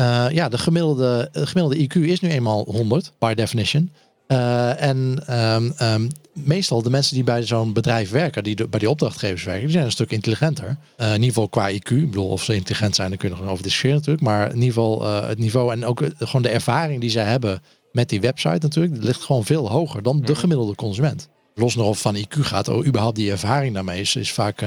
uh, 0.01 0.07
provider. 0.07 0.33
ja, 0.33 0.49
de 0.49 0.57
gemiddelde, 0.57 1.29
de 1.31 1.47
gemiddelde 1.47 1.87
IQ 1.87 1.93
is 1.95 2.19
nu 2.19 2.29
eenmaal 2.29 2.63
100, 2.67 3.11
by 3.19 3.33
definition. 3.33 3.91
Uh, 4.27 4.81
en 4.81 5.23
um, 5.29 5.73
um, 5.81 6.07
meestal 6.33 6.81
de 6.81 6.89
mensen 6.89 7.15
die 7.15 7.23
bij 7.23 7.43
zo'n 7.43 7.73
bedrijf 7.73 8.09
werken, 8.11 8.43
die 8.43 8.67
bij 8.67 8.79
die 8.79 8.89
opdrachtgevers 8.89 9.43
werken, 9.43 9.63
die 9.63 9.71
zijn 9.71 9.85
een 9.85 9.91
stuk 9.91 10.11
intelligenter. 10.11 10.77
Uh, 10.97 11.07
in 11.07 11.13
ieder 11.13 11.27
geval 11.27 11.49
qua 11.49 11.69
IQ. 11.71 11.73
Ik 11.91 12.09
bedoel, 12.09 12.27
of 12.27 12.43
ze 12.43 12.55
intelligent 12.55 12.95
zijn, 12.95 13.09
daar 13.09 13.17
kunnen 13.17 13.39
we 13.43 13.49
over 13.49 13.63
discussiëren 13.63 13.97
natuurlijk. 13.97 14.25
Maar 14.25 14.47
in 14.49 14.55
ieder 14.55 14.67
geval 14.73 15.03
het 15.23 15.37
niveau 15.39 15.71
en 15.71 15.85
ook 15.85 16.03
gewoon 16.17 16.41
de 16.41 16.49
ervaring 16.49 17.01
die 17.01 17.09
zij 17.09 17.23
hebben 17.23 17.61
met 17.91 18.09
die 18.09 18.21
website 18.21 18.57
natuurlijk, 18.61 18.93
die 18.93 19.03
ligt 19.03 19.21
gewoon 19.21 19.45
veel 19.45 19.69
hoger 19.69 20.03
dan 20.03 20.21
de 20.21 20.31
Mhm. 20.31 20.39
gemiddelde 20.39 20.75
consument. 20.75 21.27
Los 21.55 21.75
nog 21.75 21.87
of 21.87 21.99
van 22.01 22.15
IQ 22.15 22.35
gaat, 22.41 22.67
oh, 22.67 22.85
überhaupt 22.85 23.15
die 23.15 23.31
ervaring 23.31 23.73
daarmee 23.73 23.99
is, 24.01 24.15
is 24.15 24.31
vaak, 24.31 24.59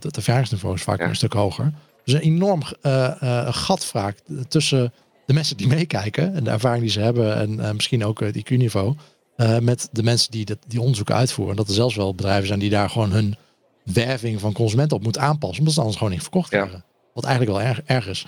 het 0.00 0.16
ervaringsniveau 0.16 0.74
is 0.74 0.82
vaak 0.82 0.98
Ja. 1.00 1.08
een 1.08 1.16
stuk 1.16 1.32
hoger. 1.32 1.72
Dus 2.04 2.14
een 2.14 2.20
enorm 2.20 2.62
uh, 2.82 3.10
uh, 3.22 3.48
gat 3.54 3.84
vaak 3.86 4.18
tussen 4.48 4.92
de 5.26 5.32
mensen 5.32 5.56
die 5.56 5.66
meekijken 5.76 6.34
en 6.34 6.44
de 6.44 6.50
ervaring 6.50 6.82
die 6.82 6.90
ze 6.90 7.00
hebben 7.00 7.36
en 7.36 7.52
uh, 7.58 7.70
misschien 7.70 8.04
ook 8.04 8.20
het 8.20 8.36
IQ-niveau, 8.36 8.94
uh, 9.36 9.58
met 9.58 9.88
de 9.92 10.02
mensen 10.02 10.30
die 10.30 10.44
dat, 10.44 10.58
die 10.66 10.80
onderzoeken 10.80 11.14
uitvoeren. 11.14 11.56
Dat 11.56 11.68
er 11.68 11.74
zelfs 11.74 11.96
wel 11.96 12.14
bedrijven 12.14 12.46
zijn 12.46 12.58
die 12.58 12.70
daar 12.70 12.90
gewoon 12.90 13.10
hun 13.10 13.36
werving 13.82 14.40
van 14.40 14.52
consumenten 14.52 14.96
op 14.96 15.02
moeten 15.02 15.22
aanpassen, 15.22 15.58
omdat 15.58 15.74
ze 15.74 15.80
anders 15.80 15.98
gewoon 15.98 16.12
niet 16.12 16.22
verkocht 16.22 16.50
Ja. 16.50 16.60
worden. 16.60 16.84
Wat 17.14 17.24
eigenlijk 17.24 17.56
wel 17.56 17.66
erg, 17.68 17.80
erg 17.86 18.06
is. 18.08 18.26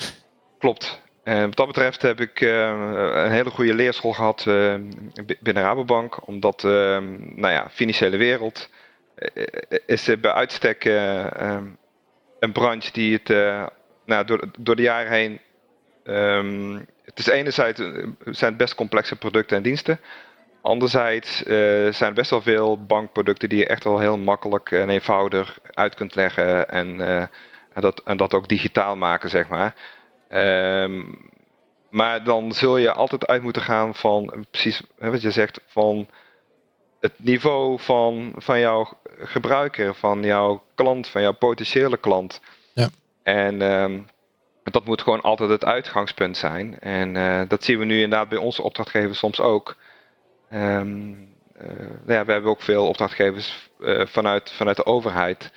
Klopt. 0.59 1.00
En 1.25 1.47
wat 1.47 1.56
dat 1.56 1.66
betreft 1.66 2.02
heb 2.02 2.21
ik 2.21 2.40
een 2.40 3.30
hele 3.30 3.50
goede 3.50 3.75
leerschool 3.75 4.12
gehad 4.12 4.45
binnen 5.40 5.62
Rabobank. 5.62 6.28
Omdat, 6.28 6.62
nou 6.62 7.49
ja, 7.49 7.68
financiële 7.73 8.16
wereld 8.16 8.68
is 9.87 10.11
bij 10.21 10.33
uitstek 10.33 10.85
een 12.38 12.52
branche 12.52 12.93
die 12.93 13.21
het 13.23 13.28
nou, 14.05 14.25
door, 14.25 14.50
door 14.59 14.76
de 14.76 14.83
jaren 14.83 15.12
heen. 15.12 15.40
Um, 16.05 16.87
het 17.05 17.19
is 17.19 17.26
enerzijds 17.26 17.81
zijn 18.25 18.50
het 18.50 18.57
best 18.57 18.75
complexe 18.75 19.16
producten 19.16 19.57
en 19.57 19.62
diensten. 19.62 20.00
Anderzijds 20.62 21.43
zijn 21.90 21.95
er 21.99 22.12
best 22.12 22.31
wel 22.31 22.43
veel 22.43 22.85
bankproducten 22.85 23.49
die 23.49 23.59
je 23.59 23.66
echt 23.66 23.85
wel 23.85 23.99
heel 23.99 24.19
makkelijk 24.19 24.71
en 24.71 24.88
eenvoudig 24.88 25.59
uit 25.75 25.95
kunt 25.95 26.14
leggen. 26.14 26.69
En, 26.69 26.99
dat, 27.75 28.02
en 28.05 28.16
dat 28.16 28.35
ook 28.35 28.49
digitaal 28.49 28.97
maken, 28.97 29.31
zeg 29.31 29.49
maar. 29.49 29.75
Um, 30.83 31.31
maar 31.90 32.25
dan 32.25 32.52
zul 32.52 32.76
je 32.76 32.93
altijd 32.93 33.26
uit 33.26 33.43
moeten 33.43 33.62
gaan 33.62 33.95
van, 33.95 34.47
precies 34.50 34.83
wat 34.99 35.23
je 35.23 35.31
zegt, 35.31 35.61
van 35.66 36.09
het 37.00 37.12
niveau 37.17 37.81
van, 37.81 38.33
van 38.37 38.61
jouw 38.61 38.99
gebruiker, 39.19 39.95
van 39.95 40.23
jouw 40.23 40.62
klant, 40.75 41.09
van 41.09 41.23
jouw 41.23 41.33
potentiële 41.33 41.97
klant. 41.97 42.41
Ja. 42.75 42.88
En 43.23 43.62
um, 43.62 44.07
dat 44.71 44.85
moet 44.85 45.03
gewoon 45.03 45.21
altijd 45.21 45.50
het 45.50 45.65
uitgangspunt 45.65 46.37
zijn. 46.37 46.79
En 46.79 47.15
uh, 47.15 47.43
dat 47.49 47.65
zien 47.65 47.79
we 47.79 47.85
nu 47.85 47.95
inderdaad 47.95 48.29
bij 48.29 48.38
onze 48.38 48.62
opdrachtgevers 48.62 49.19
soms 49.19 49.41
ook. 49.41 49.76
Um, 50.53 51.35
uh, 51.62 51.69
ja, 52.07 52.25
we 52.25 52.33
hebben 52.33 52.50
ook 52.50 52.62
veel 52.62 52.87
opdrachtgevers 52.87 53.71
uh, 53.81 54.07
vanuit, 54.07 54.50
vanuit 54.50 54.76
de 54.76 54.87
overheid. 54.87 55.53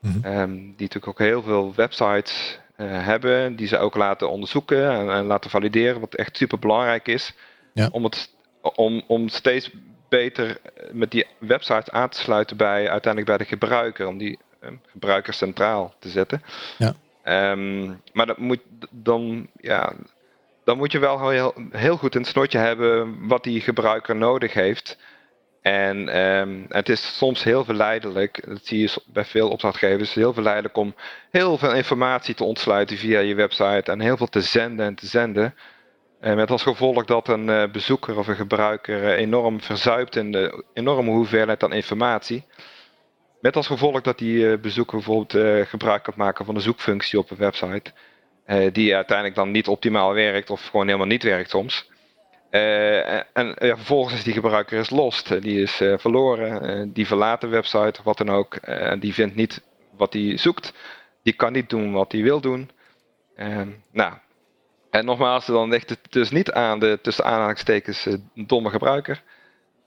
Mhm. 0.00 0.56
die 0.56 0.72
natuurlijk 0.76 1.08
ook 1.08 1.18
heel 1.18 1.42
veel 1.42 1.74
websites 1.74 2.60
hebben, 2.82 3.56
die 3.56 3.66
ze 3.66 3.78
ook 3.78 3.94
laten 3.94 4.30
onderzoeken 4.30 4.90
en, 4.90 5.10
en, 5.10 5.24
laten 5.24 5.50
valideren, 5.50 6.00
wat 6.00 6.14
echt 6.14 6.36
super 6.36 6.58
belangrijk 6.58 7.08
is. 7.08 7.34
Ja. 7.72 7.88
Om, 7.92 8.04
het, 8.04 8.34
om, 8.60 9.02
om 9.06 9.28
steeds 9.28 9.70
beter 10.14 10.56
met 10.92 11.10
die 11.10 11.26
websites 11.38 11.90
aan 11.90 12.08
te 12.08 12.18
sluiten 12.18 12.56
bij 12.56 12.90
uiteindelijk 12.90 13.26
bij 13.26 13.38
de 13.38 13.54
gebruiker, 13.56 14.06
om 14.06 14.18
die 14.18 14.38
um, 14.64 14.80
gebruiker 14.92 15.32
centraal 15.32 15.94
te 15.98 16.08
zetten. 16.08 16.42
Ja. 16.78 16.94
Um, 17.50 18.00
maar 18.12 18.26
dat 18.26 18.38
moet 18.38 18.60
dan, 18.90 19.48
ja, 19.60 19.92
dan 20.64 20.76
moet 20.76 20.92
je 20.92 20.98
wel 20.98 21.28
heel, 21.28 21.54
heel 21.70 21.96
goed 21.96 22.14
in 22.14 22.20
het 22.20 22.30
snotje 22.30 22.58
hebben 22.58 23.26
wat 23.28 23.42
die 23.42 23.60
gebruiker 23.60 24.16
nodig 24.16 24.52
heeft. 24.52 24.98
En 25.62 26.18
um, 26.18 26.66
het 26.68 26.88
is 26.88 27.16
soms 27.16 27.44
heel 27.44 27.64
verleidelijk, 27.64 28.44
dat 28.48 28.66
zie 28.66 28.78
je 28.78 29.02
bij 29.06 29.24
veel 29.24 29.48
opdrachtgevers, 29.48 30.14
heel 30.14 30.32
verleidelijk 30.32 30.76
om 30.76 30.94
heel 31.30 31.58
veel 31.58 31.74
informatie 31.74 32.34
te 32.34 32.44
ontsluiten 32.44 32.96
via 32.96 33.20
je 33.20 33.34
website 33.34 33.90
en 33.90 34.00
heel 34.00 34.16
veel 34.16 34.28
te 34.28 34.40
zenden 34.40 34.86
en 34.86 34.94
te 34.94 35.06
zenden. 35.06 35.54
En 36.24 36.36
met 36.36 36.50
als 36.50 36.62
gevolg 36.62 37.04
dat 37.04 37.28
een 37.28 37.48
uh, 37.48 37.64
bezoeker 37.72 38.18
of 38.18 38.26
een 38.26 38.36
gebruiker 38.36 39.02
uh, 39.02 39.18
enorm 39.18 39.60
verzuipt 39.60 40.16
in 40.16 40.32
de 40.32 40.64
enorme 40.72 41.10
hoeveelheid 41.10 41.62
aan 41.62 41.72
informatie. 41.72 42.44
Met 43.40 43.56
als 43.56 43.66
gevolg 43.66 44.00
dat 44.00 44.18
die 44.18 44.58
bezoeker 44.58 44.96
bijvoorbeeld 44.96 45.68
gebruik 45.68 46.02
kan 46.02 46.14
maken 46.16 46.44
van 46.44 46.54
de 46.54 46.60
zoekfunctie 46.60 47.18
op 47.18 47.30
een 47.30 47.36
website. 47.36 47.92
die 48.72 48.94
uiteindelijk 48.94 49.36
dan 49.36 49.50
niet 49.50 49.68
optimaal 49.68 50.14
werkt 50.14 50.50
of 50.50 50.66
gewoon 50.66 50.86
helemaal 50.86 51.06
niet 51.06 51.22
werkt 51.22 51.50
soms. 51.50 51.90
En 52.50 53.54
ja, 53.58 53.76
vervolgens 53.76 54.14
is 54.14 54.24
die 54.24 54.32
gebruiker 54.32 54.78
is 54.78 54.90
lost, 54.90 55.42
die 55.42 55.62
is 55.62 55.76
verloren, 55.76 56.92
die 56.92 57.06
verlaat 57.06 57.40
de 57.40 57.46
website 57.46 57.98
of 57.98 58.04
wat 58.04 58.18
dan 58.18 58.30
ook, 58.30 58.58
die 59.00 59.14
vindt 59.14 59.34
niet 59.34 59.62
wat 59.96 60.12
hij 60.12 60.36
zoekt, 60.36 60.72
die 61.22 61.32
kan 61.32 61.52
niet 61.52 61.70
doen 61.70 61.92
wat 61.92 62.12
hij 62.12 62.22
wil 62.22 62.40
doen. 62.40 62.70
nou, 63.90 64.12
en 64.94 65.04
nogmaals, 65.04 65.46
dan 65.46 65.70
ligt 65.70 65.88
het 65.88 65.98
dus 66.10 66.30
niet 66.30 66.52
aan 66.52 66.80
de 66.80 66.98
tussen 67.02 67.24
aanhalingstekens 67.24 68.06
domme 68.34 68.70
gebruiker, 68.70 69.22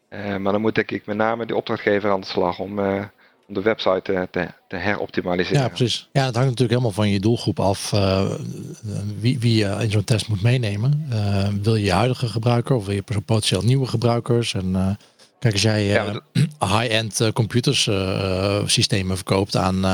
maar 0.10 0.52
dan 0.52 0.62
moet 0.62 0.76
denk 0.76 0.92
ik 0.92 1.06
met 1.06 1.18
name 1.18 1.46
de 1.46 1.56
opdrachtgever 1.56 2.12
aan 2.12 2.20
de 2.20 2.28
slag 2.28 2.60
om, 2.60 2.80
om 3.48 3.54
de 3.54 3.62
website 3.62 4.28
te, 4.32 4.50
te, 4.68 4.76
heroptimaliseren. 4.76 5.62
Ja, 5.62 5.68
precies. 5.68 6.10
Ja, 6.12 6.26
het 6.26 6.36
hangt 6.36 6.50
natuurlijk 6.50 6.70
helemaal 6.70 6.92
van 6.92 7.10
je 7.10 7.20
doelgroep 7.20 7.60
af 7.60 7.92
uh, 7.92 8.32
wie, 9.20 9.40
wie 9.40 9.56
je 9.56 9.78
in 9.80 9.92
zo'n 9.92 10.04
test 10.04 10.28
moet 10.28 10.42
meenemen. 10.42 11.08
Wil 11.62 11.76
je 11.76 11.86
je 11.86 11.92
huidige 11.92 12.28
gebruiker 12.28 12.76
of 12.76 12.86
wil 12.86 12.96
je 12.96 13.22
potentieel 13.26 13.62
nieuwe 13.62 13.88
gebruikers? 13.88 14.54
En 14.54 14.98
kijk, 15.40 15.54
als 15.54 15.62
jij 15.62 15.84
Ja, 15.86 16.22
high-end 16.76 17.32
computers 17.34 17.90
systemen 18.66 19.16
verkoopt 19.16 19.56
aan, 19.56 19.86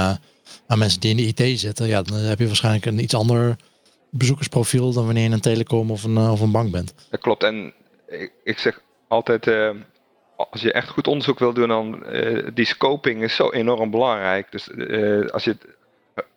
aan 0.68 0.78
mensen 0.78 1.00
die 1.00 1.10
in 1.10 1.18
de 1.18 1.44
IT 1.44 1.60
zitten, 1.60 1.88
ja, 1.88 2.02
dan 2.02 2.18
heb 2.18 2.40
je 2.40 2.48
waarschijnlijk 2.48 2.86
een 2.86 3.04
iets 3.04 3.14
ander 3.14 3.56
bezoekersprofiel 4.14 4.94
dan 4.94 5.06
wanneer 5.06 5.24
je 5.24 5.34
een 5.34 5.42
telecom 5.42 5.92
of 5.92 6.04
een, 6.04 6.18
of 6.18 6.42
een 6.42 6.52
bank 6.52 6.72
bent. 6.72 6.94
Dat 7.10 7.20
klopt. 7.20 7.44
En 7.44 7.74
ik, 8.08 8.32
ik 8.44 8.60
zeg 8.60 8.82
altijd 9.08 9.48
eh, 9.48 9.70
als 10.36 10.62
je 10.62 10.72
echt 10.72 10.90
goed 10.90 11.08
onderzoek 11.08 11.40
wil 11.40 11.54
doen, 11.54 11.68
dan 11.68 12.04
uh, 12.10 12.48
die 12.54 12.66
scoping 12.66 13.24
is 13.24 13.36
zo 13.36 13.52
enorm 13.52 13.92
belangrijk. 13.92 14.52
Dus 14.52 14.70
als 15.32 15.44
je 15.44 15.58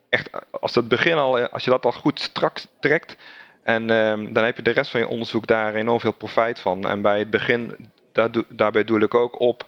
echt, 0.08 0.30
als 0.50 0.74
het 0.74 0.88
begin 0.88 1.14
al, 1.14 1.48
als 1.48 1.64
je 1.64 1.70
dat 1.70 1.84
al 1.84 1.92
goed 1.92 2.20
strak 2.20 2.58
trekt, 2.80 3.16
en 3.62 3.90
um, 3.90 4.32
dan 4.32 4.44
heb 4.44 4.56
je 4.56 4.62
de 4.62 4.70
rest 4.70 4.90
van 4.90 5.00
je 5.00 5.08
onderzoek 5.08 5.46
daar 5.46 5.74
enorm 5.74 6.00
veel 6.00 6.12
profijt 6.12 6.58
van. 6.58 6.88
En 6.88 7.02
bij 7.02 7.18
het 7.18 7.30
begin, 7.30 7.90
daar 8.12 8.30
daarbij 8.48 8.84
doe 8.84 9.00
ik 9.00 9.14
ook 9.14 9.40
op 9.40 9.66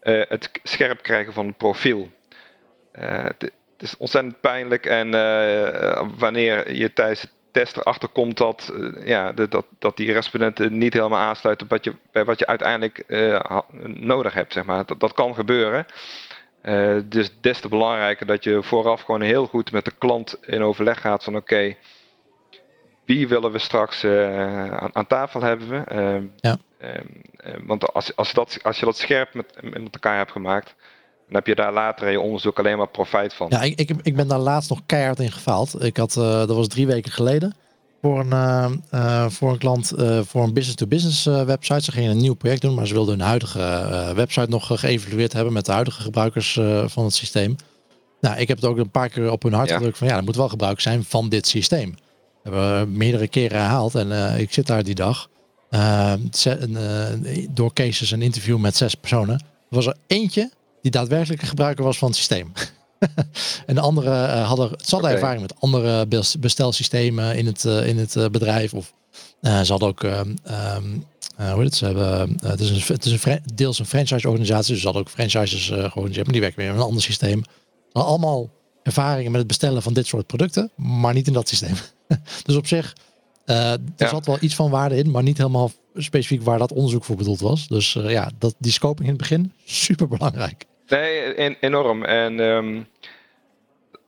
het 0.00 0.50
scherp 0.62 1.02
krijgen 1.02 1.32
van 1.32 1.46
het 1.46 1.56
profiel. 1.56 2.08
het 2.92 3.52
is 3.78 3.96
ontzettend 3.96 4.40
pijnlijk 4.40 4.86
en 4.86 5.10
wanneer 6.18 6.74
je 6.74 6.92
tijdens 6.92 7.20
het 7.20 7.30
test 7.50 7.76
erachter 7.76 8.08
komt 8.08 8.36
dat, 8.36 8.72
uh, 8.74 9.06
ja, 9.06 9.32
de, 9.32 9.48
dat, 9.48 9.66
dat 9.78 9.96
die 9.96 10.12
respondenten 10.12 10.78
niet 10.78 10.92
helemaal 10.92 11.20
aansluiten 11.20 11.66
bij 11.66 11.76
wat 11.76 11.84
je, 11.86 12.00
bij 12.12 12.24
wat 12.24 12.38
je 12.38 12.46
uiteindelijk 12.46 13.04
uh, 13.06 13.60
nodig 13.84 14.32
hebt. 14.34 14.52
Zeg 14.52 14.64
maar. 14.64 14.86
dat, 14.86 15.00
dat 15.00 15.12
kan 15.12 15.34
gebeuren. 15.34 15.86
Uh, 16.62 17.00
dus 17.04 17.30
des 17.40 17.60
te 17.60 17.68
belangrijker 17.68 18.26
dat 18.26 18.44
je 18.44 18.62
vooraf 18.62 19.00
gewoon 19.00 19.20
heel 19.20 19.46
goed 19.46 19.72
met 19.72 19.84
de 19.84 19.92
klant 19.98 20.38
in 20.46 20.62
overleg 20.62 21.00
gaat 21.00 21.24
van 21.24 21.36
oké, 21.36 21.54
okay, 21.54 21.78
wie 23.04 23.28
willen 23.28 23.52
we 23.52 23.58
straks 23.58 24.04
aan, 24.04 24.94
aan, 24.94 25.06
tafel 25.06 25.42
hebben 25.42 25.68
we. 25.68 26.28
ja. 26.36 26.56
want 27.66 27.92
als, 27.92 28.16
als, 28.16 28.32
dat, 28.32 28.58
als 28.62 28.78
je 28.78 28.84
dat 28.84 28.96
scherp 28.96 29.34
met, 29.34 29.62
met 29.62 29.88
elkaar 29.92 30.16
hebt 30.16 30.32
gemaakt, 30.32 30.74
dan 31.30 31.38
heb 31.38 31.46
je 31.46 31.62
daar 31.62 31.72
later 31.72 32.06
in 32.06 32.12
je 32.12 32.20
onderzoek 32.20 32.58
alleen 32.58 32.76
maar 32.76 32.88
profijt 32.88 33.34
van. 33.34 33.46
Ja, 33.50 33.62
ik, 33.62 33.78
ik, 33.78 33.90
ik 34.02 34.16
ben 34.16 34.28
daar 34.28 34.38
laatst 34.38 34.70
nog 34.70 34.80
keihard 34.86 35.20
in 35.20 35.32
gefaald. 35.32 35.84
Ik 35.84 35.96
had, 35.96 36.16
uh, 36.16 36.24
dat 36.24 36.48
was 36.48 36.68
drie 36.68 36.86
weken 36.86 37.12
geleden, 37.12 37.54
voor 38.02 38.20
een, 38.20 38.30
uh, 38.30 38.70
uh, 38.94 39.28
voor 39.28 39.50
een 39.50 39.58
klant, 39.58 39.92
voor 40.26 40.42
een 40.42 40.52
business-to-business 40.52 41.24
-business, 41.24 41.46
website. 41.46 41.82
Ze 41.82 41.92
gingen 41.92 42.10
een 42.10 42.16
nieuw 42.16 42.34
project 42.34 42.60
doen, 42.60 42.74
maar 42.74 42.86
ze 42.86 42.94
wilden 42.94 43.18
hun 43.18 43.26
huidige 43.26 44.12
website 44.14 44.48
nog 44.48 44.66
geëvalueerd 44.66 45.32
hebben 45.32 45.52
met 45.52 45.66
de 45.66 45.72
huidige 45.72 46.02
gebruikers 46.02 46.60
van 46.84 47.04
het 47.04 47.14
systeem. 47.14 47.56
Nou, 48.20 48.38
ik 48.40 48.48
heb 48.48 48.56
het 48.56 48.66
ook 48.66 48.76
een 48.76 48.90
paar 48.90 49.08
keer 49.08 49.30
op 49.30 49.42
hun 49.42 49.52
hart 49.52 49.68
Ja. 49.68 49.76
gedrukt 49.76 49.98
van 49.98 50.06
ja, 50.06 50.16
er 50.16 50.24
moet 50.24 50.36
wel 50.36 50.48
gebruik 50.48 50.80
zijn 50.80 51.04
van 51.04 51.28
dit 51.28 51.46
systeem. 51.46 51.90
Dat 51.90 52.52
hebben 52.52 52.80
we 52.80 52.86
meerdere 52.96 53.28
keren 53.28 53.58
herhaald 53.58 53.94
en 53.94 54.38
ik 54.38 54.52
zit 54.52 54.66
daar 54.66 54.82
die 54.82 54.94
dag. 54.94 55.28
door 57.50 57.72
cases 57.72 58.10
een 58.10 58.22
interview 58.22 58.58
met 58.58 58.76
zes 58.76 58.94
personen. 58.94 59.34
Er 59.34 59.76
was 59.76 59.86
er 59.86 59.96
eentje 60.06 60.50
die 60.82 60.90
daadwerkelijk 60.90 61.42
een 61.42 61.48
gebruiker 61.48 61.84
was 61.84 61.98
van 61.98 62.08
het 62.08 62.16
systeem. 62.16 62.52
en 63.66 63.74
de 63.74 63.80
anderen 63.80 64.28
uh, 64.28 64.46
hadden, 64.46 64.68
ze 64.68 64.90
hadden 64.90 65.10
Oké. 65.10 65.20
ervaring 65.20 65.40
met 65.40 65.60
andere 65.60 66.06
bestelsystemen 66.38 67.36
in 67.36 67.46
het, 67.46 67.64
uh, 67.64 67.86
in 67.86 67.98
het 67.98 68.14
uh, 68.14 68.26
bedrijf. 68.26 68.74
Of 68.74 68.92
ze 69.42 69.66
hadden 69.68 69.88
ook, 69.88 70.02
um, 70.02 70.36
hoe 71.36 71.54
heet 71.54 71.64
het, 71.64 71.74
ze 71.74 71.84
hebben, 71.84 72.38
het 72.42 72.60
is, 72.60 72.70
een, 72.70 72.94
het 72.94 73.04
is 73.04 73.24
een, 73.24 73.40
deels 73.54 73.78
een 73.78 73.86
franchise-organisatie, 73.86 74.70
dus 74.72 74.78
ze 74.78 74.84
hadden 74.84 75.02
ook 75.02 75.10
franchises 75.10 75.66
georganiseerd, 75.66 76.24
maar 76.24 76.32
die 76.32 76.40
werken 76.40 76.58
weer 76.60 76.70
met 76.70 76.80
een 76.80 76.86
ander 76.86 77.02
systeem. 77.02 77.42
Allemaal 77.92 78.50
ervaringen 78.82 79.30
met 79.30 79.40
het 79.40 79.48
bestellen 79.48 79.82
van 79.82 79.92
dit 79.92 80.06
soort 80.06 80.26
producten, 80.26 80.70
maar 80.76 81.14
niet 81.14 81.26
in 81.26 81.32
dat 81.32 81.48
systeem. 81.48 81.74
dus 82.46 82.56
op 82.56 82.66
zich, 82.66 82.96
er 83.44 83.78
Ja. 83.96 84.08
zat 84.08 84.26
wel 84.26 84.38
iets 84.40 84.54
van 84.54 84.70
waarde 84.70 84.96
in, 84.96 85.10
maar 85.10 85.22
niet 85.22 85.36
helemaal 85.36 85.70
specifiek 85.94 86.42
waar 86.42 86.58
dat 86.58 86.72
onderzoek 86.72 87.04
voor 87.04 87.16
bedoeld 87.16 87.40
was. 87.40 87.68
Dus 87.68 87.92
ja, 87.92 88.30
dat, 88.38 88.54
die 88.58 88.72
scoping 88.72 89.08
in 89.08 89.14
het 89.14 89.22
begin, 89.22 89.52
super 89.64 90.08
belangrijk. 90.08 90.66
Nee, 90.90 91.34
en, 91.34 91.56
enorm. 91.60 92.04
En 92.04 92.40
um, 92.40 92.88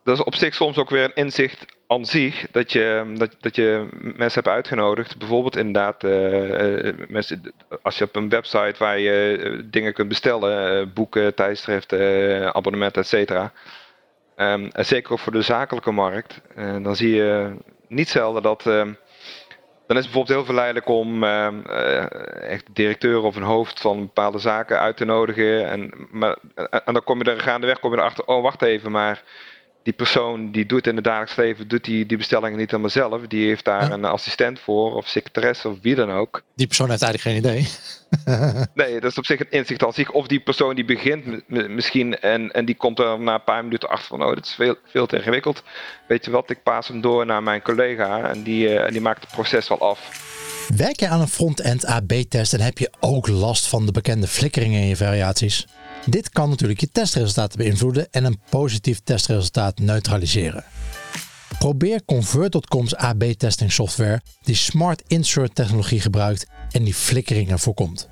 dat 0.03 0.17
is 0.17 0.23
op 0.23 0.35
zich 0.35 0.53
soms 0.53 0.77
ook 0.77 0.89
weer 0.89 1.03
een 1.03 1.13
inzicht 1.13 1.65
aan 1.87 2.05
zich 2.05 2.45
dat 2.51 2.71
je, 2.71 3.13
dat, 3.17 3.35
dat 3.39 3.55
je 3.55 3.87
mensen 3.99 4.43
hebt 4.43 4.55
uitgenodigd. 4.55 5.17
Bijvoorbeeld 5.17 5.55
inderdaad, 5.55 6.03
uh, 6.03 6.93
mensen, 7.07 7.53
als 7.81 7.97
je 7.97 8.03
op 8.03 8.15
een 8.15 8.29
website 8.29 8.75
waar 8.77 8.99
je 8.99 9.61
dingen 9.65 9.93
kunt 9.93 10.07
bestellen, 10.07 10.93
boeken, 10.93 11.35
tijdschriften, 11.35 12.53
abonnementen, 12.55 13.01
et 13.01 13.07
cetera. 13.07 13.51
Um, 14.37 14.69
en 14.71 14.85
zeker 14.85 15.11
ook 15.11 15.19
voor 15.19 15.31
de 15.31 15.41
zakelijke 15.41 15.91
markt. 15.91 16.41
dan 16.55 16.95
zie 16.95 17.15
je 17.15 17.55
niet 17.87 18.09
zelden 18.09 18.41
dat 18.41 18.67
ehm, 18.67 18.93
dan 19.93 20.01
is 20.01 20.09
het 20.09 20.13
bijvoorbeeld 20.13 20.37
heel 20.37 20.45
verleidelijk 20.45 20.87
om 20.87 21.23
uh, 21.23 22.11
echt 22.51 22.65
directeur 22.73 23.21
of 23.21 23.35
een 23.35 23.43
hoofd 23.43 23.79
van 23.79 23.99
bepaalde 23.99 24.39
zaken 24.39 24.79
uit 24.79 24.97
te 24.97 25.05
nodigen. 25.05 25.69
En, 25.69 26.07
maar, 26.11 26.37
en 26.55 26.93
dan 26.93 27.03
kom 27.03 27.23
je 27.23 27.31
er 27.31 27.39
gaandeweg 27.39 27.79
kom 27.79 27.91
je 27.91 27.97
erachter, 27.97 28.25
oh 28.25 28.41
wacht 28.41 28.61
even, 28.61 28.91
maar 28.91 29.23
die 29.83 29.93
persoon 29.93 30.51
die 30.51 30.65
doet 30.65 30.87
in 30.87 30.95
het 30.95 31.03
dagelijks 31.03 31.35
leven, 31.35 31.67
doet 31.67 31.83
die, 31.83 32.05
die 32.05 32.17
bestellingen 32.17 32.57
niet 32.57 32.69
helemaal 32.69 32.91
zelf. 32.91 33.27
Die 33.27 33.47
heeft 33.47 33.65
daar 33.65 33.91
een 33.91 34.05
assistent 34.05 34.59
voor, 34.59 34.95
of 34.95 35.07
secretaresse, 35.07 35.69
of 35.69 35.77
wie 35.81 35.95
dan 35.95 36.11
ook. 36.11 36.43
Die 36.55 36.67
persoon 36.67 36.89
heeft 36.89 37.01
eigenlijk 37.01 37.35
geen 37.35 37.51
idee. 37.51 37.67
nee, 38.85 38.99
dat 38.99 39.11
is 39.11 39.17
op 39.17 39.25
zich 39.25 39.39
een 39.39 39.51
inzicht 39.51 39.83
als 39.83 39.95
zich. 39.95 40.11
Of 40.11 40.27
die 40.27 40.39
persoon 40.39 40.75
die 40.75 40.85
begint 40.85 41.49
misschien 41.49 42.19
en, 42.19 42.51
en 42.51 42.65
die 42.65 42.75
komt 42.75 42.99
er 42.99 43.19
na 43.19 43.33
een 43.33 43.43
paar 43.43 43.63
minuten 43.63 43.89
achter 43.89 44.07
van, 44.07 44.23
oh, 44.23 44.35
dat 44.35 44.45
is 44.45 44.53
veel, 44.53 44.75
veel 44.85 45.05
te 45.05 45.17
ingewikkeld. 45.17 45.63
Weet 46.07 46.25
je 46.25 46.31
wat, 46.31 46.49
ik 46.49 46.63
paas 46.63 46.87
hem 46.87 47.01
door 47.01 47.25
naar 47.25 47.43
mijn 47.43 47.61
collega 47.61 48.29
en 48.29 48.43
die, 48.43 48.67
uh, 48.67 48.85
en 48.85 48.91
die 48.91 49.01
maakt 49.01 49.21
het 49.21 49.31
proces 49.31 49.67
wel 49.67 49.79
af. 49.79 50.31
Werk 50.77 50.99
je 50.99 51.07
aan 51.07 51.21
een 51.21 51.27
front-end 51.27 51.85
AB-test 51.85 52.53
en 52.53 52.61
heb 52.61 52.77
je 52.77 52.91
ook 52.99 53.27
last 53.27 53.67
van 53.67 53.85
de 53.85 53.91
bekende 53.91 54.27
flikkeringen 54.27 54.81
in 54.81 54.87
je 54.87 54.95
variaties? 54.95 55.67
Dit 56.05 56.29
kan 56.29 56.49
natuurlijk 56.49 56.79
je 56.79 56.89
testresultaten 56.91 57.57
beïnvloeden 57.57 58.07
en 58.11 58.23
een 58.23 58.39
positief 58.49 58.99
testresultaat 59.03 59.79
neutraliseren. 59.79 60.63
Probeer 61.59 62.05
Convert.com's 62.05 62.95
AB-testing 62.95 63.71
software 63.71 64.21
die 64.41 64.55
Smart 64.55 65.03
Insert 65.07 65.55
technologie 65.55 65.99
gebruikt 65.99 66.47
en 66.71 66.83
die 66.83 66.93
flikkeringen 66.93 67.59
voorkomt. 67.59 68.09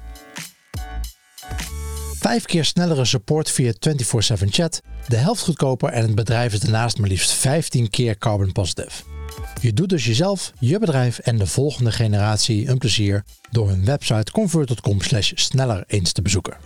Vijf 2.20 2.46
keer 2.46 2.66
snellere 2.66 3.06
support 3.06 3.50
via 3.50 3.74
24/7 3.80 4.52
chat, 4.52 4.82
de 5.08 5.16
helft 5.16 5.44
goedkoper 5.44 5.90
en 5.90 6.02
het 6.02 6.16
bedrijf 6.16 6.54
is 6.54 6.60
daarnaast 6.60 6.98
maar 6.98 7.10
liefst 7.10 7.32
15 7.32 7.90
keer 7.90 8.18
carbon 8.18 8.52
positive. 8.52 9.04
Je 9.62 9.74
doet 9.74 9.90
dus 9.90 10.06
jezelf, 10.06 10.52
je 10.60 10.80
bedrijf 10.80 11.20
en 11.20 11.38
de 11.38 11.48
volgende 11.48 11.92
generatie 11.92 12.68
een 12.68 12.78
plezier 12.78 13.24
door 13.52 13.70
hun 13.70 13.86
website 13.86 14.32
convert.com 14.32 14.98
sneller 15.36 15.84
eens 15.88 16.12
te 16.12 16.22
bezoeken. 16.22 16.58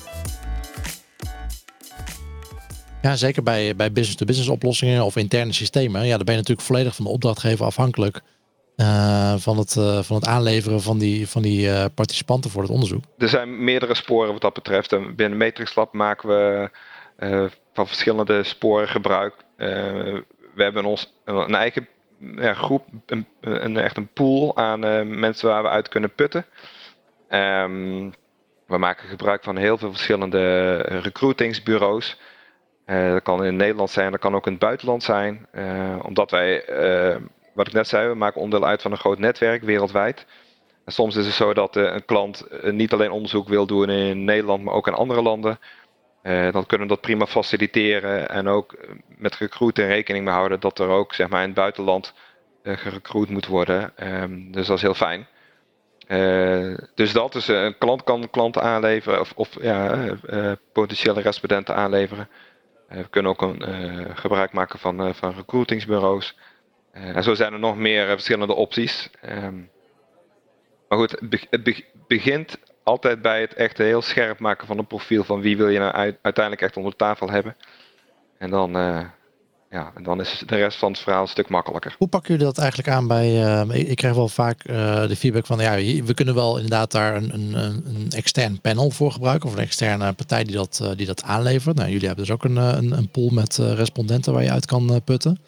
Ja, 3.06 3.16
zeker 3.16 3.44
bij, 3.44 3.76
bij 3.76 3.92
business-to-business 3.92 4.50
oplossingen 4.50 5.04
of 5.04 5.16
interne 5.16 5.54
systemen. 5.54 6.06
Ja, 6.06 6.16
dan 6.16 6.26
ben 6.26 6.34
je 6.34 6.40
natuurlijk 6.40 6.68
volledig 6.68 6.96
van 6.96 7.06
de 7.06 7.12
opdrachtgever 7.12 7.66
afhankelijk. 7.66 8.22
Uh, 8.78 9.36
van, 9.38 9.58
het, 9.58 9.76
uh, 9.76 10.02
van 10.02 10.16
het 10.16 10.26
aanleveren 10.26 10.82
van 10.82 10.98
die, 10.98 11.30
van 11.30 11.42
die 11.42 11.68
uh, 11.68 11.86
participanten 11.96 12.52
voor 12.52 12.62
het 12.62 12.72
onderzoek. 12.72 13.04
Er 13.18 13.30
zijn 13.30 13.64
meerdere 13.64 13.96
sporen 13.96 14.32
wat 14.32 14.42
dat 14.42 14.54
betreft. 14.54 14.94
En 14.94 15.16
binnen 15.16 15.38
Matrix 15.38 15.76
Lab 15.76 15.94
maken 15.94 16.30
we 16.30 16.70
van 17.74 17.88
verschillende 17.88 18.44
sporen 18.44 18.88
gebruik. 18.88 19.34
we 19.56 20.24
hebben 20.56 20.86
ons 20.86 21.14
een 21.26 21.56
eigen 21.56 21.88
ja, 22.36 22.54
groep, 22.54 22.88
een, 23.06 23.28
een, 23.42 23.78
echt 23.78 23.98
een 23.98 24.10
pool 24.14 24.58
aan 24.58 24.80
mensen 25.20 25.50
waar 25.50 25.64
we 25.64 25.70
uit 25.70 25.90
kunnen 25.90 26.16
putten. 26.16 26.46
Um, 27.30 28.14
we 28.68 28.78
maken 28.78 29.10
gebruik 29.10 29.44
van 29.44 29.58
heel 29.58 29.78
veel 29.78 29.92
verschillende 29.92 30.76
recruitingsbureaus. 30.78 32.18
Uh, 32.86 33.12
dat 33.12 33.24
kan 33.24 33.46
in 33.46 33.56
Nederland 33.56 33.90
zijn, 33.90 34.12
dat 34.12 34.20
kan 34.20 34.36
ook 34.36 34.46
in 34.46 34.52
het 34.52 34.62
buitenland 34.62 35.04
zijn. 35.04 35.48
Uh, 35.54 36.00
omdat 36.02 36.32
wij, 36.32 36.70
uh, 36.70 37.16
wat 37.54 37.68
ik 37.68 37.74
net 37.74 37.88
zei, 37.88 38.08
we 38.08 38.16
maken 38.16 38.42
onderdeel 38.42 38.70
uit 38.70 38.82
van 38.82 38.92
een 38.92 38.98
groot 38.98 39.20
netwerk 39.20 39.64
wereldwijd. 39.64 40.26
En 40.86 40.92
soms 40.92 41.16
is 41.16 41.26
het 41.26 41.36
zo 41.36 41.54
dat 41.54 41.76
een 41.76 42.06
klant 42.06 42.48
niet 42.62 42.94
alleen 42.94 43.12
onderzoek 43.12 43.48
wil 43.48 43.66
doen 43.66 43.90
in 43.90 44.24
Nederland, 44.24 44.64
maar 44.64 44.74
ook 44.74 44.88
in 44.88 44.94
andere 44.94 45.22
landen. 45.22 45.60
dan 46.24 46.66
kunnen 46.66 46.88
we 46.88 46.94
dat 46.94 47.02
prima 47.02 47.26
faciliteren 47.26 48.30
en 48.30 48.48
ook 48.48 48.76
met 49.18 49.36
recruiten 49.36 49.88
rekening 49.88 50.26
mee 50.26 50.34
houden 50.34 50.60
dat 50.60 50.80
er 50.80 50.88
ook 50.88 51.14
zeg 51.14 51.30
maar, 51.30 51.42
in 51.42 51.48
het 51.48 51.56
buitenland 51.58 52.14
gerecruit 52.64 53.30
moet 53.30 53.48
worden. 53.48 53.94
Um, 54.04 54.52
dus 54.52 54.68
dat 54.68 54.76
is 54.78 54.82
heel 54.82 54.94
fijn. 54.94 55.28
dus 56.96 57.14
dat, 57.14 57.34
dus 57.34 57.48
een 57.48 57.78
klant 57.78 58.04
kan 58.04 58.30
klanten 58.30 58.62
aanleveren 58.62 59.20
of, 59.20 59.34
of 59.36 59.62
ja, 59.62 60.10
potentiële 60.74 61.22
respondenten 61.22 61.76
aanleveren. 61.76 62.28
Eh, 62.88 62.98
we 62.98 63.10
kunnen 63.10 63.32
ook 63.32 63.42
een, 63.42 63.62
eh, 63.62 64.16
gebruik 64.16 64.52
maken 64.52 64.80
van, 64.80 65.02
eh, 65.02 65.14
van 65.14 65.34
recruitingsbureaus. 65.34 66.38
en 66.92 67.24
zo 67.24 67.34
zijn 67.34 67.54
er 67.54 67.60
nog 67.60 67.78
meer 67.78 68.08
verschillende 68.08 68.54
opties. 68.54 69.10
Ehm, 69.22 69.56
maar 70.88 70.98
goed, 70.98 71.12
het, 71.50 71.84
begint 72.08 72.58
altijd 72.84 73.22
bij 73.22 73.42
het 73.42 73.54
echt 73.54 73.78
heel 73.78 74.02
scherp 74.02 74.40
maken 74.40 74.68
van 74.68 74.78
een 74.78 74.88
profiel 74.88 75.24
van 75.24 75.42
wie 75.42 75.58
wil 75.58 75.70
je 75.70 75.80
nou 75.80 75.94
uiteindelijk 76.22 76.62
echt 76.62 76.78
onder 76.78 76.96
tafel 76.96 77.30
hebben. 77.30 77.56
En 78.38 78.50
dan, 78.50 78.72
ja, 79.76 79.92
en 79.96 80.04
dan 80.04 80.20
is 80.20 80.44
de 80.46 80.56
rest 80.56 80.78
van 80.78 80.92
het 80.92 81.02
verhaal 81.02 81.22
een 81.22 81.28
stuk 81.28 81.50
makkelijker. 81.50 81.96
Hoe 81.98 82.08
pakken 82.08 82.32
jullie 82.32 82.46
dat 82.46 82.58
eigenlijk 82.58 82.90
aan 82.90 83.08
bij, 83.08 83.30
uh, 83.68 83.90
ik 83.90 83.96
krijg 83.96 84.16
wel 84.16 84.28
vaak 84.28 84.68
uh, 84.68 85.08
de 85.08 85.16
feedback 85.16 85.46
van, 85.46 85.60
ja, 85.60 85.76
we 86.04 86.14
kunnen 86.14 86.36
wel 86.36 86.56
inderdaad 86.56 86.92
daar 86.92 87.16
een, 87.16 87.34
een, 87.34 87.56
een 87.56 88.08
extern 88.10 88.62
panel 88.62 88.90
voor 88.90 89.12
gebruiken, 89.12 89.50
of 89.50 89.56
een 89.56 89.62
externe 89.62 90.14
partij 90.14 90.44
die 90.44 90.56
dat, 90.56 90.80
uh, 90.84 90.90
die 90.96 91.06
dat 91.06 91.24
aanlevert. 91.24 91.76
Nou, 91.76 91.90
jullie 91.90 92.08
hebben 92.08 92.26
dus 92.26 92.34
ook 92.34 92.44
een, 92.44 92.56
een, 92.56 92.92
een 92.92 93.10
pool 93.10 93.30
met 93.30 93.58
respondenten 93.58 94.34
waar 94.34 94.44
je 94.44 94.52
uit 94.52 94.66
kan 94.66 95.02
putten. 95.04 95.40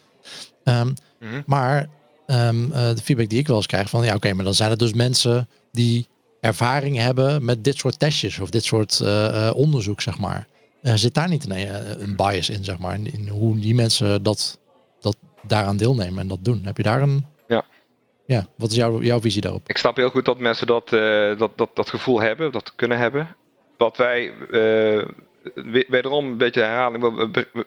Um, 0.64 0.94
mm-hmm. 1.20 1.42
Maar 1.46 1.88
um, 2.26 2.70
de 2.70 3.00
feedback 3.02 3.28
die 3.28 3.38
ik 3.38 3.46
wel 3.46 3.56
eens 3.56 3.66
krijg 3.66 3.90
van, 3.90 4.04
ja, 4.04 4.14
oké, 4.14 4.32
maar 4.32 4.44
dan 4.44 4.54
zijn 4.54 4.70
het 4.70 4.78
dus 4.78 4.92
mensen 4.92 5.48
die 5.72 6.06
ervaring 6.40 6.96
hebben 6.96 7.44
met 7.44 7.64
dit 7.64 7.76
soort 7.76 7.98
testjes 7.98 8.38
of 8.38 8.50
dit 8.50 8.64
soort 8.64 9.02
onderzoek, 9.52 10.00
zeg 10.00 10.18
maar. 10.18 10.46
Uh, 10.82 10.92
zit 10.94 11.14
daar 11.14 11.28
niet 11.28 11.44
een, 11.44 11.52
eh, 11.52 12.00
een 12.00 12.16
bias 12.16 12.50
in, 12.50 12.64
zeg 12.64 12.78
maar, 12.78 12.94
in, 12.94 13.12
in, 13.12 13.28
hoe 13.28 13.58
die 13.58 13.74
mensen 13.74 14.22
dat, 14.22 14.58
dat 15.00 15.16
daaraan 15.42 15.76
deelnemen 15.76 16.18
en 16.18 16.28
dat 16.28 16.44
doen? 16.44 16.60
Heb 16.64 16.76
je 16.76 16.82
daar 16.82 17.02
een... 17.02 17.26
Ja. 17.48 17.64
Ja, 18.26 18.46
wat 18.56 18.70
is 18.70 18.76
jouw, 18.76 19.00
jouw 19.00 19.20
visie 19.20 19.40
daarop? 19.40 19.68
Ik 19.68 19.76
snap 19.76 19.96
heel 19.96 20.10
goed 20.10 20.24
dat 20.24 20.38
mensen 20.38 20.66
dat, 20.66 20.92
uh, 20.92 21.38
dat, 21.38 21.50
dat, 21.58 21.70
dat 21.74 21.88
gevoel 21.88 22.20
hebben, 22.20 22.52
dat 22.52 22.74
kunnen 22.74 22.98
hebben. 22.98 23.36
Wat 23.76 23.96
wij, 23.96 24.32
wederom 25.88 26.26
een 26.26 26.36
beetje 26.36 26.60
herhaling, 26.60 27.02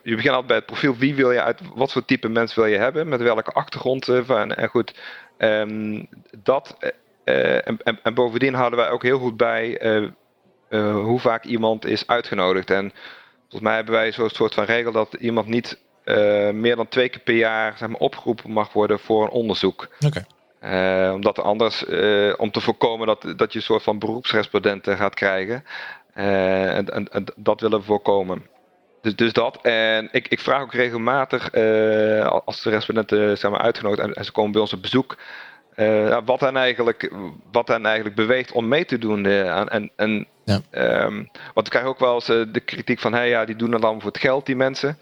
je 0.04 0.16
begint 0.16 0.28
altijd 0.28 0.48
bij 0.48 0.56
het 0.56 0.66
profiel. 0.66 0.96
Wie 0.96 1.16
wil 1.16 1.32
je 1.32 1.42
uit, 1.42 1.60
wat 1.76 1.92
voor 1.92 2.06
type 2.06 2.30
mens 2.30 2.56
wil 2.56 2.66
je 2.66 2.78
hebben, 2.78 3.10
met 3.10 3.22
welke 3.22 3.52
achtergrond. 3.52 4.06
van, 4.06 4.54
en 4.54 4.70
goed, 4.70 4.94
um, 5.38 6.08
dat... 6.44 6.78
En, 7.24 7.78
en, 7.84 8.00
en, 8.04 8.14
bovendien 8.14 8.54
houden 8.54 8.80
wij 8.80 8.90
ook 8.90 9.04
heel 9.04 9.20
goed 9.20 9.38
bij 9.38 9.84
uh, 9.84 10.10
hoe 10.80 11.20
vaak 11.20 11.44
iemand 11.44 11.86
is 11.86 12.08
uitgenodigd. 12.08 12.70
En 12.70 12.92
volgens 13.42 13.62
mij 13.62 13.76
hebben 13.76 13.94
wij 13.94 14.12
zo'n 14.12 14.30
soort 14.30 14.54
van 14.54 14.64
regel 14.64 14.92
dat 14.92 15.14
iemand 15.14 15.48
niet 15.48 15.80
uh, 16.06 16.50
meer 16.50 16.76
dan 16.76 16.88
twee 16.88 17.10
keer 17.10 17.22
per 17.22 17.36
jaar 17.36 17.78
zeg 17.78 17.90
maar, 17.90 18.00
opgeroepen 18.00 18.52
mag 18.52 18.74
worden 18.74 19.00
voor 19.00 19.24
een 19.24 19.30
onderzoek. 19.30 19.88
Okay. 20.00 20.26
Uh, 20.64 21.14
omdat 21.14 21.40
anders, 21.40 21.86
om 22.38 22.52
te 22.52 22.62
voorkomen 22.62 23.08
dat, 23.08 23.34
dat 23.36 23.52
je 23.52 23.60
een 23.60 23.66
soort 23.66 23.84
van 23.84 24.00
beroepsrespondenten 24.00 24.98
gaat 24.98 25.14
krijgen. 25.14 25.64
En, 26.14 26.90
en, 26.90 27.08
en, 27.12 27.26
dat 27.36 27.62
willen 27.62 27.80
we 27.80 27.86
voorkomen. 27.86 28.46
Dus, 29.02 29.16
dus 29.16 29.34
dat. 29.34 29.60
En 29.62 30.10
ik, 30.12 30.28
ik 30.28 30.40
vraag 30.40 30.62
ook 30.62 30.74
regelmatig, 30.74 31.52
als 32.46 32.62
de 32.62 32.70
respondenten 32.70 33.38
zijn 33.38 33.58
uitgenodigd 33.58 34.02
en, 34.02 34.14
en, 34.14 34.26
ze 34.26 34.32
komen 34.32 34.52
bij 34.52 34.62
ons 34.62 34.74
op 34.74 34.82
bezoek, 34.82 35.18
uh, 35.76 36.18
wat, 36.26 36.40
hen 36.40 36.58
eigenlijk, 36.58 37.12
wat 37.52 37.68
hen 37.68 37.86
eigenlijk 37.86 38.16
beweegt 38.16 38.52
om 38.52 38.68
mee 38.68 38.86
te 38.86 38.98
doen. 38.98 39.26
Uh, 39.26 39.74
en, 39.74 39.92
en, 39.96 40.28
ja. 40.44 40.62
um, 41.06 41.30
want 41.54 41.68
ik 41.68 41.74
krijg 41.74 41.86
ook 41.86 42.00
wel 42.00 42.14
eens 42.14 42.30
uh, 42.30 42.46
de 42.52 42.60
kritiek 42.60 43.00
van, 43.00 43.14
hey, 43.14 43.30
ja, 43.30 43.46
die 43.46 43.56
doen 43.56 43.72
het 43.72 43.82
dan 43.82 44.02
voor 44.02 44.12
het 44.12 44.22
geld, 44.22 44.46
die 44.46 44.56
mensen. 44.56 44.98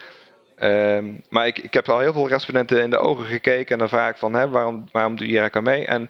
Um, 0.63 1.23
maar 1.29 1.47
ik, 1.47 1.59
ik 1.59 1.73
heb 1.73 1.89
al 1.89 1.99
heel 1.99 2.13
veel 2.13 2.27
respondenten 2.27 2.81
in 2.81 2.89
de 2.89 2.97
ogen 2.97 3.25
gekeken 3.25 3.71
en 3.73 3.77
dan 3.77 3.89
vraag 3.89 4.11
ik 4.11 4.17
van, 4.17 4.33
hè, 4.33 4.49
waarom, 4.49 4.89
waarom 4.91 5.15
doe 5.15 5.27
je 5.27 5.31
hier 5.31 5.51
aan 5.51 5.63
mee? 5.63 5.85
En 5.85 6.09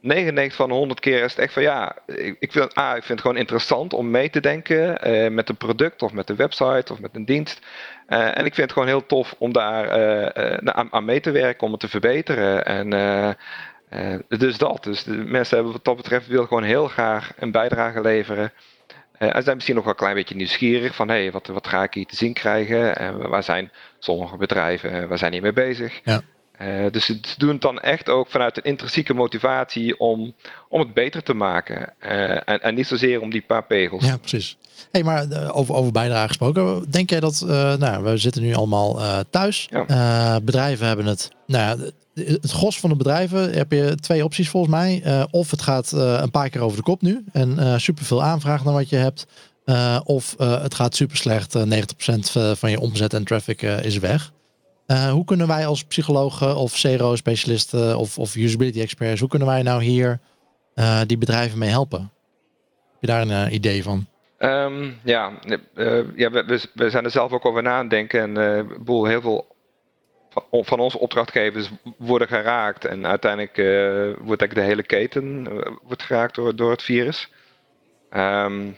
99 0.00 0.56
van 0.56 0.68
de 0.68 0.74
100 0.74 1.00
keer 1.00 1.24
is 1.24 1.30
het 1.30 1.40
echt 1.40 1.52
van 1.52 1.62
ja, 1.62 1.96
ik, 2.06 2.36
ik, 2.38 2.52
vind, 2.52 2.74
ah, 2.74 2.88
ik 2.96 3.02
vind 3.02 3.08
het 3.08 3.20
gewoon 3.20 3.36
interessant 3.36 3.92
om 3.92 4.10
mee 4.10 4.30
te 4.30 4.40
denken 4.40 4.98
met 5.34 5.48
een 5.48 5.56
product 5.56 6.02
of 6.02 6.12
met 6.12 6.30
een 6.30 6.36
website 6.36 6.92
of 6.92 7.00
met 7.00 7.10
een 7.14 7.24
dienst. 7.24 7.66
En 8.06 8.44
ik 8.44 8.54
vind 8.54 8.56
het 8.56 8.72
gewoon 8.72 8.88
heel 8.88 9.06
tof 9.06 9.34
om 9.38 9.52
daar 9.52 9.90
aan, 10.64 10.92
aan, 10.92 11.04
mee 11.04 11.20
te 11.20 11.30
werken, 11.30 11.66
om 11.66 11.72
het 11.72 11.80
te 11.80 11.88
verbeteren. 11.88 12.64
En 12.64 12.92
dus 14.28 14.58
dat. 14.58 14.84
Dus 14.84 15.04
de 15.04 15.10
mensen 15.10 15.54
hebben 15.54 15.72
wat 15.72 15.84
dat 15.84 15.96
betreft 15.96 16.26
wil 16.26 16.46
gewoon 16.46 16.62
heel 16.62 16.88
graag 16.88 17.32
een 17.38 17.50
bijdrage 17.50 18.00
leveren. 18.00 18.52
Uh, 19.18 19.36
en 19.36 19.42
zijn 19.42 19.54
misschien 19.54 19.74
nog 19.74 19.84
wel 19.84 19.92
een 19.92 19.98
klein 19.98 20.14
beetje 20.14 20.34
nieuwsgierig 20.34 20.94
van 20.94 21.08
hé, 21.08 21.22
hey, 21.22 21.32
wat, 21.32 21.46
wat 21.46 21.66
ga 21.66 21.82
ik 21.82 21.94
hier 21.94 22.06
te 22.06 22.16
zien 22.16 22.32
krijgen? 22.32 22.96
En 22.96 23.28
waar 23.28 23.42
zijn 23.42 23.70
sommige 23.98 24.36
bedrijven, 24.36 25.08
waar 25.08 25.18
zijn 25.18 25.32
die 25.32 25.40
mee 25.40 25.52
bezig? 25.52 26.00
Ja. 26.04 26.20
Uh, 26.62 26.90
dus 26.90 27.06
ze 27.06 27.20
doen 27.36 27.52
het 27.52 27.60
dan 27.60 27.80
echt 27.80 28.08
ook 28.08 28.28
vanuit 28.28 28.56
een 28.56 28.62
intrinsieke 28.62 29.14
motivatie 29.14 29.98
om, 29.98 30.34
om 30.68 30.80
het 30.80 30.94
beter 30.94 31.22
te 31.22 31.34
maken. 31.34 31.94
en, 31.98 32.62
en 32.62 32.74
niet 32.74 32.86
zozeer 32.86 33.20
om 33.20 33.30
die 33.30 33.44
paar 33.46 33.64
pegels. 33.64 34.04
Ja, 34.04 34.16
precies. 34.16 34.56
Hey, 34.90 35.02
maar 35.02 35.52
over, 35.52 35.74
over 35.74 35.92
bijdrage 35.92 36.28
gesproken, 36.28 36.90
denk 36.90 37.10
jij 37.10 37.20
dat, 37.20 37.44
nou, 37.78 38.04
we 38.04 38.16
zitten 38.16 38.42
nu 38.42 38.54
allemaal 38.54 39.00
thuis. 39.30 39.68
Ja. 39.70 40.40
bedrijven 40.40 40.86
hebben 40.86 41.06
het, 41.06 41.30
nou 41.46 41.80
ja, 41.80 41.90
het 42.26 42.50
gros 42.50 42.80
van 42.80 42.90
de 42.90 42.96
bedrijven 42.96 43.52
heb 43.52 43.72
je 43.72 43.94
twee 43.94 44.24
opties 44.24 44.48
volgens 44.48 44.72
mij. 44.74 45.02
of 45.30 45.50
het 45.50 45.62
gaat 45.62 45.92
een 45.92 46.30
paar 46.30 46.48
keer 46.48 46.60
over 46.60 46.76
de 46.76 46.82
kop 46.82 47.02
nu 47.02 47.24
en 47.32 47.80
super 47.80 48.04
veel 48.04 48.22
aanvraag 48.22 48.64
naar 48.64 48.72
wat 48.72 48.88
je 48.88 48.96
hebt. 48.96 49.26
of 50.04 50.34
het 50.38 50.74
gaat 50.74 50.94
super 50.94 51.16
slecht, 51.16 51.58
90% 51.58 51.60
van 52.52 52.70
je 52.70 52.80
omzet 52.80 53.14
en 53.14 53.24
traffic 53.24 53.62
is 53.62 53.98
weg. 53.98 54.32
hoe 54.86 55.24
kunnen 55.24 55.46
wij 55.46 55.66
als 55.66 55.84
psychologen 55.84 56.56
of 56.56 56.80
CRO-specialisten 56.80 57.98
of, 57.98 58.18
of 58.18 58.36
usability 58.36 58.80
experts, 58.80 59.20
hoe 59.20 59.28
kunnen 59.28 59.48
wij 59.48 59.62
nou 59.62 59.82
hier 59.82 60.20
die 61.06 61.18
bedrijven 61.18 61.58
mee 61.58 61.70
helpen? 61.70 62.00
Heb 62.90 63.00
je 63.00 63.06
daar 63.06 63.28
een 63.28 63.54
idee 63.54 63.82
van? 63.82 64.06
Um, 64.38 64.98
ja, 65.02 65.32
uh, 65.46 66.16
ja 66.16 66.30
we, 66.30 66.68
we, 66.74 66.90
zijn 66.90 67.04
er 67.04 67.10
zelf 67.10 67.32
ook 67.32 67.46
over 67.46 67.62
na 67.62 67.84
denken. 67.84 68.20
En 68.20 68.38
uh, 68.38 68.78
boel, 68.80 69.04
heel 69.04 69.20
veel 69.20 69.56
van, 70.50 70.80
onze 70.80 70.98
opdrachtgevers 70.98 71.70
worden 71.96 72.28
geraakt. 72.28 72.84
En 72.84 73.06
uiteindelijk 73.06 73.58
uh, 73.58 73.66
wordt 74.26 74.40
eigenlijk 74.42 74.54
de 74.54 74.60
hele 74.60 74.82
keten 74.82 75.48
wordt 75.82 76.02
geraakt 76.02 76.34
door, 76.34 76.56
door 76.56 76.70
het 76.70 76.82
virus. 76.82 77.28
Um, 78.16 78.76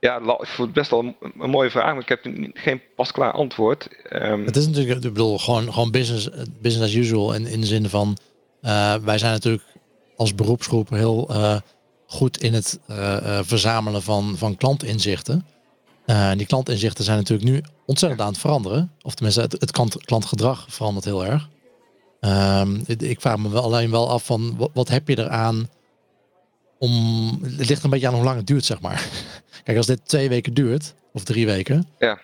ja, 0.00 0.16
ik 0.16 0.46
voel 0.46 0.66
het 0.66 0.74
best 0.74 0.90
wel 0.90 1.14
een, 1.20 1.50
mooie 1.50 1.70
vraag, 1.70 1.92
maar 1.92 2.02
ik 2.02 2.08
heb 2.08 2.26
geen 2.52 2.80
pasklaar 2.96 3.32
antwoord. 3.32 3.88
Um, 4.12 4.44
het 4.44 4.56
is 4.56 4.66
natuurlijk, 4.66 5.04
ik 5.04 5.12
bedoel, 5.12 5.38
gewoon, 5.38 5.72
gewoon 5.72 5.90
business, 5.90 6.28
business 6.60 6.90
as 6.90 6.94
usual. 6.94 7.34
In, 7.34 7.46
in 7.46 7.60
de 7.60 7.66
zin 7.66 7.88
van, 7.88 8.16
wij 9.04 9.18
zijn 9.18 9.32
natuurlijk 9.32 9.64
als 10.16 10.34
beroepsgroep 10.34 10.90
heel 10.90 11.30
goed 12.06 12.42
in 12.42 12.54
het 12.54 12.80
verzamelen 13.42 14.02
van, 14.02 14.36
van 14.36 14.56
klantinzichten. 14.56 15.46
Die 16.36 16.46
klantinzichten 16.46 17.04
zijn 17.04 17.18
natuurlijk 17.18 17.50
nu 17.50 17.62
ontzettend 17.86 18.20
aan 18.20 18.28
het 18.28 18.38
veranderen. 18.38 18.92
Of 19.02 19.14
tenminste, 19.14 19.40
het, 19.40 19.52
het 19.52 19.70
klant, 19.70 20.04
klantgedrag 20.04 20.66
verandert 20.68 21.04
heel 21.04 21.26
erg. 21.26 21.48
Um, 22.20 22.84
ik 22.86 23.20
vraag 23.20 23.38
me 23.38 23.48
wel 23.48 23.62
alleen 23.62 23.90
wel 23.90 24.10
af 24.10 24.24
van 24.24 24.56
wat, 24.56 24.70
wat, 24.74 24.88
heb 24.88 25.08
je 25.08 25.18
eraan 25.18 25.68
om. 26.78 26.92
Het 27.42 27.68
ligt 27.68 27.84
een 27.84 27.90
beetje 27.90 28.06
aan 28.06 28.14
hoe 28.14 28.24
lang 28.24 28.36
het 28.36 28.46
duurt, 28.46 28.64
zeg 28.64 28.80
maar. 28.80 29.08
Kijk, 29.64 29.76
als 29.76 29.86
dit 29.86 30.00
twee 30.04 30.28
weken 30.28 30.54
duurt, 30.54 30.94
of 31.12 31.24
drie 31.24 31.46
weken, 31.46 31.88
ja, 31.98 32.18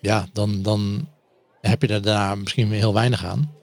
ja 0.00 0.28
dan, 0.32 0.62
dan 0.62 1.08
heb 1.60 1.82
je 1.82 1.88
er 1.88 2.02
daar 2.02 2.38
misschien 2.38 2.72
heel 2.72 2.94
weinig 2.94 3.24
aan. 3.24 3.56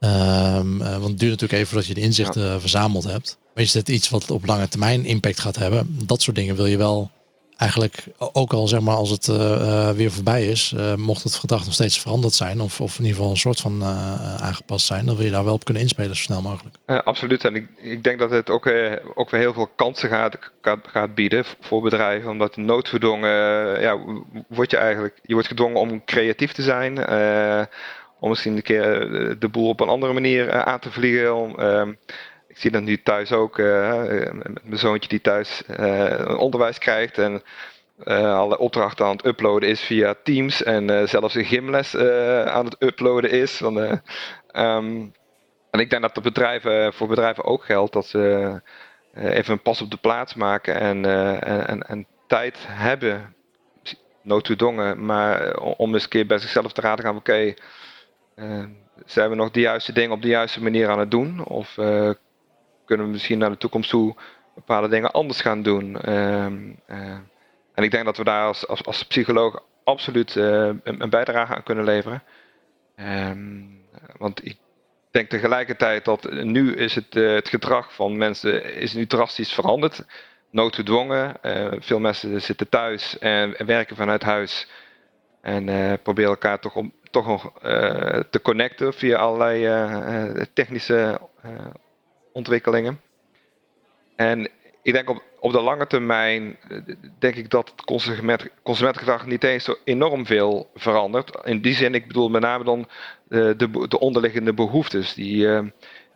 Um, 0.00 0.78
want 0.78 1.02
het 1.02 1.18
duurt 1.18 1.30
natuurlijk 1.30 1.52
even 1.52 1.66
voordat 1.66 1.86
je 1.86 1.94
de 1.94 2.00
inzichten 2.00 2.60
verzameld 2.60 3.04
hebt. 3.04 3.38
Maar 3.54 3.62
is 3.62 3.72
dit 3.72 3.88
iets 3.88 4.10
wat 4.10 4.30
op 4.30 4.46
lange 4.46 4.68
termijn 4.68 5.04
impact 5.04 5.40
gaat 5.40 5.56
hebben? 5.56 5.98
Dat 6.06 6.22
soort 6.22 6.36
dingen 6.36 6.56
wil 6.56 6.66
je 6.66 6.76
wel 6.76 7.10
eigenlijk, 7.62 8.04
ook 8.18 8.52
al 8.52 8.68
zeg 8.68 8.80
maar 8.80 8.94
als 8.94 9.10
het 9.10 9.26
uh, 9.26 9.90
weer 9.90 10.10
voorbij 10.10 10.46
is, 10.46 10.74
uh, 10.76 10.94
mocht 10.94 11.22
het 11.22 11.34
gedrag 11.34 11.64
nog 11.64 11.74
steeds 11.74 12.00
veranderd 12.00 12.34
zijn, 12.34 12.60
of, 12.60 12.80
of 12.80 12.98
in 12.98 13.04
ieder 13.04 13.16
geval 13.16 13.30
een 13.30 13.36
soort 13.36 13.60
van 13.60 13.84
aangepast 14.40 14.86
zijn, 14.86 15.06
dan 15.06 15.16
wil 15.16 15.24
je 15.24 15.30
daar 15.30 15.44
wel 15.44 15.54
op 15.54 15.64
kunnen 15.64 15.82
inspelen 15.82 16.16
zo 16.16 16.22
snel 16.22 16.42
mogelijk. 16.42 16.76
absoluut. 16.86 17.44
En 17.44 17.54
ik, 17.54 17.66
ik 17.76 18.04
denk 18.04 18.18
dat 18.18 18.30
het 18.30 18.50
ook, 18.50 18.72
ook 19.14 19.30
weer 19.30 19.40
heel 19.40 19.52
veel 19.52 19.70
kansen 19.76 20.08
gaat, 20.08 20.38
gaat, 20.86 21.14
bieden 21.14 21.44
voor 21.60 21.82
bedrijven, 21.82 22.30
omdat 22.30 22.56
noodgedwongen, 22.56 23.30
ja, 23.80 23.98
word 24.48 24.70
je 24.70 24.76
eigenlijk, 24.76 25.18
je 25.22 25.32
wordt 25.32 25.48
gedwongen 25.48 25.80
om 25.80 26.04
creatief 26.04 26.52
te 26.52 26.62
zijn, 26.62 26.98
om 28.20 28.28
misschien 28.28 28.56
een 28.56 28.62
keer 28.62 29.08
de 29.38 29.48
boel 29.48 29.68
op 29.68 29.80
een 29.80 29.88
andere 29.88 30.12
manier 30.12 30.62
aan 30.64 30.78
te 30.80 30.90
vliegen. 30.90 31.54
Ehm, 31.56 31.92
ik 32.52 32.58
zie 32.58 32.70
dat 32.70 32.82
nu 32.82 33.02
thuis 33.02 33.32
ook, 33.32 33.58
uh, 33.58 34.02
mijn 34.62 34.78
zoontje 34.78 35.08
die 35.08 35.20
thuis 35.20 35.62
uh, 35.80 36.38
onderwijs 36.38 36.78
krijgt 36.78 37.18
en 37.18 37.42
alle 38.04 38.58
opdrachten 38.58 39.06
aan 39.06 39.16
het 39.16 39.26
uploaden 39.26 39.68
is 39.68 39.80
via 39.80 40.14
Teams 40.22 40.62
en 40.62 41.08
zelfs 41.08 41.34
een 41.34 41.44
gymles 41.44 41.96
aan 42.46 42.64
het 42.64 42.76
uploaden 42.78 43.30
is. 43.30 43.60
Um, 43.60 45.12
en 45.70 45.80
ik 45.80 45.90
denk 45.90 46.02
dat 46.02 46.14
dat 46.14 46.22
bedrijven, 46.22 46.92
voor 46.92 47.08
bedrijven 47.08 47.44
ook 47.44 47.64
geldt 47.64 47.92
dat 47.92 48.06
ze 48.06 48.60
even 49.14 49.52
een 49.52 49.62
pas 49.62 49.80
op 49.80 49.90
de 49.90 49.96
plaats 49.96 50.34
maken 50.34 50.74
en, 50.74 51.04
en, 51.66 51.82
en 51.82 52.06
tijd 52.26 52.58
hebben, 52.68 53.34
noodtoedongen, 54.22 55.04
maar 55.04 55.56
om 55.56 55.94
eens 55.94 56.02
een 56.02 56.08
keer 56.08 56.26
bij 56.26 56.38
zichzelf 56.38 56.72
te 56.72 56.80
raden 56.80 57.04
gaan, 57.04 57.16
oké, 57.16 57.54
zijn 59.04 59.30
we 59.30 59.34
nog 59.34 59.50
de 59.50 59.60
juiste 59.60 59.92
dingen 59.92 60.10
op 60.10 60.22
de 60.22 60.28
juiste 60.28 60.62
manier 60.62 60.88
aan 60.88 60.98
het 60.98 61.10
doen? 61.10 61.44
Of 61.44 61.78
kunnen 62.84 63.06
we 63.06 63.12
misschien 63.12 63.38
naar 63.38 63.50
de 63.50 63.56
toekomst 63.56 63.90
toe 63.90 64.16
bepaalde 64.54 64.88
dingen 64.88 65.10
anders 65.10 65.40
gaan 65.40 65.62
doen. 65.62 66.00
Ehm, 66.00 66.72
eh, 66.86 67.18
en 67.74 67.84
ik 67.84 67.90
denk 67.90 68.04
dat 68.04 68.16
we 68.16 68.24
daar 68.24 68.46
als, 68.46 68.66
als, 68.66 68.84
als 68.84 69.04
psycholoog 69.04 69.62
absoluut 69.84 70.36
eh, 70.36 70.44
een, 70.44 70.80
een, 70.84 71.10
bijdrage 71.10 71.54
aan 71.54 71.62
kunnen 71.62 71.84
leveren. 71.84 72.22
Ehm, 72.96 73.60
want 74.16 74.44
ik 74.44 74.56
denk 75.10 75.28
tegelijkertijd 75.28 76.04
dat 76.04 76.30
nu 76.30 76.74
is 76.74 76.94
het, 76.94 77.14
uh, 77.16 77.34
het 77.34 77.48
gedrag 77.48 77.94
van 77.94 78.16
mensen 78.16 78.74
is 78.74 78.92
nu 78.92 79.06
drastisch 79.06 79.52
veranderd. 79.52 80.04
Noodgedwongen. 80.50 81.36
Uh, 81.42 81.72
veel 81.78 82.00
mensen 82.00 82.42
zitten 82.42 82.68
thuis 82.68 83.18
en, 83.18 83.58
en 83.58 83.66
werken 83.66 83.96
vanuit 83.96 84.22
huis. 84.22 84.68
En 85.40 85.68
uh, 85.68 85.92
proberen 86.02 86.30
elkaar 86.30 86.58
toch, 86.58 86.74
om, 86.74 86.92
toch 87.10 87.26
nog 87.26 87.52
te 88.30 88.40
connecten 88.42 88.94
via 88.94 89.16
allerlei 89.16 90.46
technische 90.52 91.20
ontwikkelingen. 92.32 93.00
En 94.16 94.48
ik 94.82 94.92
denk 94.92 95.10
op, 95.10 95.22
op 95.40 95.52
de 95.52 95.60
lange 95.60 95.86
termijn, 95.86 96.56
eh, 96.68 96.78
denk 97.18 97.34
ik 97.34 97.50
dat 97.50 97.70
het 97.70 97.84
consument, 97.84 98.48
consumentengedrag 98.62 99.26
niet 99.26 99.44
eens 99.44 99.64
zo 99.64 99.74
enorm 99.84 100.26
veel 100.26 100.70
verandert. 100.74 101.38
In 101.44 101.60
die 101.60 101.74
zin, 101.74 101.94
ik 101.94 102.06
bedoel 102.06 102.28
met 102.28 102.42
name 102.42 102.64
dan 102.64 102.88
de, 103.28 103.48
eh, 103.48 103.58
de, 103.58 103.88
de 103.88 103.98
onderliggende 103.98 104.54
behoeftes. 104.54 105.14
Die, 105.14 105.36
uh, 105.36 105.60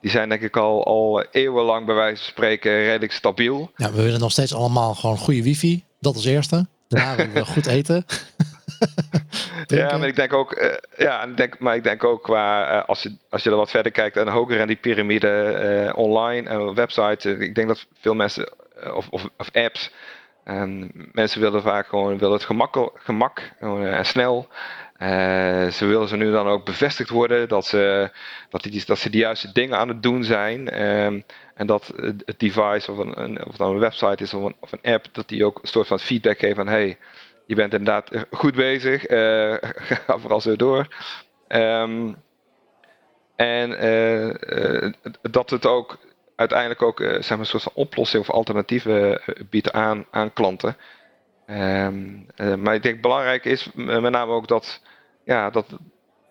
die 0.00 0.10
zijn 0.10 0.28
denk 0.28 0.42
ik 0.42 0.56
al, 0.56 0.84
al 0.84 1.24
eeuwenlang 1.24 1.86
bij 1.86 1.94
wijze 1.94 2.22
van 2.22 2.30
spreken 2.32 2.72
redelijk 2.72 3.12
stabiel. 3.12 3.70
Ja, 3.76 3.92
we 3.92 4.02
willen 4.02 4.20
nog 4.20 4.32
steeds 4.32 4.54
allemaal 4.54 4.94
gewoon 4.94 5.18
goede 5.18 5.42
wifi. 5.42 5.84
Dat 6.00 6.14
als 6.14 6.24
eerste. 6.24 6.66
Daarna 6.88 7.16
willen 7.16 7.32
we 7.32 7.44
goed 7.44 7.66
eten. 7.66 8.04
ja, 9.66 9.96
maar 9.96 10.08
ik 10.08 10.16
denk 10.16 10.32
ook, 10.32 10.60
uh, 10.60 10.72
ja, 10.96 11.24
ik 11.24 11.36
denk, 11.36 11.58
maar 11.58 11.76
ik 11.76 11.82
denk 11.82 12.04
ook 12.04 12.22
qua, 12.22 12.76
uh, 12.76 12.84
als, 12.88 13.02
je, 13.02 13.16
als 13.30 13.42
je 13.42 13.50
er 13.50 13.56
wat 13.56 13.70
verder 13.70 13.92
kijkt 13.92 14.16
en 14.16 14.28
hoger 14.28 14.58
in 14.58 14.66
die 14.66 14.76
piramide 14.76 15.86
uh, 15.86 15.98
online 15.98 16.48
en 16.48 16.74
websites, 16.74 17.24
ik 17.24 17.54
denk 17.54 17.68
dat 17.68 17.86
veel 18.00 18.14
mensen, 18.14 18.52
of, 18.94 19.08
of, 19.10 19.28
of, 19.36 19.50
apps, 19.52 19.92
en 20.44 20.90
mensen 21.12 21.40
willen 21.40 21.62
vaak 21.62 21.86
gewoon 21.86 22.18
willen 22.18 22.34
het 22.34 22.44
gemak, 22.44 22.90
gemak 22.94 23.40
en 23.60 24.06
snel. 24.06 24.48
ze 25.70 25.84
willen 25.86 26.08
ze 26.08 26.16
nu 26.16 26.30
dan 26.30 26.46
ook 26.46 26.64
bevestigd 26.64 27.10
worden 27.10 27.48
dat 27.48 27.66
ze, 27.66 28.10
dat, 28.50 28.62
die, 28.62 28.82
dat 28.86 28.98
ze 28.98 29.10
de 29.10 29.18
juiste 29.18 29.52
dingen 29.52 29.78
aan 29.78 29.88
het 29.88 30.02
doen 30.02 30.24
zijn. 30.24 30.82
Um, 30.82 31.24
en 31.56 31.66
dat 31.66 31.92
het 31.96 32.38
device 32.38 32.92
of, 32.92 32.98
een, 32.98 33.22
een, 33.22 33.46
of 33.46 33.56
dan 33.56 33.70
een 33.70 33.78
website 33.78 34.22
is 34.22 34.34
of 34.34 34.44
een, 34.44 34.56
of 34.60 34.72
een 34.72 34.92
app, 34.92 35.06
dat 35.12 35.28
die 35.28 35.44
ook 35.44 35.58
een 35.62 35.68
soort 35.68 35.86
van 35.86 35.98
feedback 35.98 36.38
geeft 36.38 36.56
van 36.56 36.68
hey, 36.68 36.98
je 37.46 37.54
bent 37.54 37.72
inderdaad 37.72 38.26
goed 38.30 38.54
bezig. 38.54 39.10
Uh, 39.10 39.54
ga 40.06 40.18
vooral 40.18 40.40
zo 40.40 40.56
door. 40.56 40.86
Um, 41.48 42.16
en 43.36 43.84
uh, 43.84 44.92
dat 45.22 45.50
het 45.50 45.66
ook 45.66 45.98
uiteindelijk 46.36 46.82
ook 46.82 46.98
zeg 46.98 47.28
maar 47.28 47.38
een 47.38 47.46
soort 47.46 47.62
van 47.62 47.72
oplossing 47.74 48.22
of 48.22 48.30
alternatieven 48.30 49.20
biedt 49.50 49.72
aan, 49.72 50.06
aan 50.10 50.32
klanten. 50.32 50.76
Um, 51.46 52.26
maar 52.36 52.74
ik 52.74 52.82
denk 52.82 53.00
belangrijk 53.00 53.44
is 53.44 53.70
met 53.74 54.10
name 54.12 54.32
ook 54.32 54.48
dat, 54.48 54.82
ja, 55.24 55.50
dat, 55.50 55.66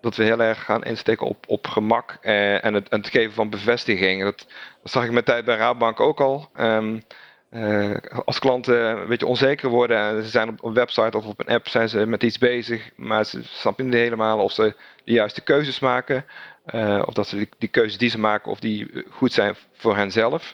dat 0.01 0.15
we 0.15 0.23
heel 0.23 0.39
erg 0.39 0.63
gaan 0.63 0.83
insteken 0.83 1.27
op, 1.27 1.43
op 1.47 1.67
gemak 1.67 2.17
en, 2.21 2.73
het, 2.73 2.89
en 2.89 2.97
het 2.99 3.09
geven 3.09 3.33
van 3.33 3.49
bevestiging. 3.49 4.23
Dat, 4.23 4.37
dat 4.81 4.91
zag 4.91 5.05
ik 5.05 5.11
met 5.11 5.25
tijd 5.25 5.45
bij 5.45 5.55
Raadbank 5.55 5.99
ook 5.99 6.19
al. 6.19 6.49
Um, 6.59 7.03
uh, 7.51 7.95
als 8.25 8.39
klanten 8.39 8.85
een 8.85 9.07
beetje 9.07 9.25
onzeker 9.25 9.69
worden 9.69 9.97
en 9.97 10.23
ze 10.23 10.29
zijn 10.29 10.49
op 10.49 10.63
een 10.63 10.73
website 10.73 11.17
of 11.17 11.25
op 11.25 11.39
een 11.39 11.53
app 11.55 11.67
zijn 11.67 11.89
ze 11.89 12.05
met 12.05 12.23
iets 12.23 12.37
bezig, 12.37 12.89
maar 12.95 13.25
ze 13.25 13.39
snappen 13.43 13.85
niet 13.85 13.93
helemaal 13.93 14.39
of 14.39 14.51
ze 14.51 14.75
de 15.03 15.11
juiste 15.11 15.41
keuzes 15.41 15.79
maken. 15.79 16.25
Uh, 16.73 17.03
of 17.05 17.13
dat 17.13 17.27
ze 17.27 17.47
die, 17.57 17.69
keuzes 17.69 17.97
die 17.97 18.09
ze 18.09 18.19
maken, 18.19 18.51
of 18.51 18.59
die 18.59 19.05
goed 19.09 19.33
zijn 19.33 19.55
voor 19.73 19.95
henzelf. 19.95 20.51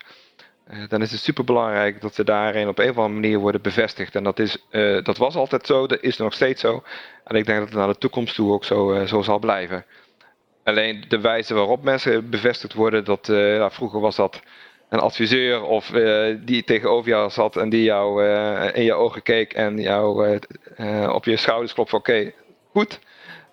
Uh, 0.72 0.88
dan 0.88 1.02
is 1.02 1.12
het 1.12 1.20
super 1.20 1.44
belangrijk 1.44 2.02
dat 2.02 2.16
ze 2.16 2.24
daarin 2.24 2.68
op 2.68 2.80
een 2.80 2.90
of 2.90 2.98
andere 2.98 3.20
manier 3.20 3.40
worden 3.40 3.62
bevestigd. 3.62 4.16
En 4.16 4.24
dat, 4.24 4.40
is, 4.40 4.58
dat 5.04 5.18
was 5.18 5.36
altijd 5.36 5.66
zo, 5.66 5.88
dat 5.88 6.02
is 6.02 6.18
nog 6.18 6.34
steeds 6.34 6.62
zo. 6.62 6.84
En 7.24 7.36
ik 7.36 7.46
denk 7.46 7.60
dat 7.60 7.68
het 7.68 7.78
naar 7.78 7.88
de 7.88 7.98
toekomst 7.98 8.36
toe 8.36 8.54
ook 8.54 8.66
zo, 8.66 9.06
zo 9.06 9.22
zal 9.22 9.40
blijven. 9.40 9.86
Alleen 10.64 11.06
de 11.08 11.20
wijze 11.20 11.54
waarop 11.54 11.84
mensen 11.84 12.30
bevestigd 12.30 12.74
worden, 12.74 13.06
dat, 13.06 13.26
vroeger 13.74 14.00
was 14.00 14.16
dat 14.16 14.42
een 14.92 15.00
adviseur 15.00 15.64
of 15.64 15.90
uh, 15.90 16.36
die 16.40 16.64
tegenover 16.64 17.10
jou 17.10 17.30
zat 17.30 17.56
en 17.56 17.70
die 17.70 17.84
jou 17.84 18.26
uh, 18.26 18.76
in 18.76 18.84
je 18.84 18.94
ogen 18.94 19.24
keek 19.24 19.54
en 19.54 19.78
jou 19.78 20.40
uh, 20.78 21.10
op 21.14 21.26
je 21.26 21.38
schouders 21.38 21.74
klopt 21.74 21.94
oké, 21.94 22.34
goed. 22.72 23.00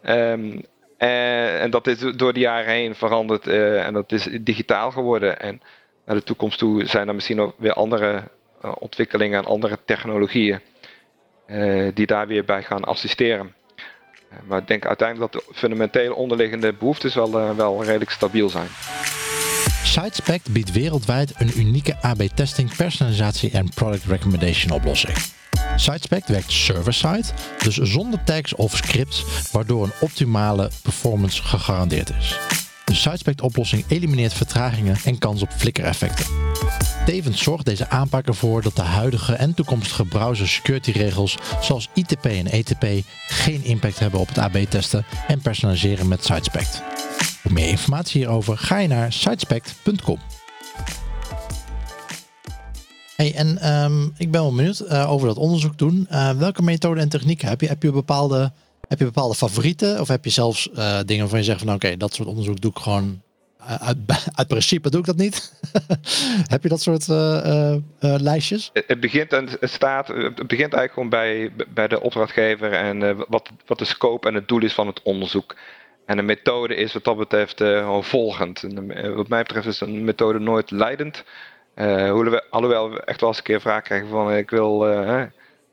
En, 0.03 0.65
en, 0.97 1.71
dat 1.71 1.87
is 1.87 1.99
door 1.99 2.33
de 2.33 2.41
jaren 2.41 2.73
heen 2.73 2.95
veranderd 2.95 3.47
en 3.47 3.93
dat 3.93 4.13
is 4.13 4.29
digitaal 4.41 4.91
geworden. 4.91 5.41
En 5.41 5.61
naar 6.07 6.17
de 6.17 6.23
toekomst 6.23 6.59
toe 6.59 6.87
zijn 6.87 7.09
er 7.09 7.15
misschien 7.15 7.41
ook 7.41 7.55
weer 7.57 7.73
andere 7.73 8.23
ontwikkelingen 8.79 9.39
en 9.39 9.45
andere 9.45 9.79
technologieën 9.85 10.61
die 11.95 12.07
daar 12.07 12.27
weer 12.27 12.45
bij 12.45 12.63
gaan 12.63 12.85
assisteren. 12.85 13.55
maar 14.47 14.59
ik 14.59 14.67
denk 14.67 14.87
uiteindelijk 14.87 15.33
dat 15.33 15.43
de 15.43 15.53
fundamentele 15.55 16.15
onderliggende 16.15 16.73
behoeftes 16.73 17.15
wel, 17.15 17.57
wel 17.57 17.85
redelijk 17.85 18.11
stabiel 18.11 18.49
zijn. 18.49 18.69
SiteSpect 19.89 20.53
biedt 20.53 20.73
wereldwijd 20.73 21.33
een 21.37 21.59
unieke 21.59 21.97
AB-testing, 22.01 22.77
personalisatie 22.77 23.51
en 23.51 23.69
product 23.69 24.05
recommendation 24.05 24.73
oplossing. 24.73 25.17
SiteSpect 25.77 26.29
werkt 26.29 26.53
server-side, 26.53 27.25
dus 27.63 27.77
zonder 27.77 28.25
tags 28.25 28.55
of 28.55 28.77
scripts, 28.77 29.25
waardoor 29.53 29.85
een 29.85 29.93
optimale 30.01 30.71
performance 30.83 31.43
gegarandeerd 31.43 32.11
is. 32.19 32.39
De 32.85 32.95
SiteSpect 32.95 33.41
oplossing 33.41 33.85
elimineert 33.89 34.33
vertragingen 34.33 34.97
en 35.05 35.19
kans 35.19 35.43
op 35.43 35.51
flikkereffecten. 35.57 36.27
Tevens 37.09 37.43
zorgt 37.43 37.65
deze 37.65 37.89
aanpak 37.89 38.27
ervoor 38.27 38.63
dat 38.63 38.77
de 38.77 38.83
huidige 38.83 39.35
en 39.35 39.55
toekomstige 39.55 40.05
browser 40.05 40.49
security 40.49 40.91
regels 40.91 41.39
zoals 41.61 41.89
ITP 41.95 42.25
en 42.25 42.47
ETP 42.47 42.87
geen 43.27 43.65
impact 43.65 43.99
hebben 43.99 44.21
op 44.21 44.29
het 44.29 44.39
AB-testen 44.39 45.05
en 45.27 45.41
personaliseren 45.41 46.09
met 46.09 46.25
SiteSpect. 46.25 46.83
Voor 47.43 47.53
meer 47.53 47.69
informatie 47.69 48.21
hierover 48.21 48.59
ga 48.59 48.79
je 48.79 48.89
naar 48.89 49.13
sitespect.com. 49.13 50.19
Hey, 53.17 53.35
en 53.35 53.59
ehm, 53.59 54.05
ik 54.05 54.31
ben 54.31 54.41
wel 54.41 54.55
benieuwd 54.55 54.81
uh, 54.81 55.11
over 55.11 55.27
dat 55.29 55.37
onderzoek 55.37 55.79
doen. 55.79 56.07
Uh, 56.11 56.31
welke 56.31 56.63
methoden 56.63 57.03
en 57.03 57.09
technieken 57.09 57.49
heb 57.49 57.61
je? 57.61 57.67
Heb 57.67 57.83
je 57.83 57.93
bepaalde, 57.93 58.53
heb 58.89 58.99
je 58.99 59.05
bepaalde 59.05 59.35
favorieten? 59.35 60.01
Of 60.01 60.09
heb 60.09 60.25
je 60.25 60.31
zelfs 60.31 60.69
uh, 60.69 60.99
dingen 61.05 61.21
waarvan 61.21 61.39
je 61.39 61.45
zegt 61.45 61.61
van 61.61 61.75
oké, 61.75 61.97
dat 61.97 62.15
soort 62.15 62.29
onderzoek 62.29 62.61
doe 62.61 62.71
ik 62.71 62.79
gewoon 62.79 63.23
uit, 63.59 63.97
uit, 64.39 64.49
principe 64.49 64.91
doe 64.91 65.01
ik 65.01 65.07
dat 65.07 65.17
niet. 65.17 65.53
heb 66.53 66.63
je 66.63 66.69
dat 66.69 66.81
soort 66.81 67.07
lijstjes? 68.01 68.71
Het 68.73 69.01
begint 69.01 69.33
en 69.33 69.49
het 69.61 69.71
staat, 69.71 70.09
het 70.09 70.47
begint 70.47 70.73
eigenlijk 70.73 70.93
gewoon 70.93 71.09
bij, 71.09 71.53
bij 71.69 71.89
de 71.89 72.01
opdrachtgever 72.01 72.73
en 72.73 73.17
wat, 73.29 73.51
wat 73.67 73.79
de 73.79 73.85
scope 73.85 74.29
en 74.29 74.35
het 74.35 74.49
doel 74.49 74.63
is 74.63 74.75
van 74.75 74.87
het 74.87 75.03
onderzoek. 75.03 75.57
En 76.09 76.17
de 76.17 76.23
methode 76.23 76.75
is 76.75 76.93
wat 76.93 77.05
dat 77.05 77.17
betreft 77.17 77.61
uh, 77.61 78.03
volgend. 78.03 78.63
En, 78.63 79.15
wat 79.15 79.29
mij 79.29 79.43
betreft 79.43 79.67
is 79.67 79.81
een 79.81 80.05
methode 80.05 80.39
nooit 80.39 80.71
leidend. 80.71 81.25
Uh, 81.75 82.39
alhoewel 82.51 82.91
we 82.91 83.01
echt 83.05 83.21
wel 83.21 83.29
eens 83.29 83.39
een 83.39 83.45
keer 83.45 83.61
vraag 83.61 83.83
krijgen 83.83 84.09
van 84.09 84.33
ik 84.33 84.51
wil, 84.51 84.87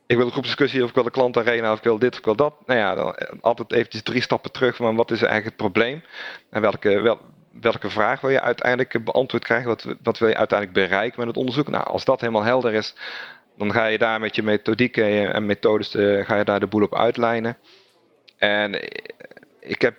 ik 0.06 0.16
wil 0.16 0.26
een 0.26 0.32
groepsdiscussie 0.32 0.82
of 0.82 0.88
ik 0.88 0.94
wil 0.94 1.04
de 1.04 1.10
klantarena 1.10 1.72
of 1.72 1.78
ik 1.78 1.84
wil 1.84 1.98
dit 1.98 2.12
of 2.12 2.18
ik 2.18 2.24
wil 2.24 2.36
dat. 2.36 2.54
Nou 2.66 2.80
ja, 2.80 2.94
dan 2.94 3.14
altijd 3.40 3.72
eventjes 3.72 4.02
drie 4.02 4.22
stappen 4.22 4.52
terug 4.52 4.76
van 4.76 4.96
wat 4.96 5.10
is 5.10 5.22
eigenlijk 5.22 5.46
het 5.46 5.72
probleem 5.72 6.02
en 6.50 6.60
welke, 6.60 7.00
wel, 7.00 7.20
welke 7.60 7.90
vraag 7.90 8.20
wil 8.20 8.30
je 8.30 8.40
uiteindelijk 8.40 9.04
beantwoord 9.04 9.44
krijgen, 9.44 9.68
wat, 9.68 9.86
wat 10.02 10.18
wil 10.18 10.28
je 10.28 10.36
uiteindelijk 10.36 10.78
bereiken 10.78 11.18
met 11.18 11.28
het 11.28 11.36
onderzoek. 11.36 11.68
Nou, 11.68 11.84
als 11.84 12.04
dat 12.04 12.20
helemaal 12.20 12.44
helder 12.44 12.74
is, 12.74 12.94
dan 13.56 13.72
ga 13.72 13.86
je 13.86 13.98
daar 13.98 14.20
met 14.20 14.36
je 14.36 14.42
methodieken 14.42 15.32
en 15.32 15.46
methodes 15.46 15.90
ga 16.26 16.36
je 16.36 16.44
daar 16.44 16.60
de 16.60 16.66
boel 16.66 16.82
op 16.82 16.94
uitlijnen. 16.94 17.56
En 18.38 18.74
ik 19.60 19.80
heb 19.80 19.94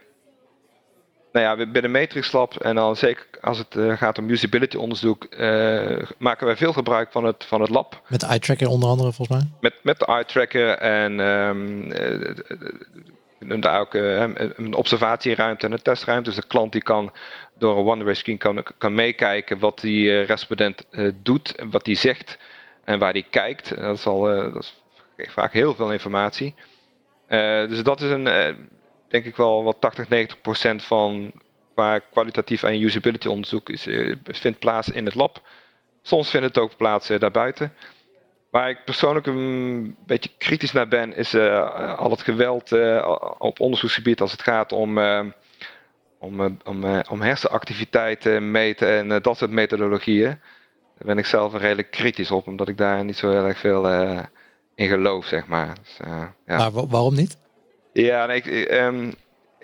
nou 1.32 1.60
ja, 1.60 1.72
binnen 1.72 1.92
Matrix 1.92 2.32
Lab 2.32 2.56
en 2.56 2.76
dan 2.76 2.96
zeker 2.96 3.26
als 3.42 3.58
het 3.58 3.76
uh, 3.76 3.98
gaat 3.98 4.18
om 4.18 4.30
usability 4.30 4.78
onderzoek, 4.78 5.28
uh, 5.30 6.02
maken 6.18 6.46
wij 6.46 6.58
veel 6.58 6.74
gebruik 6.74 7.12
van 7.12 7.24
het, 7.24 7.46
van 7.46 7.62
het 7.62 7.70
lab. 7.70 8.02
Met 8.08 8.20
de 8.20 8.26
eye 8.26 8.40
tracker 8.40 8.68
onder 8.68 8.90
andere 8.90 9.12
volgens 9.12 9.38
mij? 9.38 9.48
Met, 9.60 9.74
met 9.82 10.00
de 10.00 10.06
eye 10.06 10.26
tracker 10.26 10.78
en 10.78 11.20
um, 11.20 11.90
daar 13.62 13.80
ook 13.80 13.94
een 13.94 14.74
observatieruimte 14.74 15.66
en 15.66 15.72
een 15.72 15.82
testruimte. 15.82 16.30
Dus 16.30 16.40
de 16.40 16.48
klant 16.48 16.72
die 16.72 16.82
kan 16.82 17.12
door 17.58 17.78
een 17.78 17.86
one-way 17.86 18.14
screen 18.14 18.38
kan, 18.38 18.64
kan 18.78 18.94
meekijken 18.94 19.60
wat 19.60 19.80
die 19.80 20.22
respondent 20.22 20.88
doet 21.24 21.56
en 21.56 21.72
wat 21.72 21.86
die 21.86 21.96
zegt 21.96 22.38
en 22.84 23.00
waar 23.00 23.14
die 23.14 23.26
kijkt. 23.30 23.76
Dat 23.76 23.98
is 23.98 24.06
al 24.06 24.22
dat 24.22 24.74
is 25.16 25.32
vaak 25.32 25.54
heel 25.54 25.76
veel 25.76 25.92
informatie. 25.92 26.56
dus 27.68 27.84
dat 27.84 28.02
is 28.02 28.10
een 28.10 28.24
denk 29.08 29.26
ik 29.26 29.36
wel 29.36 29.64
wat 29.64 29.82
80, 29.82 30.10
90 30.10 30.42
procent 30.42 30.84
van 30.84 31.32
qua 31.74 32.00
kwalitatief 32.00 32.64
en 32.64 32.82
usability 32.82 33.28
onderzoek 33.28 33.70
is, 33.70 33.88
vindt 34.24 34.60
plaats 34.60 34.90
in 34.90 35.06
het 35.06 35.16
lab. 35.16 35.42
Soms 36.02 36.30
vindt 36.30 36.48
het 36.48 36.58
ook 36.58 36.78
plaats 36.78 37.08
daarbuiten. 37.08 37.74
Waar 38.50 38.70
ik 38.70 38.84
persoonlijk 38.84 39.26
een 39.26 39.96
beetje 40.06 40.30
kritisch 40.38 40.72
naar 40.72 40.88
ben, 40.88 41.16
is 41.16 41.36
al 41.98 42.12
het 42.12 42.22
geweld 42.22 42.72
op 43.38 43.60
onderzoeksgebied 43.60 44.22
als 44.22 44.32
het 44.32 44.42
gaat 44.42 44.72
om, 44.72 45.00
om, 46.20 46.58
om, 46.64 47.02
om 47.10 47.22
hersenactiviteiten 47.22 48.52
meten 48.52 48.88
en 48.88 49.22
dat 49.22 49.38
soort 49.38 49.52
methodologieën. 49.52 50.40
Daar 50.98 51.08
ben 51.08 51.18
ik 51.18 51.26
zelf 51.26 51.54
redelijk 51.54 51.92
kritisch 51.92 52.32
op, 52.32 52.48
omdat 52.48 52.68
ik 52.68 52.78
daar 52.78 53.04
niet 53.04 53.18
zo 53.18 53.30
heel 53.32 53.46
erg 53.46 53.58
veel 53.58 53.90
in 54.76 54.88
geloof, 54.88 55.26
zeg 55.26 55.48
maar. 55.48 55.76
Dus, 55.84 56.00
ja. 56.46 56.58
Maar 56.58 56.72
waarom 56.72 57.16
niet? 57.16 57.38
Ja, 57.94 58.26
nee, 58.26 58.42
ik, 58.42 58.72
um, 58.72 59.14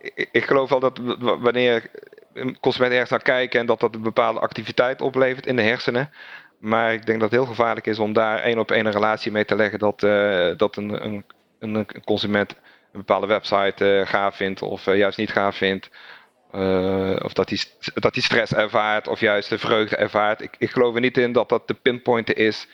ik, 0.02 0.30
ik, 0.32 0.46
geloof 0.46 0.70
wel 0.70 0.80
dat 0.80 1.00
wanneer 1.20 1.90
een 2.34 2.60
consument 2.60 2.92
ergens 2.92 3.10
naar 3.10 3.22
kijken 3.22 3.60
en 3.60 3.66
dat 3.66 3.80
dat 3.80 3.96
een 3.96 4.02
bepaalde 4.02 4.40
activiteit 4.40 5.02
oplevert 5.02 5.46
in 5.46 5.56
de 5.56 5.62
hersenen. 5.62 6.10
Maar 6.60 6.94
ik 6.94 7.06
denk 7.06 7.20
dat 7.20 7.32
het 7.32 7.40
heel 7.40 7.50
gevaarlijk 7.50 7.88
is 7.88 8.00
om 8.00 8.14
daar 8.14 8.40
één 8.40 8.60
op 8.60 8.72
één 8.72 8.86
een 8.86 8.92
relatie 8.92 9.32
mee 9.32 9.46
te 9.46 9.56
leggen 9.56 9.80
dat, 9.80 10.04
uh, 10.04 10.58
dat 10.58 10.76
een, 10.76 11.06
een, 11.06 11.26
een, 11.60 11.88
consument 12.04 12.52
een 12.52 13.00
bepaalde 13.00 13.28
website 13.28 14.04
gaaf 14.06 14.36
vindt 14.36 14.62
of 14.62 14.86
juist 14.86 15.18
niet 15.18 15.32
gaaf 15.32 15.56
vindt. 15.56 15.90
Of 17.24 17.34
dat 17.34 17.50
hij, 17.50 17.60
dat 17.94 18.14
hij 18.14 18.24
stress 18.24 18.54
ervaart 18.54 19.08
of 19.08 19.20
juist 19.20 19.50
de 19.50 19.58
vreugde 19.58 19.96
ervaart. 19.96 20.42
Ik, 20.42 20.56
ik 20.58 20.70
geloof 20.72 20.96
er 20.96 21.02
niet 21.02 21.18
in 21.18 21.34
dat 21.34 21.50
dat 21.50 21.68
de 21.68 21.74
pinpointen 21.74 22.36
is 22.36 22.68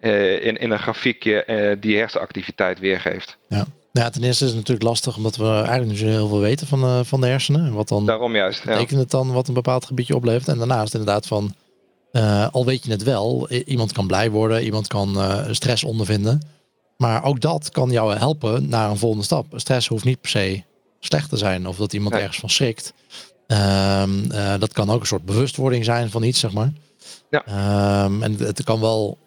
in, 0.00 0.56
in 0.56 0.70
een 0.70 0.78
grafiekje 0.78 1.76
die 1.80 1.98
hersenactiviteit 1.98 2.78
weergeeft. 2.78 3.36
Ja. 3.48 3.66
Ja, 3.92 4.10
ten 4.10 4.22
eerste 4.22 4.44
is 4.44 4.50
het 4.50 4.58
natuurlijk 4.58 4.88
lastig 4.88 5.16
omdat 5.16 5.36
we 5.36 5.44
eigenlijk 5.48 5.86
niet 5.86 5.98
zo 5.98 6.06
heel 6.06 6.28
veel 6.28 6.40
weten 6.40 6.66
van, 6.66 6.84
uh, 6.84 7.00
van 7.02 7.20
de 7.20 7.26
hersenen. 7.26 7.66
En 7.66 7.72
wat 7.72 7.88
dan 7.88 8.06
Daarom 8.06 8.34
juist. 8.34 8.64
Ja. 8.64 8.72
Betekent 8.72 9.00
het 9.00 9.10
dan 9.10 9.32
wat 9.32 9.48
een 9.48 9.54
bepaald 9.54 9.84
gebiedje 9.84 10.14
oplevert? 10.14 10.48
En 10.48 10.58
daarnaast 10.58 10.94
inderdaad 10.94 11.26
van, 11.26 11.54
al 12.50 12.64
weet 12.64 12.84
je 12.84 12.90
het 12.90 13.02
wel, 13.02 13.50
iemand 13.50 13.92
kan 13.92 14.06
blij 14.06 14.30
worden, 14.30 14.62
iemand 14.62 14.86
kan 14.86 15.16
stress 15.50 15.84
ondervinden. 15.84 16.40
Maar 16.96 17.24
ook 17.24 17.40
dat 17.40 17.70
kan 17.70 17.90
jou 17.90 18.16
helpen 18.16 18.68
naar 18.68 18.90
een 18.90 18.96
volgende 18.96 19.24
stap. 19.24 19.46
Stress 19.54 19.88
hoeft 19.88 20.04
niet 20.04 20.20
per 20.20 20.30
se 20.30 20.62
slecht 21.00 21.28
te 21.28 21.36
zijn 21.36 21.66
of 21.66 21.76
dat 21.76 21.92
iemand 21.92 22.14
ergens 22.14 22.38
van 22.38 22.50
schrikt. 22.50 22.92
Um, 23.46 24.28
dat 24.58 24.72
kan 24.72 24.90
ook 24.90 25.00
een 25.00 25.06
soort 25.06 25.24
bewustwording 25.24 25.84
zijn 25.84 26.10
van 26.10 26.22
iets, 26.22 26.40
zeg 26.40 26.52
maar. 26.52 26.72
Ja. 27.30 28.04
Um, 28.04 28.22
en 28.22 28.36
het 28.36 28.64
kan 28.64 28.80
wel, 28.80 29.18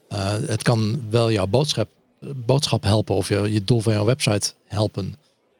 het 0.47 0.63
kan 0.63 1.03
wel 1.09 1.31
jouw 1.31 1.47
boodschap 1.47 1.87
boodschap 2.35 2.83
helpen 2.83 3.15
of 3.15 3.27
je, 3.27 3.53
je 3.53 3.63
doel 3.63 3.79
van 3.79 3.93
jouw 3.93 4.05
website 4.05 4.53
helpen. 4.67 5.15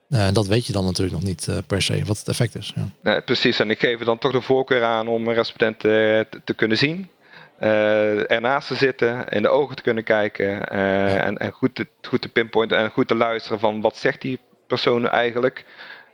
Uh, 0.10 0.28
dat 0.34 0.48
weet 0.48 0.66
je 0.66 0.74
dan 0.74 0.86
natuurlijk 0.86 1.16
nog 1.16 1.24
niet 1.24 1.48
uh, 1.50 1.58
per 1.68 1.82
se, 1.82 2.04
wat 2.06 2.18
het 2.18 2.28
effect 2.28 2.56
is. 2.56 2.74
Ja. 2.76 2.88
Nee, 3.02 3.22
precies, 3.22 3.60
en 3.60 3.70
ik 3.70 3.80
geef 3.80 4.00
er 4.00 4.06
dan 4.06 4.18
toch 4.18 4.32
de 4.32 4.42
voorkeur 4.42 4.84
aan 4.84 5.08
om 5.08 5.28
een 5.28 5.34
respondent 5.34 5.80
te, 5.80 6.28
te, 6.44 6.54
kunnen 6.54 6.78
zien. 6.78 7.10
Uh, 7.60 8.32
ernaast 8.32 8.68
te 8.68 8.76
zitten, 8.76 9.28
in 9.30 9.42
de 9.42 9.50
ogen 9.50 9.76
te 9.76 9.82
kunnen 9.82 10.04
kijken 10.04 10.50
ja. 10.50 10.68
en, 11.18 11.38
en 11.38 11.52
goed, 11.52 11.76
te, 11.76 11.88
goed 12.02 12.22
te 12.22 12.30
pinpointen 12.30 12.78
en 12.78 12.90
goed 12.90 13.08
te 13.08 13.16
luisteren 13.16 13.60
van 13.60 13.82
wat 13.82 13.98
zegt 13.98 14.22
die 14.22 14.40
persoon 14.68 15.10
eigenlijk. 15.10 15.66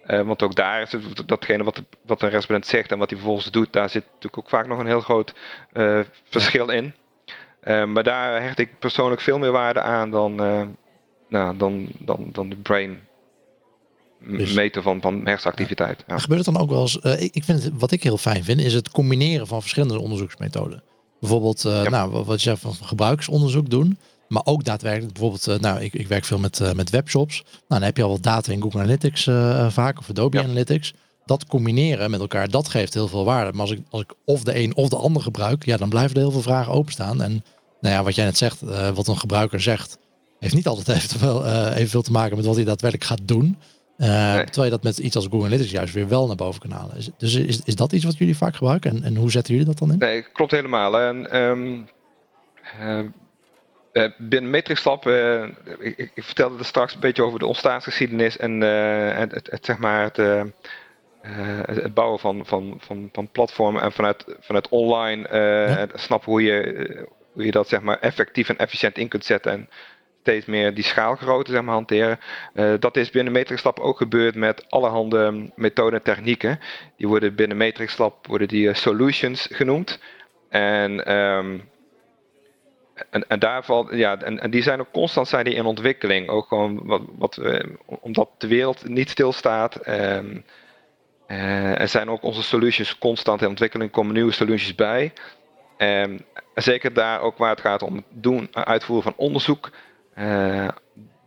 Want 0.09 0.43
ook 0.43 0.55
daar 0.55 0.81
is 0.81 0.91
het, 0.91 1.27
datgene 1.27 1.63
wat, 1.63 1.81
wat 2.05 2.21
een 2.21 2.29
respondent 2.29 2.67
zegt 2.67 2.91
en 2.91 2.97
wat 2.97 3.09
hij 3.09 3.17
vervolgens 3.17 3.51
doet, 3.51 3.73
daar 3.73 3.89
zit 3.89 4.03
natuurlijk 4.05 4.37
ook 4.37 4.49
vaak 4.49 4.67
nog 4.67 4.79
een 4.79 4.85
heel 4.85 5.01
groot 5.01 5.33
verschil 6.29 6.69
in. 6.69 6.93
Uh, 7.63 7.85
maar 7.85 8.03
daar 8.03 8.41
hecht 8.41 8.59
ik 8.59 8.79
persoonlijk 8.79 9.21
veel 9.21 9.39
meer 9.39 9.51
waarde 9.51 9.81
aan 9.81 10.11
dan, 10.11 10.35
nou, 11.27 11.57
dan, 11.57 11.87
dan, 11.99 12.29
dan 12.31 12.49
de 12.49 12.55
brain 12.55 12.99
dus, 14.19 14.53
meten 14.53 14.83
van, 14.83 15.01
van 15.01 15.25
hersenactiviteit. 15.25 16.03
Ja. 16.07 16.17
Gebeurt 16.17 16.45
het 16.45 16.53
dan 16.53 16.63
ook 16.63 16.69
wel 16.69 16.81
eens, 16.81 16.95
ik, 16.95 17.35
ik 17.35 17.43
vind 17.43 17.63
het, 17.63 17.73
wat 17.77 17.91
ik 17.91 18.03
heel 18.03 18.17
fijn 18.17 18.43
vind, 18.43 18.59
is 18.59 18.73
het 18.73 18.89
combineren 18.91 19.47
van 19.47 19.61
verschillende 19.61 19.99
onderzoeksmethoden. 19.99 20.83
Bijvoorbeeld, 21.19 21.61
ja. 21.61 21.89
nou, 21.89 22.23
wat 22.23 22.41
je 22.41 22.49
zegt 22.49 22.61
van 22.61 22.73
gebruiksonderzoek 22.73 23.69
doen. 23.69 23.97
Maar 24.29 24.45
ook 24.45 24.63
daadwerkelijk, 24.63 25.13
bijvoorbeeld, 25.13 25.61
nou, 25.61 25.81
ik, 25.81 25.93
ik 25.93 26.07
werk 26.07 26.25
veel 26.25 26.39
met, 26.39 26.75
met 26.75 26.89
webshops. 26.89 27.41
Nou, 27.43 27.55
dan 27.67 27.81
heb 27.81 27.97
je 27.97 28.03
al 28.03 28.09
wat 28.09 28.23
data 28.23 28.51
in 28.51 28.61
Google 28.61 28.79
Analytics 28.79 29.23
vaak, 29.69 29.99
of 29.99 30.10
Adobe 30.10 30.37
ja. 30.37 30.43
Analytics 30.43 30.93
dat 31.29 31.45
combineren 31.45 32.12
met 32.12 32.19
elkaar, 32.19 32.49
dat 32.49 32.69
geeft 32.69 32.93
heel 32.93 33.08
veel 33.08 33.25
waarde. 33.25 33.51
Maar 33.51 33.62
als 33.62 33.71
ik, 33.71 33.81
als 33.89 34.01
ik 34.01 34.13
of 34.25 34.43
de 34.43 34.60
een 34.60 34.75
of 34.75 34.89
de 34.89 34.95
ander 34.95 35.21
gebruik, 35.21 35.65
ja, 35.65 35.77
dan 35.77 35.89
blijven 35.89 36.15
er 36.15 36.21
heel 36.21 36.31
veel 36.31 36.41
vragen 36.41 36.73
openstaan. 36.73 37.21
En 37.21 37.43
nou 37.81 37.95
ja, 37.95 38.04
wat 38.04 38.15
jij 38.15 38.25
net 38.25 38.37
zegt, 38.37 38.63
uh, 38.63 38.89
wat 38.89 39.08
een 39.08 39.17
gebruiker 39.17 39.62
zegt, 39.62 39.97
heeft 40.39 40.54
niet 40.54 40.67
altijd 40.67 40.87
evenveel, 40.97 41.45
uh, 41.45 41.75
evenveel 41.75 42.01
te 42.01 42.12
maken 42.12 42.35
met 42.35 42.45
wat 42.45 42.56
hij 42.56 42.63
daadwerkelijk 42.65 43.10
gaat 43.10 43.27
doen. 43.27 43.58
Uh, 43.97 44.08
nee. 44.08 44.43
Terwijl 44.43 44.63
je 44.63 44.69
dat 44.69 44.83
met 44.83 44.97
iets 44.97 45.15
als 45.15 45.25
Google 45.25 45.45
Analytics 45.45 45.71
juist 45.71 45.93
weer 45.93 46.08
wel 46.08 46.27
naar 46.27 46.35
boven 46.35 46.62
kan 46.62 46.71
halen. 46.71 46.97
Is, 46.97 47.10
dus 47.17 47.35
is, 47.35 47.62
is 47.63 47.75
dat 47.75 47.91
iets 47.91 48.06
wat 48.06 48.17
jullie 48.17 48.37
vaak 48.37 48.56
gebruiken? 48.56 48.91
En, 48.91 49.04
en 49.04 49.15
hoe 49.15 49.31
zetten 49.31 49.54
jullie 49.54 49.69
dat 49.69 49.77
dan 49.77 49.91
in? 49.91 49.97
Nee, 49.97 50.21
klopt 50.21 50.51
helemaal. 50.51 50.99
En, 50.99 51.37
um, 51.37 51.87
uh, 52.81 52.99
binnen 54.17 54.50
Matrix 54.50 54.83
Lab, 54.83 55.06
uh, 55.06 55.44
ik, 55.79 56.12
ik, 56.13 56.23
vertelde 56.23 56.58
er 56.58 56.65
straks 56.65 56.94
een 56.94 57.00
beetje 57.00 57.23
over 57.23 57.40
de 57.40 57.46
ontstaansgeschiedenis 57.46 58.37
en, 58.37 58.62
uh, 58.62 59.17
het, 59.17 59.50
het, 59.52 59.65
zeg 59.65 59.77
maar 59.77 60.04
het, 60.04 60.17
het 61.65 61.94
bouwen 61.94 62.19
van, 62.19 62.46
van, 62.46 62.77
van, 62.79 63.10
van 63.12 63.29
platformen 63.31 63.81
en 63.81 63.92
vanuit, 63.92 64.25
vanuit 64.40 64.69
online 64.69 65.27
ja. 65.31 65.87
snappen 65.94 66.31
hoe 66.31 66.44
je, 66.44 67.08
hoe 67.33 67.46
je 67.46 67.52
dat 67.52 67.67
zeg 67.67 67.81
maar 67.81 68.00
effectief 68.00 68.50
en 68.50 68.58
efficiënt 68.58 68.98
in 68.98 69.08
kunt 69.08 69.25
zetten. 69.25 69.52
En 69.52 69.69
steeds 70.21 70.46
meer 70.46 70.73
die 70.73 70.83
schaalgrootte 70.83 71.52
zeg 71.52 71.62
maar, 71.62 71.73
hanteren. 71.73 72.19
dat 72.79 72.98
is 72.98 73.10
binnen 73.10 73.33
Matrix 73.33 73.63
Lab 73.63 73.79
ook 73.79 73.98
gebeurd 73.98 74.35
met 74.35 74.65
allerhande 74.69 75.52
methoden 75.56 76.00
en 76.00 76.06
technieken. 76.06 76.60
Die 76.98 77.08
worden 77.08 77.35
binnen 77.35 77.58
Matrix 77.58 77.98
Lab 77.98 78.27
worden 78.27 78.48
die 78.48 78.73
solutions 78.73 79.48
genoemd. 79.52 80.00
En 80.50 81.13
um, 81.15 81.69
en, 83.10 83.27
en 83.27 83.39
daarvan, 83.39 83.87
ja, 83.91 84.17
en, 84.17 84.52
die 84.52 84.62
zijn 84.62 84.79
ook 84.79 84.91
constant 84.91 85.27
zijn 85.27 85.45
die 85.45 85.54
in 85.54 85.65
ontwikkeling. 85.65 86.29
Ook 86.29 86.47
gewoon 86.47 86.85
wat, 86.85 87.02
wat, 87.17 87.37
uh, 87.37 87.60
omdat 87.85 88.29
de 88.37 88.47
wereld 88.47 88.87
niet 88.87 89.10
stilstaat. 89.10 89.87
Um, 89.87 90.45
uh, 91.27 91.79
er 91.79 91.87
zijn 91.87 92.10
ook 92.10 92.23
onze 92.23 92.43
solutions 92.43 92.97
constant 92.97 93.41
in 93.41 93.47
ontwikkeling, 93.47 93.91
komen 93.91 94.13
nieuwe 94.13 94.31
solutions 94.31 94.75
bij. 94.75 95.13
Um, 95.77 96.19
zeker 96.54 96.93
daar 96.93 97.21
ook 97.21 97.37
waar 97.37 97.50
het 97.50 97.62
gaat 97.62 97.81
om 97.81 97.95
het 97.95 98.06
doen, 98.10 98.47
uitvoeren 98.52 99.04
van 99.04 99.25
onderzoek. 99.25 99.69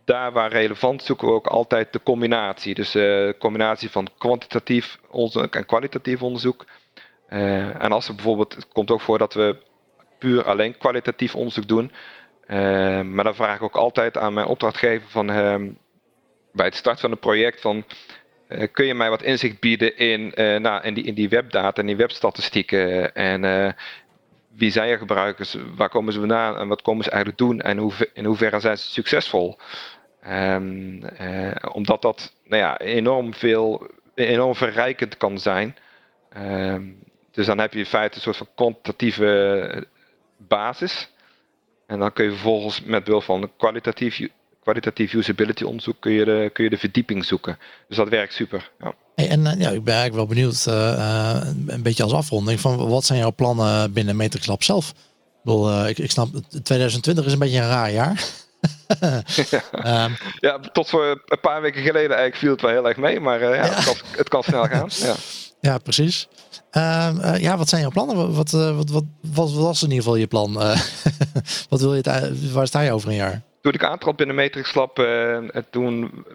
Daar 0.05 0.31
waar 0.31 0.51
relevant 0.51 1.03
zoeken 1.03 1.27
we 1.27 1.33
ook 1.33 1.47
altijd 1.47 1.93
de 1.93 2.03
combinatie. 2.03 2.73
Dus 2.73 2.91
de 2.91 3.35
combinatie 3.39 3.89
van 3.89 4.07
kwantitatief 4.17 4.99
onderzoek 5.09 5.55
en 5.55 5.65
kwalitatief 5.65 6.21
onderzoek. 6.21 6.65
en 7.27 7.91
als 7.91 8.07
er 8.07 8.15
bijvoorbeeld, 8.15 8.55
het 8.55 8.67
komt 8.67 8.91
ook 8.91 9.01
voor 9.01 9.17
dat 9.17 9.33
we 9.33 9.57
puur 10.23 10.43
alleen 10.43 10.77
kwalitatief 10.77 11.35
onderzoek 11.35 11.67
doen. 11.67 11.91
Uh, 12.47 13.01
maar 13.01 13.23
dan 13.23 13.35
vraag 13.35 13.55
ik 13.55 13.61
ook 13.61 13.75
altijd 13.75 14.17
aan 14.17 14.33
mijn 14.33 14.47
opdrachtgever 14.47 15.09
van 15.09 15.29
uh, 15.29 15.55
bij 16.51 16.65
het 16.65 16.75
start 16.75 16.99
van 16.99 17.11
een 17.11 17.19
project 17.19 17.61
van 17.61 17.83
uh, 18.49 18.67
kun 18.71 18.85
je 18.85 18.93
mij 18.93 19.09
wat 19.09 19.21
inzicht 19.21 19.59
bieden 19.59 19.97
in, 19.97 20.33
eh, 20.33 20.59
nou, 20.59 20.83
in, 20.83 20.93
die, 20.93 21.03
in 21.03 21.13
die 21.13 21.29
webdata 21.29 21.81
en 21.81 21.87
die 21.87 21.95
webstatistieken 21.95 23.15
en 23.15 23.75
wie 24.55 24.71
zijn 24.71 24.89
je 24.89 24.97
gebruikers, 24.97 25.57
waar 25.75 25.89
komen 25.89 26.13
ze 26.13 26.19
vandaan 26.19 26.57
en 26.57 26.67
wat 26.67 26.81
komen 26.81 27.03
ze 27.03 27.09
eigenlijk 27.09 27.39
doen 27.39 27.61
en 27.61 27.77
hoe, 27.77 27.93
in 28.13 28.25
hoeverre 28.25 28.59
zijn 28.59 28.77
ze 28.77 28.91
succesvol. 28.91 29.57
Um, 30.27 31.01
omdat 31.71 32.01
dat 32.01 32.33
nou 32.43 32.61
ja, 32.61 32.79
enorm 32.79 33.33
veel, 33.33 33.87
enorm 34.15 34.55
verrijkend 34.55 35.17
kan 35.17 35.39
zijn. 35.39 35.75
Dus 37.31 37.45
dan 37.45 37.59
heb 37.59 37.73
je 37.73 37.79
in 37.79 37.85
feite 37.85 38.15
een 38.15 38.21
soort 38.21 38.37
van 38.37 38.49
kwantitatieve 38.55 39.87
basis. 40.47 41.09
En 41.87 41.99
dan 41.99 42.13
kun 42.13 42.23
je 42.25 42.31
vervolgens 42.31 42.81
met 42.83 43.03
behulp 43.03 43.23
van 43.23 43.51
kwalitatief, 43.57 44.27
kwalitatief 44.63 45.13
usability 45.13 45.63
onderzoek 45.63 45.95
kun 45.99 46.11
je, 46.11 46.25
de, 46.25 46.49
kun 46.53 46.63
je 46.63 46.69
de 46.69 46.77
verdieping 46.77 47.25
zoeken. 47.25 47.57
Dus 47.87 47.97
dat 47.97 48.09
werkt 48.09 48.33
super. 48.33 48.71
Ja. 48.79 48.93
Hey, 49.15 49.29
en 49.29 49.39
uh, 49.39 49.59
ja, 49.59 49.69
ik 49.69 49.83
ben 49.83 49.93
eigenlijk 49.93 50.13
wel 50.13 50.25
benieuwd, 50.25 50.65
uh, 50.69 51.41
een 51.67 51.83
beetje 51.83 52.03
als 52.03 52.13
afronding, 52.13 52.59
van 52.59 52.89
wat 52.89 53.05
zijn 53.05 53.19
jouw 53.19 53.33
plannen 53.33 53.93
binnen 53.93 54.15
Matrix 54.15 54.45
Lab 54.45 54.63
zelf? 54.63 54.89
Ik, 54.89 54.95
bedoel, 55.43 55.87
ik, 55.87 55.97
ik 55.97 56.11
snap, 56.11 56.27
2020 56.63 57.25
is 57.25 57.33
een 57.33 57.39
beetje 57.39 57.59
een 57.59 57.67
raar 57.67 57.91
jaar. 57.91 58.23
ja. 59.49 59.63
Um, 60.05 60.15
ja, 60.47 60.59
tot 60.59 60.89
voor 60.89 61.23
een 61.25 61.39
paar 61.39 61.61
weken 61.61 61.81
geleden 61.81 62.09
eigenlijk 62.09 62.35
viel 62.35 62.51
het 62.51 62.61
wel 62.61 62.71
heel 62.71 62.87
erg 62.87 62.97
mee, 62.97 63.19
maar 63.19 63.39
ja, 63.39 63.53
ja. 63.53 63.61
Het, 63.61 63.83
kan, 63.83 63.95
het 64.17 64.29
kan 64.29 64.43
snel 64.43 64.63
gaan. 64.63 64.89
Ja. 65.63 65.77
Precies. 65.77 66.27
Uh, 66.77 67.35
ja, 67.37 67.57
wat 67.57 67.69
zijn 67.69 67.81
jouw 67.81 67.89
plannen? 67.89 68.33
Wat, 68.33 68.53
uh, 68.53 68.75
wat, 68.75 68.89
wat, 68.89 69.03
wat, 69.33 69.53
was 69.53 69.83
in 69.83 69.89
ieder 69.89 70.03
geval 70.03 70.19
je 70.19 70.27
plan? 70.27 70.51
Uh, 70.51 70.79
wat 71.69 71.81
wil 71.81 71.95
je 71.95 72.51
waar 72.53 72.67
sta 72.67 72.81
je 72.81 72.91
over 72.91 73.09
een 73.09 73.15
jaar? 73.15 73.41
Toen 73.61 73.73
ik 73.73 73.83
aantrad 73.83 74.15
binnen 74.15 74.35
Matrix 74.35 74.73
Lab, 74.73 74.95
toen, 75.69 76.25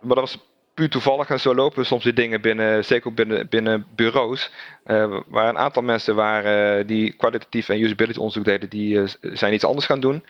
maar 0.00 0.14
dat 0.14 0.20
was 0.20 0.38
puur 0.74 0.90
toevallig 0.90 1.28
en 1.28 1.40
zo 1.40 1.54
lopen 1.54 1.86
soms 1.86 2.04
die 2.04 2.12
dingen 2.12 2.40
binnen, 2.40 2.84
zeker 2.84 3.08
ook 3.08 3.14
binnen, 3.14 3.48
binnen 3.48 3.86
bureaus, 3.94 4.50
waar 5.26 5.48
een 5.48 5.58
aantal 5.58 5.82
mensen 5.82 6.14
waren 6.14 6.86
die 6.86 7.12
kwalitatief 7.12 7.68
en 7.68 7.82
usability 7.82 8.18
onderzoek 8.18 8.44
deden, 8.44 8.68
die 8.68 9.00
zijn 9.20 9.54
iets 9.54 9.64
anders 9.64 9.86
gaan 9.86 10.00
doen. 10.00 10.24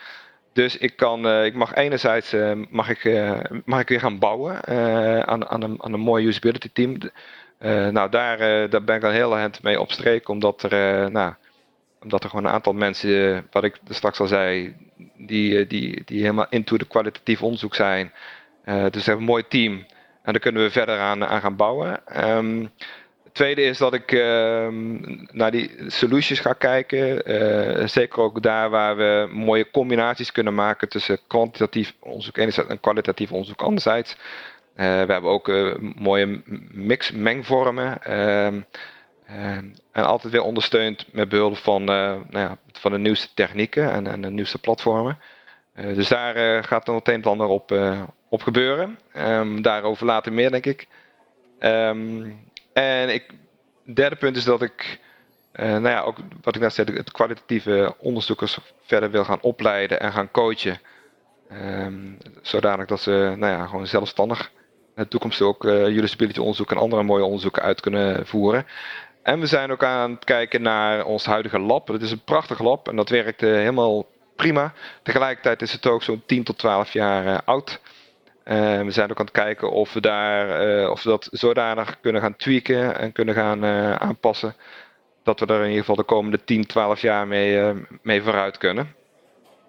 Dus 0.52 0.76
ik, 0.76 0.96
kan, 0.96 1.28
ik 1.44 1.54
mag 1.54 1.74
enerzijds 1.74 2.34
mag 2.70 2.88
ik, 2.88 3.30
mag 3.64 3.80
ik 3.80 3.88
weer 3.88 4.00
gaan 4.00 4.18
bouwen 4.18 4.66
aan, 5.26 5.48
aan, 5.48 5.62
een, 5.62 5.82
aan 5.82 5.92
een 5.92 6.00
mooi 6.00 6.26
usability 6.26 6.70
team. 6.72 6.98
Uh, 7.64 7.88
nou, 7.88 8.10
daar, 8.10 8.40
uh, 8.40 8.70
daar 8.70 8.84
ben 8.84 8.94
ik 8.96 9.00
dan 9.00 9.12
heel 9.12 9.36
hand 9.36 9.62
mee 9.62 9.80
op 9.80 9.92
streek, 9.92 10.28
omdat 10.28 10.62
er, 10.62 11.02
uh, 11.02 11.08
nou, 11.08 11.34
omdat 12.02 12.24
er 12.24 12.30
gewoon 12.30 12.44
een 12.44 12.52
aantal 12.52 12.72
mensen, 12.72 13.46
wat 13.50 13.64
ik 13.64 13.76
straks 13.88 14.20
al 14.20 14.26
zei, 14.26 14.74
die, 15.16 15.66
die, 15.66 16.02
die 16.04 16.20
helemaal 16.20 16.46
into 16.48 16.76
de 16.76 16.86
kwalitatief 16.86 17.42
onderzoek 17.42 17.74
zijn. 17.74 18.12
dus 18.64 18.74
we 18.74 18.88
hebben 18.90 19.16
een 19.16 19.22
mooi 19.22 19.44
team 19.48 19.86
en 20.22 20.32
daar 20.32 20.40
kunnen 20.40 20.62
we 20.62 20.70
verder 20.70 20.98
aan, 20.98 21.24
aan 21.24 21.40
gaan 21.40 21.56
bouwen. 21.56 22.00
Um, 22.26 22.70
tweede 23.32 23.62
is 23.62 23.78
dat 23.78 23.94
ik 23.94 24.12
um, 24.12 25.26
naar 25.30 25.50
die 25.50 25.70
solutions 25.86 26.40
ga 26.40 26.52
kijken. 26.52 27.22
zeker 27.88 28.22
ook 28.22 28.42
daar 28.42 28.70
waar 28.70 28.96
we 28.96 29.28
mooie 29.32 29.70
combinaties 29.70 30.32
kunnen 30.32 30.54
maken 30.54 30.88
tussen 30.88 31.18
kwantitatief 31.26 31.94
onderzoek 32.00 32.36
enerzijds 32.36 32.70
en 32.70 32.80
kwalitatief 32.80 33.32
onderzoek 33.32 33.62
anderzijds. 33.62 34.16
Eh, 34.74 34.86
we 34.86 35.12
hebben 35.12 35.30
ook 35.30 35.48
eh, 35.48 35.74
mooie 35.96 36.42
mix 36.70 37.10
mengvormen. 37.10 38.02
Ehm, 38.02 38.60
ehm, 39.26 39.64
en 39.92 40.04
altijd 40.04 40.32
weer 40.32 40.42
ondersteund 40.42 41.06
met 41.12 41.28
behulp 41.28 41.56
van, 41.56 41.80
eh, 41.80 41.86
nou 41.86 42.22
ja, 42.30 42.58
van 42.72 42.92
de 42.92 42.98
nieuwste 42.98 43.28
technieken 43.34 43.90
en, 43.90 44.06
en 44.06 44.20
de 44.20 44.30
nieuwste 44.30 44.58
platformen. 44.58 45.18
dus 45.74 46.08
daar 46.08 46.64
gaat 46.64 46.86
nog 46.86 46.96
het 46.96 47.08
een 47.08 47.22
en 47.22 47.30
ander 47.30 47.46
op, 48.28 48.42
gebeuren. 48.42 48.98
Um, 49.16 49.62
daarover 49.62 50.06
later 50.06 50.32
meer, 50.32 50.50
denk 50.50 50.66
ik. 50.66 50.86
en 52.72 53.08
ik, 53.08 53.34
derde 53.94 54.16
punt 54.16 54.36
is 54.36 54.44
dat 54.44 54.62
ik, 54.62 54.98
nou 55.52 55.88
ja, 55.88 56.00
ook 56.00 56.16
wat 56.42 56.54
ik 56.54 56.60
net 56.60 56.74
zei, 56.74 56.96
het 56.96 57.12
kwalitatieve 57.12 57.94
onderzoekers 57.98 58.58
verder 58.82 59.10
wil 59.10 59.24
gaan 59.24 59.40
opleiden 59.40 60.00
en 60.00 60.12
gaan 60.12 60.30
coachen. 60.30 60.80
Um, 61.52 62.18
zodanig 62.42 62.86
dat 62.86 63.00
ze 63.00 63.34
nou 63.36 63.52
ja, 63.52 63.66
gewoon 63.66 63.86
zelfstandig 63.86 64.50
de 64.94 65.08
toekomst 65.08 65.40
ook 65.40 65.64
uh, 65.64 65.86
usability 65.86 66.40
onderzoek 66.40 66.70
en 66.70 66.76
andere 66.76 67.02
mooie 67.02 67.24
onderzoeken 67.24 67.62
uit 67.62 67.80
kunnen 67.80 68.26
voeren. 68.26 68.66
En 69.22 69.40
we 69.40 69.46
zijn 69.46 69.70
ook 69.70 69.84
aan 69.84 70.10
het 70.10 70.24
kijken 70.24 70.62
naar 70.62 71.04
ons 71.04 71.24
huidige 71.24 71.58
lab. 71.58 71.88
Het 71.88 72.02
is 72.02 72.10
een 72.10 72.24
prachtig 72.24 72.60
lab 72.60 72.88
en 72.88 72.96
dat 72.96 73.08
werkt 73.08 73.42
uh, 73.42 73.54
helemaal 73.54 74.06
prima. 74.36 74.72
Tegelijkertijd 75.02 75.62
is 75.62 75.72
het 75.72 75.86
ook 75.86 76.02
zo'n 76.02 76.22
10 76.26 76.44
tot 76.44 76.58
12 76.58 76.92
jaar 76.92 77.26
uh, 77.26 77.38
oud. 77.44 77.80
we 78.44 78.86
zijn 78.88 79.10
ook 79.10 79.18
aan 79.18 79.24
het 79.24 79.34
kijken 79.34 79.70
of 79.70 79.92
we, 79.92 80.00
daar, 80.00 80.90
of 80.90 81.02
dat 81.02 81.28
zodanig 81.30 82.00
kunnen 82.00 82.22
gaan 82.22 82.36
tweaken 82.36 82.98
en 82.98 83.12
kunnen 83.12 83.34
gaan 83.34 83.64
aanpassen. 84.00 84.54
Dat 85.22 85.40
we 85.40 85.46
er 85.46 85.60
in 85.60 85.64
ieder 85.64 85.78
geval 85.78 85.96
de 85.96 86.02
komende 86.02 86.44
10, 86.44 86.66
12 86.66 87.00
jaar 87.00 87.26
mee, 87.26 87.72
mee 88.02 88.22
vooruit 88.22 88.58
kunnen. 88.58 88.94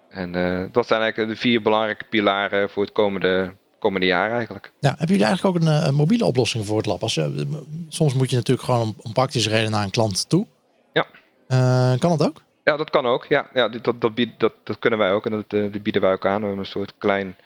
En 0.08 0.32
dat 0.72 0.86
zijn 0.86 1.00
eigenlijk 1.00 1.32
de 1.32 1.40
vier 1.40 1.62
belangrijke 1.62 2.04
pilaren 2.04 2.70
voor 2.70 2.82
het 2.82 2.92
komende 2.92 3.54
komende 3.84 4.06
jaren 4.06 4.36
eigenlijk. 4.36 4.72
Ja, 4.80 4.88
hebben 4.88 5.06
jullie 5.06 5.24
eigenlijk 5.24 5.56
ook 5.56 5.62
een, 5.62 5.68
eh, 5.68 5.86
een 5.86 5.94
mobiele 5.94 6.24
oplossing 6.24 6.66
voor 6.66 6.76
het 6.76 6.86
lab? 6.86 7.02
Als 7.02 7.14
je, 7.14 7.46
soms 7.88 8.14
moet 8.14 8.30
je 8.30 8.36
natuurlijk 8.36 8.66
gewoon 8.66 8.80
om, 8.80 8.94
om 9.02 9.12
praktische 9.12 9.50
reden 9.50 9.70
naar 9.70 9.84
een 9.84 9.90
klant 9.90 10.28
toe. 10.28 10.46
Ja. 10.92 11.06
Uh, 11.48 11.98
kan 11.98 12.16
dat 12.16 12.28
ook? 12.28 12.42
Ja, 12.64 12.76
dat 12.76 12.90
kan 12.90 13.06
ook. 13.06 13.24
Ja, 13.28 13.46
ja 13.54 13.68
dat, 13.68 14.00
dat, 14.00 14.14
bied, 14.14 14.30
dat, 14.38 14.52
dat 14.64 14.78
kunnen 14.78 14.98
wij 14.98 15.12
ook 15.12 15.26
en 15.26 15.44
dat, 15.48 15.82
bieden 15.82 16.02
wij 16.02 16.12
ook 16.12 16.26
aan. 16.26 16.40
We 16.40 16.46
hebben 16.46 16.64
een 16.64 16.70
soort 16.70 16.92
klein... 16.98 17.36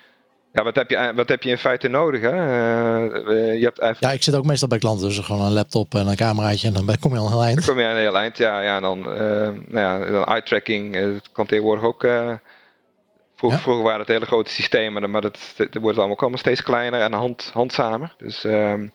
Ja, 0.52 0.62
wat 0.62 0.74
heb 0.74 0.90
je, 0.90 1.12
wat 1.14 1.28
heb 1.28 1.42
je 1.42 1.50
in 1.50 1.58
feite 1.58 1.88
nodig? 1.88 2.20
Hè? 2.20 2.32
Uh, 2.32 3.58
je 3.58 3.64
hebt 3.64 3.80
even... 3.80 3.96
Ja, 4.00 4.10
ik 4.10 4.22
zit 4.22 4.34
ook 4.34 4.44
meestal 4.44 4.68
bij 4.68 4.78
klanten, 4.78 5.08
dus 5.08 5.18
gewoon 5.18 5.46
een 5.46 5.52
laptop 5.52 5.94
en 5.94 6.06
een 6.06 6.16
cameraatje 6.16 6.68
en 6.68 6.74
dan 6.74 6.96
kom 7.00 7.12
je 7.12 7.18
al 7.18 7.24
een 7.24 7.32
heel 7.32 7.42
eind. 7.42 7.56
Dan 7.56 7.74
kom 7.74 7.78
je 7.78 7.88
aan 7.88 7.94
een 7.94 8.00
heel 8.00 8.18
eind, 8.18 8.36
ja. 8.36 8.60
ja 8.60 8.76
en 8.76 8.82
dan, 8.82 9.00
nou 9.00 9.64
ja, 9.70 9.98
dan 9.98 10.24
eye 10.24 10.42
tracking, 10.42 10.94
het 10.94 11.28
kan 11.32 11.46
tegenwoordig 11.46 11.84
ook 11.84 12.06
Vroeger, 13.38 13.58
vroeger 13.58 13.84
waren 13.84 14.00
het 14.00 14.08
hele 14.08 14.26
grote 14.26 14.50
systemen, 14.50 15.10
maar 15.10 15.20
dat, 15.20 15.54
dat 15.56 15.74
wordt 15.74 15.98
allemaal, 15.98 16.16
allemaal 16.16 16.38
steeds 16.38 16.62
kleiner 16.62 17.00
en 17.00 17.12
hand, 17.12 17.50
handzamer. 17.54 18.14
Dus 18.16 18.44
um, 18.44 18.92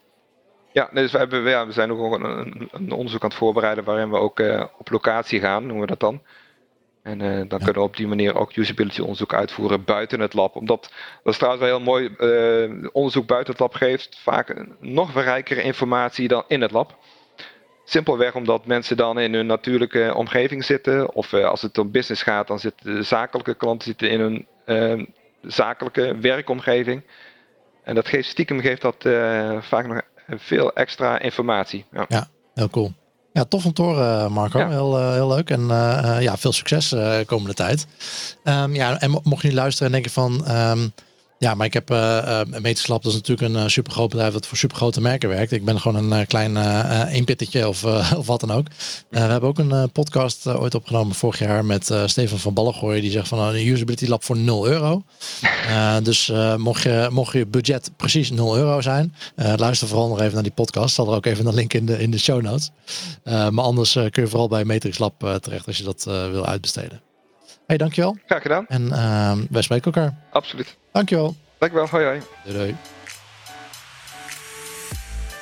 ja, 0.71 0.89
dus 0.93 1.11
we, 1.11 1.17
hebben, 1.17 1.43
ja, 1.49 1.65
we 1.65 1.71
zijn 1.71 1.91
ook 1.91 2.13
een, 2.13 2.69
een, 2.71 2.91
onderzoek 2.91 3.23
aan 3.23 3.29
het 3.29 3.37
voorbereiden 3.37 3.83
waarin 3.83 4.09
we 4.09 4.17
ook 4.17 4.39
uh, 4.39 4.63
op 4.77 4.89
locatie 4.89 5.39
gaan, 5.39 5.61
noemen 5.61 5.81
we 5.81 5.87
dat 5.87 5.99
dan. 5.99 6.21
En 7.03 7.19
uh, 7.19 7.35
dan 7.35 7.59
kunnen 7.59 7.73
we 7.73 7.81
op 7.81 7.95
die 7.95 8.07
manier 8.07 8.35
ook 8.35 8.55
usability 8.55 9.01
onderzoek 9.01 9.33
uitvoeren 9.33 9.83
buiten 9.83 10.19
het 10.19 10.33
lab. 10.33 10.55
Omdat, 10.55 10.91
dat 11.23 11.33
is 11.33 11.37
trouwens 11.39 11.63
wel 11.63 11.75
heel 11.77 11.85
mooi, 11.85 12.15
uh, 12.17 12.87
onderzoek 12.91 13.27
buiten 13.27 13.51
het 13.51 13.61
lab 13.61 13.73
geeft 13.73 14.19
vaak 14.19 14.65
nog 14.79 15.13
rijkere 15.13 15.61
informatie 15.61 16.27
dan 16.27 16.43
in 16.47 16.61
het 16.61 16.71
lab. 16.71 16.97
Simpelweg 17.85 18.35
omdat 18.35 18.65
mensen 18.65 18.97
dan 18.97 19.19
in 19.19 19.33
hun 19.33 19.45
natuurlijke 19.45 20.13
omgeving 20.15 20.65
zitten. 20.65 21.13
Of 21.13 21.31
uh, 21.31 21.45
als 21.45 21.61
het 21.61 21.77
om 21.77 21.91
business 21.91 22.21
gaat, 22.21 22.47
dan 22.47 22.59
zitten 22.59 22.95
de 22.95 23.03
zakelijke 23.03 23.53
klanten 23.53 23.87
zitten 23.87 24.09
in 24.09 24.19
hun 24.19 24.47
uh, 24.65 25.05
zakelijke 25.41 26.17
werkomgeving. 26.17 27.03
En 27.83 27.95
dat 27.95 28.07
geeft 28.07 28.29
stiekem 28.29 28.59
geeft 28.59 28.81
dat 28.81 28.95
uh, 29.05 29.61
vaak 29.61 29.87
nog 29.87 30.01
veel 30.27 30.73
extra 30.73 31.19
informatie. 31.19 31.85
Ja, 31.91 32.05
ja 32.07 32.27
heel 32.53 32.69
cool. 32.69 32.93
Ja, 33.31 33.43
tof 33.43 33.65
om 33.65 33.73
te 33.73 33.81
horen, 33.81 34.31
Marco. 34.31 34.59
Ja. 34.59 34.69
Heel, 34.69 35.11
heel 35.11 35.27
leuk. 35.27 35.49
En 35.49 35.67
ja, 36.19 36.37
veel 36.37 36.53
succes 36.53 36.95
komende 37.25 37.53
tijd. 37.53 37.87
Um, 38.43 38.75
ja, 38.75 38.99
en 38.99 39.19
mocht 39.23 39.41
je 39.41 39.53
luisteren 39.53 39.87
en 39.87 39.93
denken 39.93 40.11
van... 40.11 40.51
Um, 40.51 40.93
Ja, 41.43 41.53
maar 41.53 41.65
ik 41.65 41.73
heb 41.73 41.91
uh, 41.91 42.41
Metis 42.61 42.87
Lab, 42.87 43.03
dat 43.03 43.11
is 43.11 43.17
natuurlijk 43.17 43.55
een 43.55 43.69
super 43.69 43.91
groot 43.91 44.09
bedrijf 44.09 44.33
dat 44.33 44.47
voor 44.47 44.57
super 44.57 44.77
grote 44.77 45.01
merken 45.01 45.29
werkt. 45.29 45.51
Ik 45.51 45.65
ben 45.65 45.79
gewoon 45.79 46.11
een 46.11 46.27
klein 46.27 46.57
eenpittetje 47.07 47.67
of, 47.67 47.83
of 48.19 48.27
wat 48.27 48.39
dan 48.39 48.51
ook. 48.51 48.67
we 49.09 49.19
hebben 49.19 49.49
ook 49.49 49.59
een 49.59 49.91
podcast 49.91 50.47
ooit 50.47 50.75
opgenomen 50.75 51.15
vorig 51.15 51.39
jaar 51.39 51.65
met 51.65 51.93
Stefan 52.05 52.39
van 52.39 52.53
Ballengooien. 52.53 53.01
Die 53.01 53.11
zegt 53.11 53.27
van 53.27 53.39
een 53.39 53.67
usability 53.67 54.05
lab 54.07 54.23
voor 54.23 54.37
0 54.37 54.67
euro. 54.67 55.03
dus 56.03 56.31
mocht, 56.57 56.83
je, 56.83 57.07
mocht 57.11 57.33
je 57.33 57.45
budget 57.45 57.91
precies 57.97 58.31
0 58.31 58.57
euro 58.57 58.81
zijn, 58.81 59.15
luister 59.35 59.87
vooral 59.87 60.07
nog 60.07 60.19
even 60.19 60.33
naar 60.33 60.43
die 60.43 60.51
podcast. 60.51 60.95
Zal 60.95 61.07
er 61.07 61.15
ook 61.15 61.25
even 61.25 61.45
een 61.45 61.53
link 61.53 61.73
in 61.73 61.85
de, 61.85 61.99
in 61.99 62.11
de 62.11 62.19
show 62.19 62.41
notes. 62.41 62.71
maar 63.23 63.63
anders 63.63 63.93
kun 63.93 64.23
je 64.23 64.27
vooral 64.27 64.47
bij 64.47 64.65
Matrix 64.65 64.97
Lab 64.97 65.39
terecht 65.41 65.67
als 65.67 65.77
je 65.77 65.83
dat 65.83 66.03
wil 66.03 66.45
uitbesteden. 66.45 67.12
Hey, 67.67 67.77
dankjewel. 67.77 68.17
Graag 68.25 68.41
gedaan. 68.41 68.65
En 68.67 68.89
wij 69.51 69.61
spreken 69.61 69.91
elkaar. 69.91 70.15
Absoluut. 70.31 70.77
Dankjewel. 70.91 71.35
Dankjewel. 71.57 71.87
Hoi 71.87 72.05
hoi. 72.05 72.21
Doei 72.43 72.57
doei. 72.57 72.75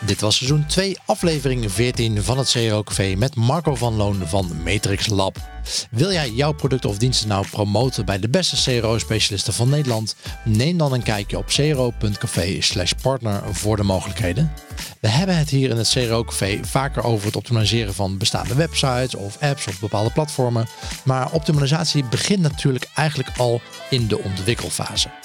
Dit 0.06 0.22
was 0.22 0.36
seizoen 0.36 0.66
2, 0.66 0.98
aflevering 1.06 1.72
14 1.72 2.24
van 2.24 2.38
het 2.38 2.52
CRO 2.52 2.84
Café 2.84 3.16
met 3.16 3.36
Marco 3.36 3.76
van 3.76 3.96
Loon 3.96 4.22
van 4.26 4.52
Matrix 4.64 5.08
Lab. 5.08 5.38
Wil 5.92 6.12
jij 6.12 6.30
jouw 6.30 6.52
producten 6.52 6.90
of 6.90 6.98
diensten 6.98 7.28
nou 7.28 7.46
promoten 7.52 8.06
bij 8.06 8.20
de 8.20 8.30
beste 8.30 8.80
CRO-specialisten 8.80 9.54
van 9.54 9.70
Nederland? 9.70 10.16
Neem 10.44 10.78
dan 10.78 10.94
een 10.94 11.04
kijkje 11.04 11.38
op 11.38 11.46
cro.café 11.46 12.60
partner 13.02 13.42
voor 13.52 13.78
de 13.78 13.84
mogelijkheden. 13.84 14.52
We 15.00 15.08
hebben 15.08 15.38
het 15.38 15.50
hier 15.50 15.70
in 15.70 15.78
het 15.78 15.90
CRO 15.90 16.24
Café 16.24 16.60
vaker 16.62 17.04
over 17.04 17.26
het 17.26 17.36
optimaliseren 17.36 17.94
van 17.94 18.18
bestaande 18.18 18.56
websites 18.56 19.16
of 19.16 19.38
apps 19.42 19.68
of 19.68 19.80
bepaalde 19.80 20.12
platformen. 20.12 20.68
Maar 21.04 21.32
optimalisatie 21.32 22.04
begint 22.04 22.42
natuurlijk 22.42 22.90
eigenlijk 22.96 23.38
al 23.38 23.62
in 23.90 24.08
de 24.08 24.20
ontwikkelfase. 24.20 25.21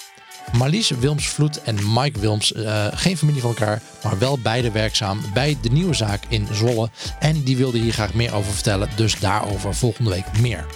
Marlies 0.53 0.91
Wilms-Vloed 0.91 1.63
en 1.63 1.79
Mike 1.93 2.21
Wilms, 2.21 2.53
uh, 2.53 2.87
geen 2.91 3.17
familie 3.17 3.41
van 3.41 3.51
elkaar, 3.51 3.83
maar 4.03 4.19
wel 4.19 4.39
beide 4.39 4.71
werkzaam 4.71 5.21
bij 5.35 5.57
de 5.63 5.69
nieuwe 5.69 5.95
zaak 5.95 6.23
in 6.29 6.49
Zwolle. 6.53 6.91
En 7.19 7.43
die 7.43 7.57
wilde 7.57 7.79
hier 7.79 7.93
graag 7.93 8.15
meer 8.15 8.35
over 8.35 8.53
vertellen, 8.53 8.89
dus 8.97 9.19
daarover 9.19 9.75
volgende 9.75 10.11
week 10.11 10.39
meer. 10.41 10.67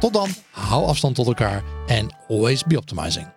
Tot 0.00 0.12
dan, 0.12 0.28
hou 0.50 0.86
afstand 0.86 1.14
tot 1.14 1.26
elkaar 1.26 1.62
en 1.86 2.16
always 2.28 2.64
be 2.64 2.76
optimizing. 2.76 3.33